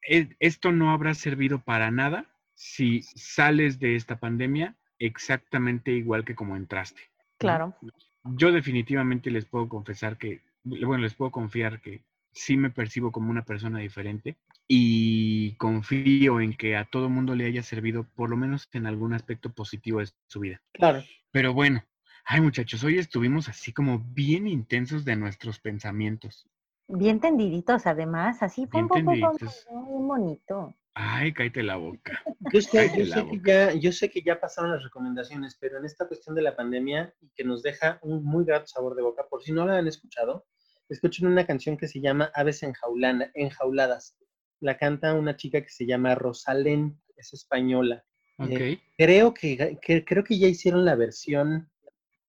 "E- 0.08 0.36
esto 0.40 0.72
no 0.72 0.92
habrá 0.92 1.14
servido 1.14 1.60
para 1.60 1.92
nada 1.92 2.26
si 2.56 3.04
sales 3.04 3.80
de 3.80 3.96
esta 3.96 4.20
pandemia 4.20 4.76
exactamente 5.00 5.92
igual 5.92 6.26
que 6.26 6.36
como 6.36 6.56
entraste. 6.56 7.02
Claro. 7.38 7.76
Yo 8.24 8.52
definitivamente 8.52 9.30
les 9.30 9.46
puedo 9.46 9.70
confesar 9.70 10.18
que, 10.18 10.42
bueno, 10.64 10.98
les 11.04 11.14
puedo 11.14 11.30
confiar 11.32 11.80
que 11.82 12.02
sí 12.32 12.58
me 12.58 12.72
percibo 12.72 13.12
como 13.12 13.30
una 13.30 13.46
persona 13.46 13.80
diferente 13.80 14.36
y 14.68 15.54
confío 15.58 16.42
en 16.42 16.54
que 16.54 16.76
a 16.76 16.86
todo 16.86 17.10
mundo 17.10 17.36
le 17.36 17.46
haya 17.46 17.64
servido 17.64 18.06
por 18.16 18.30
lo 18.30 18.38
menos 18.38 18.68
en 18.74 18.86
algún 18.88 19.14
aspecto 19.14 19.52
positivo 19.52 20.00
de 20.00 20.10
su 20.28 20.40
vida. 20.40 20.62
Claro. 20.74 21.04
Pero 21.32 21.54
bueno, 21.54 21.84
ay 22.28 22.42
muchachos, 22.42 22.84
hoy 22.84 23.00
estuvimos 23.00 23.50
así 23.50 23.74
como 23.74 24.00
bien 24.00 24.48
intensos 24.48 25.04
de 25.06 25.16
nuestros 25.16 25.60
pensamientos. 25.60 26.46
Bien 26.90 27.20
tendiditos, 27.20 27.86
además, 27.86 28.42
así, 28.44 28.66
Bien 28.66 28.88
pum, 28.88 29.04
pum, 29.04 29.20
pum, 29.20 29.20
pum, 29.20 29.38
tendiditos. 29.38 29.66
pum, 29.68 29.88
bien 29.88 30.08
bonito. 30.08 30.76
Ay, 30.94 31.34
cállate 31.34 31.64
la 31.64 31.76
boca. 31.76 32.22
Yo 32.52 32.62
sé, 32.62 32.70
Cállate 32.72 32.98
yo, 33.00 33.06
la 33.06 33.16
sé 33.22 33.26
que 33.30 33.38
boca. 33.38 33.50
ya, 33.50 33.74
yo 33.74 33.92
sé 33.92 34.10
que 34.10 34.22
ya 34.22 34.40
pasaron 34.40 34.72
las 34.72 34.84
recomendaciones, 34.84 35.58
pero 35.60 35.78
en 35.78 35.86
esta 35.86 36.08
cuestión 36.08 36.36
de 36.36 36.42
la 36.42 36.56
pandemia 36.56 37.14
y 37.22 37.30
que 37.36 37.44
nos 37.44 37.62
deja 37.62 38.00
un 38.02 38.24
muy 38.24 38.46
grato 38.46 38.68
sabor 38.68 38.96
de 38.96 39.04
boca, 39.04 39.26
por 39.30 39.44
si 39.44 39.52
no 39.52 39.66
la 39.66 39.78
han 39.78 39.88
escuchado, 39.88 40.46
escuchen 40.90 41.28
una 41.28 41.46
canción 41.46 41.78
que 41.78 41.88
se 41.88 42.02
llama 42.02 42.32
Aves 42.34 42.64
enjaulana, 42.64 43.32
enjauladas. 43.36 44.18
La 44.60 44.78
canta 44.78 45.14
una 45.14 45.36
chica 45.36 45.62
que 45.62 45.70
se 45.70 45.86
llama 45.86 46.16
Rosalén, 46.16 47.00
es 47.16 47.34
española. 47.34 48.04
Eh, 48.40 48.80
creo 48.98 49.34
que, 49.34 49.78
que- 49.82 50.06
creo 50.06 50.24
que 50.24 50.40
ya 50.40 50.48
hicieron 50.48 50.86
la 50.86 50.96
versión 50.96 51.70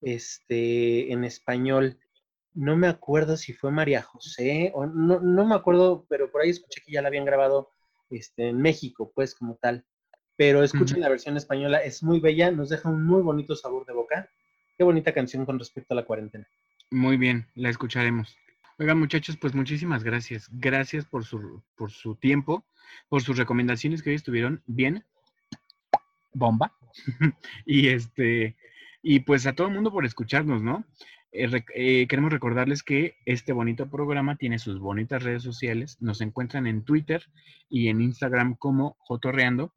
este, 0.00 1.12
en 1.12 1.24
español. 1.24 1.98
No 2.54 2.76
me 2.76 2.88
acuerdo 2.88 3.36
si 3.36 3.52
fue 3.52 3.70
María 3.70 4.02
José 4.02 4.72
o 4.74 4.86
no, 4.86 5.20
no 5.20 5.46
me 5.46 5.54
acuerdo, 5.54 6.06
pero 6.08 6.30
por 6.30 6.42
ahí 6.42 6.50
escuché 6.50 6.80
que 6.84 6.92
ya 6.92 7.02
la 7.02 7.08
habían 7.08 7.24
grabado 7.24 7.70
este, 8.10 8.48
en 8.48 8.60
México, 8.60 9.12
pues 9.14 9.34
como 9.34 9.56
tal. 9.56 9.84
Pero 10.36 10.62
escuchen 10.62 11.00
la 11.00 11.08
versión 11.08 11.36
española, 11.36 11.78
es 11.78 12.02
muy 12.02 12.20
bella, 12.20 12.50
nos 12.50 12.68
deja 12.68 12.88
un 12.88 13.04
muy 13.04 13.22
bonito 13.22 13.56
sabor 13.56 13.84
de 13.86 13.92
boca. 13.92 14.30
Qué 14.76 14.84
bonita 14.84 15.12
canción 15.12 15.44
con 15.44 15.58
respecto 15.58 15.94
a 15.94 15.96
la 15.96 16.04
cuarentena. 16.04 16.46
Muy 16.90 17.16
bien, 17.16 17.48
la 17.54 17.70
escucharemos. 17.70 18.36
Oigan, 18.78 19.00
muchachos, 19.00 19.36
pues 19.36 19.54
muchísimas 19.54 20.04
gracias. 20.04 20.48
Gracias 20.52 21.04
por 21.04 21.24
su, 21.24 21.64
por 21.74 21.90
su 21.90 22.14
tiempo, 22.14 22.64
por 23.08 23.22
sus 23.22 23.36
recomendaciones 23.36 24.02
que 24.02 24.10
hoy 24.10 24.16
estuvieron 24.16 24.62
bien. 24.66 25.04
Bomba. 26.32 26.72
y 27.66 27.88
este, 27.88 28.56
y 29.02 29.20
pues 29.20 29.46
a 29.46 29.54
todo 29.54 29.68
el 29.68 29.74
mundo 29.74 29.92
por 29.92 30.04
escucharnos, 30.04 30.62
¿no? 30.62 30.84
eh, 31.32 31.64
eh, 31.74 32.06
queremos 32.08 32.32
recordarles 32.32 32.82
que 32.82 33.16
este 33.24 33.52
bonito 33.52 33.88
programa 33.90 34.36
tiene 34.36 34.58
sus 34.58 34.78
bonitas 34.78 35.22
redes 35.22 35.42
sociales. 35.42 35.96
Nos 36.00 36.20
encuentran 36.20 36.66
en 36.66 36.84
Twitter 36.84 37.22
y 37.68 37.88
en 37.88 38.00
Instagram 38.00 38.56
como 38.56 38.96
Jotorreando. 39.00 39.72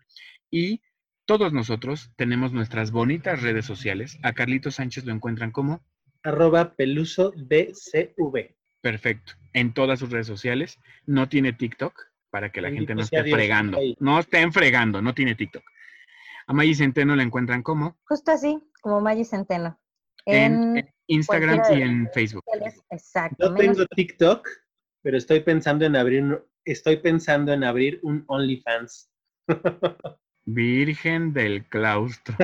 Y 0.50 0.82
todos 1.26 1.54
nosotros 1.54 2.12
tenemos 2.16 2.54
nuestras 2.54 2.92
bonitas 2.92 3.42
redes 3.42 3.66
sociales. 3.66 4.18
A 4.24 4.34
Carlito 4.34 4.72
Sánchez 4.72 5.06
lo 5.06 5.14
encuentran 5.14 5.52
como 5.52 5.82
arroba 6.24 6.74
peluso 6.76 7.32
DCV. 7.36 8.56
Perfecto. 8.82 9.34
En 9.54 9.74
todas 9.74 10.00
sus 10.00 10.10
redes 10.10 10.28
sociales. 10.28 10.80
No 11.06 11.30
tiene 11.30 11.54
TikTok 11.54 11.94
para 12.30 12.50
que 12.52 12.62
la 12.62 12.72
gente 12.72 12.96
no 12.96 13.02
esté 13.02 13.24
fregando. 13.24 13.78
No 14.00 14.20
estén 14.20 14.54
fregando, 14.54 15.02
no 15.02 15.14
tiene 15.14 15.36
TikTok. 15.36 15.64
A 16.48 16.54
Maggie 16.54 16.76
Centeno 16.76 17.16
la 17.16 17.24
encuentran 17.24 17.64
como. 17.64 17.98
Justo 18.06 18.32
así, 18.32 18.60
como 18.82 19.02
Maggie 19.02 19.26
Centeno. 19.26 19.80
En, 20.26 20.88
Instagram 21.08 21.62
y 21.72 21.82
en 21.82 22.10
Facebook. 22.14 22.44
Exacto. 22.89 23.50
No 23.50 23.56
tengo 23.56 23.86
TikTok, 23.88 24.48
pero 25.02 25.18
estoy 25.18 25.42
pensando 25.42 25.86
en 25.86 25.96
abrir, 25.96 26.44
estoy 26.64 26.98
pensando 26.98 27.54
en 27.54 27.64
abrir 27.64 28.00
un 28.04 28.24
OnlyFans. 28.28 29.10
Virgen 30.46 31.34
del 31.34 31.68
claustro. 31.68 32.36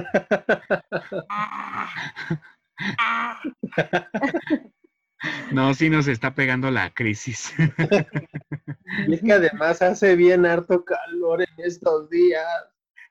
No, 5.52 5.74
sí 5.74 5.90
nos 5.90 6.08
está 6.08 6.36
pegando 6.36 6.70
la 6.70 6.94
crisis. 6.94 7.54
Y 9.08 9.14
es 9.14 9.22
que 9.22 9.34
además 9.34 9.82
hace 9.82 10.16
bien 10.16 10.46
harto 10.46 10.86
calor 10.86 11.42
en 11.42 11.66
estos 11.66 12.10
días. 12.10 12.46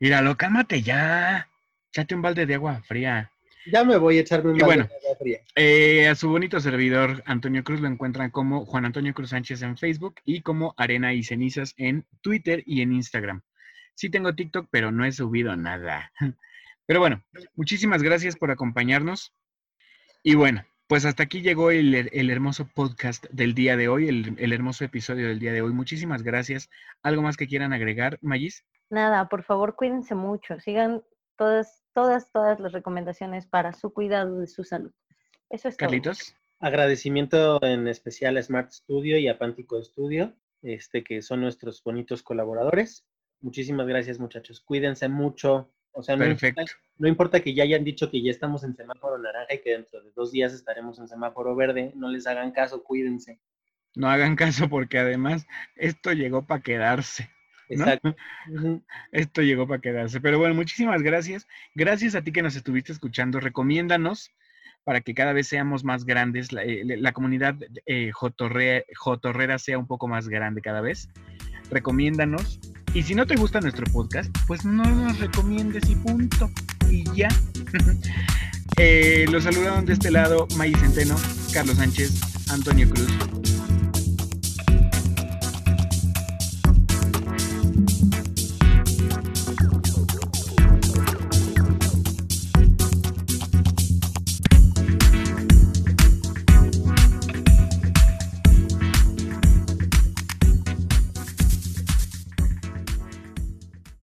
Míralo, 0.01 0.37
cálmate 0.37 0.83
ya. 0.83 1.49
Échate 1.91 2.15
un 2.15 2.23
balde 2.23 2.47
de 2.47 2.55
agua 2.55 2.83
fría. 2.87 3.31
Ya 3.67 3.83
me 3.85 3.97
voy 3.97 4.19
a 4.19 4.21
echarme 4.21 4.53
un 4.53 4.59
balde 4.59 4.77
de 4.77 4.83
agua 4.83 5.17
fría. 5.19 5.41
Eh, 5.55 6.09
a 6.09 6.15
su 6.15 6.29
bonito 6.29 6.61
servidor, 6.61 7.23
Antonio 7.27 7.65
Cruz, 7.65 7.81
lo 7.81 7.89
encuentran 7.89 8.31
como 8.31 8.65
Juan 8.65 8.85
Antonio 8.85 9.15
Cruz 9.15 9.31
Sánchez 9.31 9.63
en 9.63 9.77
Facebook 9.77 10.17
y 10.25 10.43
como 10.43 10.75
Arena 10.77 11.15
y 11.15 11.23
Cenizas 11.23 11.75
en 11.77 12.05
Twitter 12.21 12.63
y 12.67 12.83
en 12.83 12.93
Instagram. 12.93 13.43
Sí 13.95 14.11
tengo 14.11 14.35
TikTok, 14.35 14.69
pero 14.71 14.93
no 14.93 15.05
he 15.05 15.13
subido 15.13 15.57
nada. 15.57 16.13
Pero 16.89 17.01
bueno, 17.01 17.25
muchísimas 17.57 18.01
gracias 18.01 18.37
por 18.37 18.53
acompañarnos. 18.53 19.35
Y 20.23 20.37
bueno, 20.37 20.65
pues 20.87 21.05
hasta 21.05 21.25
aquí 21.25 21.41
llegó 21.41 21.73
el, 21.73 22.31
hermoso 22.31 22.69
podcast 22.69 23.25
del 23.31 23.55
día 23.55 23.77
de 23.77 23.89
hoy, 23.89 24.09
el, 24.09 24.53
hermoso 24.53 24.85
episodio 24.85 25.27
del 25.27 25.41
día 25.41 25.53
de 25.53 25.63
hoy. 25.63 25.73
Muchísimas 25.73 26.23
gracias. 26.23 26.71
¿Algo 27.03 27.23
más 27.23 27.37
que 27.37 27.49
quieran 27.49 27.73
agregar, 27.73 28.19
Magis? 28.23 28.65
Nada, 28.91 29.29
por 29.29 29.43
favor, 29.43 29.75
cuídense 29.77 30.15
mucho. 30.15 30.61
Sigan 30.61 31.03
todas, 31.37 31.83
todas, 31.93 32.31
todas 32.33 32.61
las 32.61 32.73
recomendaciones 32.73 33.47
para 33.47 33.73
su 33.73 33.93
cuidado 33.93 34.39
de 34.39 34.47
su 34.47 34.65
salud. 34.65 34.93
Eso 35.51 35.69
es 35.69 35.77
Carlitos. 35.77 36.35
Agradecimiento 36.59 37.63
en 37.63 37.87
especial 37.87 38.37
a 38.37 38.43
Smart 38.43 38.71
Studio 38.71 39.19
y 39.19 39.29
a 39.29 39.39
Pántico 39.39 39.83
Studio, 39.83 40.35
este, 40.63 41.05
que 41.05 41.21
son 41.21 41.43
nuestros 41.43 41.83
bonitos 41.83 42.23
colaboradores. 42.23 43.07
Muchísimas 43.41 43.87
gracias, 43.87 44.19
muchachos. 44.19 44.61
Cuídense 44.61 45.09
mucho. 45.09 45.71
O 45.93 46.03
sea, 46.03 46.17
no 46.17 46.27
Importa, 46.27 46.65
no 46.99 47.09
importa, 47.09 47.41
que 47.41 47.55
ya 47.55 47.63
hayan 47.63 47.85
dicho 47.85 48.11
que 48.11 48.23
ya 48.23 48.31
estamos 48.31 48.65
en 48.65 48.75
semáforo 48.75 49.19
naranja 49.19 49.55
y 49.55 49.61
que 49.61 49.71
dentro 49.71 50.03
de 50.03 50.11
dos 50.13 50.31
días 50.31 50.53
estaremos 50.53 50.99
en 50.99 51.09
semáforo 51.09 51.55
verde, 51.55 51.93
no 51.95 52.09
les 52.11 52.27
hagan 52.27 52.53
caso, 52.53 52.85
cuídense. 52.85 53.41
No 53.95 54.09
hagan 54.09 54.37
caso 54.37 54.69
porque 54.69 54.99
además 54.99 55.47
esto 55.75 56.13
llegó 56.13 56.47
para 56.47 56.63
quedarse. 56.63 57.31
Exacto. 57.69 58.17
Esto 59.13 59.43
llegó 59.43 59.67
para 59.67 59.81
quedarse. 59.81 60.21
Pero 60.21 60.39
bueno, 60.39 60.55
muchísimas 60.55 61.03
gracias. 61.03 61.47
Gracias 61.75 62.15
a 62.15 62.23
ti 62.23 62.33
que 62.33 62.43
nos 62.43 62.57
estuviste 62.57 62.93
escuchando. 62.93 63.41
Recomiéndanos 63.41 64.33
para 64.85 65.01
que 65.01 65.15
cada 65.15 65.33
vez 65.33 65.49
seamos 65.49 65.83
más 65.83 66.05
grandes, 66.05 66.53
la, 66.53 66.63
eh, 66.63 67.13
comunidad 67.13 67.57
eh, 67.87 68.13
Jotorrera 68.13 69.59
sea 69.59 69.79
un 69.79 69.87
poco 69.89 70.07
más 70.07 70.29
grande 70.29 70.63
cada 70.63 70.81
vez. 70.81 71.09
Recomiéndanos 71.71 72.61
y 72.95 73.03
si 73.03 73.15
no 73.15 73.27
te 73.27 73.35
gusta 73.35 73.61
nuestro 73.61 73.85
podcast, 73.93 74.35
pues 74.47 74.65
no 74.65 74.85
nos 74.85 75.19
recomiendes 75.19 75.91
y 75.91 75.97
punto. 75.97 76.49
Y 76.89 77.05
ya. 77.15 77.29
eh, 78.79 79.27
los 79.31 79.45
saludaron 79.45 79.85
de 79.85 79.95
este 79.95 80.11
lado 80.11 80.47
May 80.57 80.73
Centeno, 80.73 81.17
Carlos 81.53 81.77
Sánchez, 81.77 82.51
Antonio 82.51 82.89
Cruz. 82.89 83.56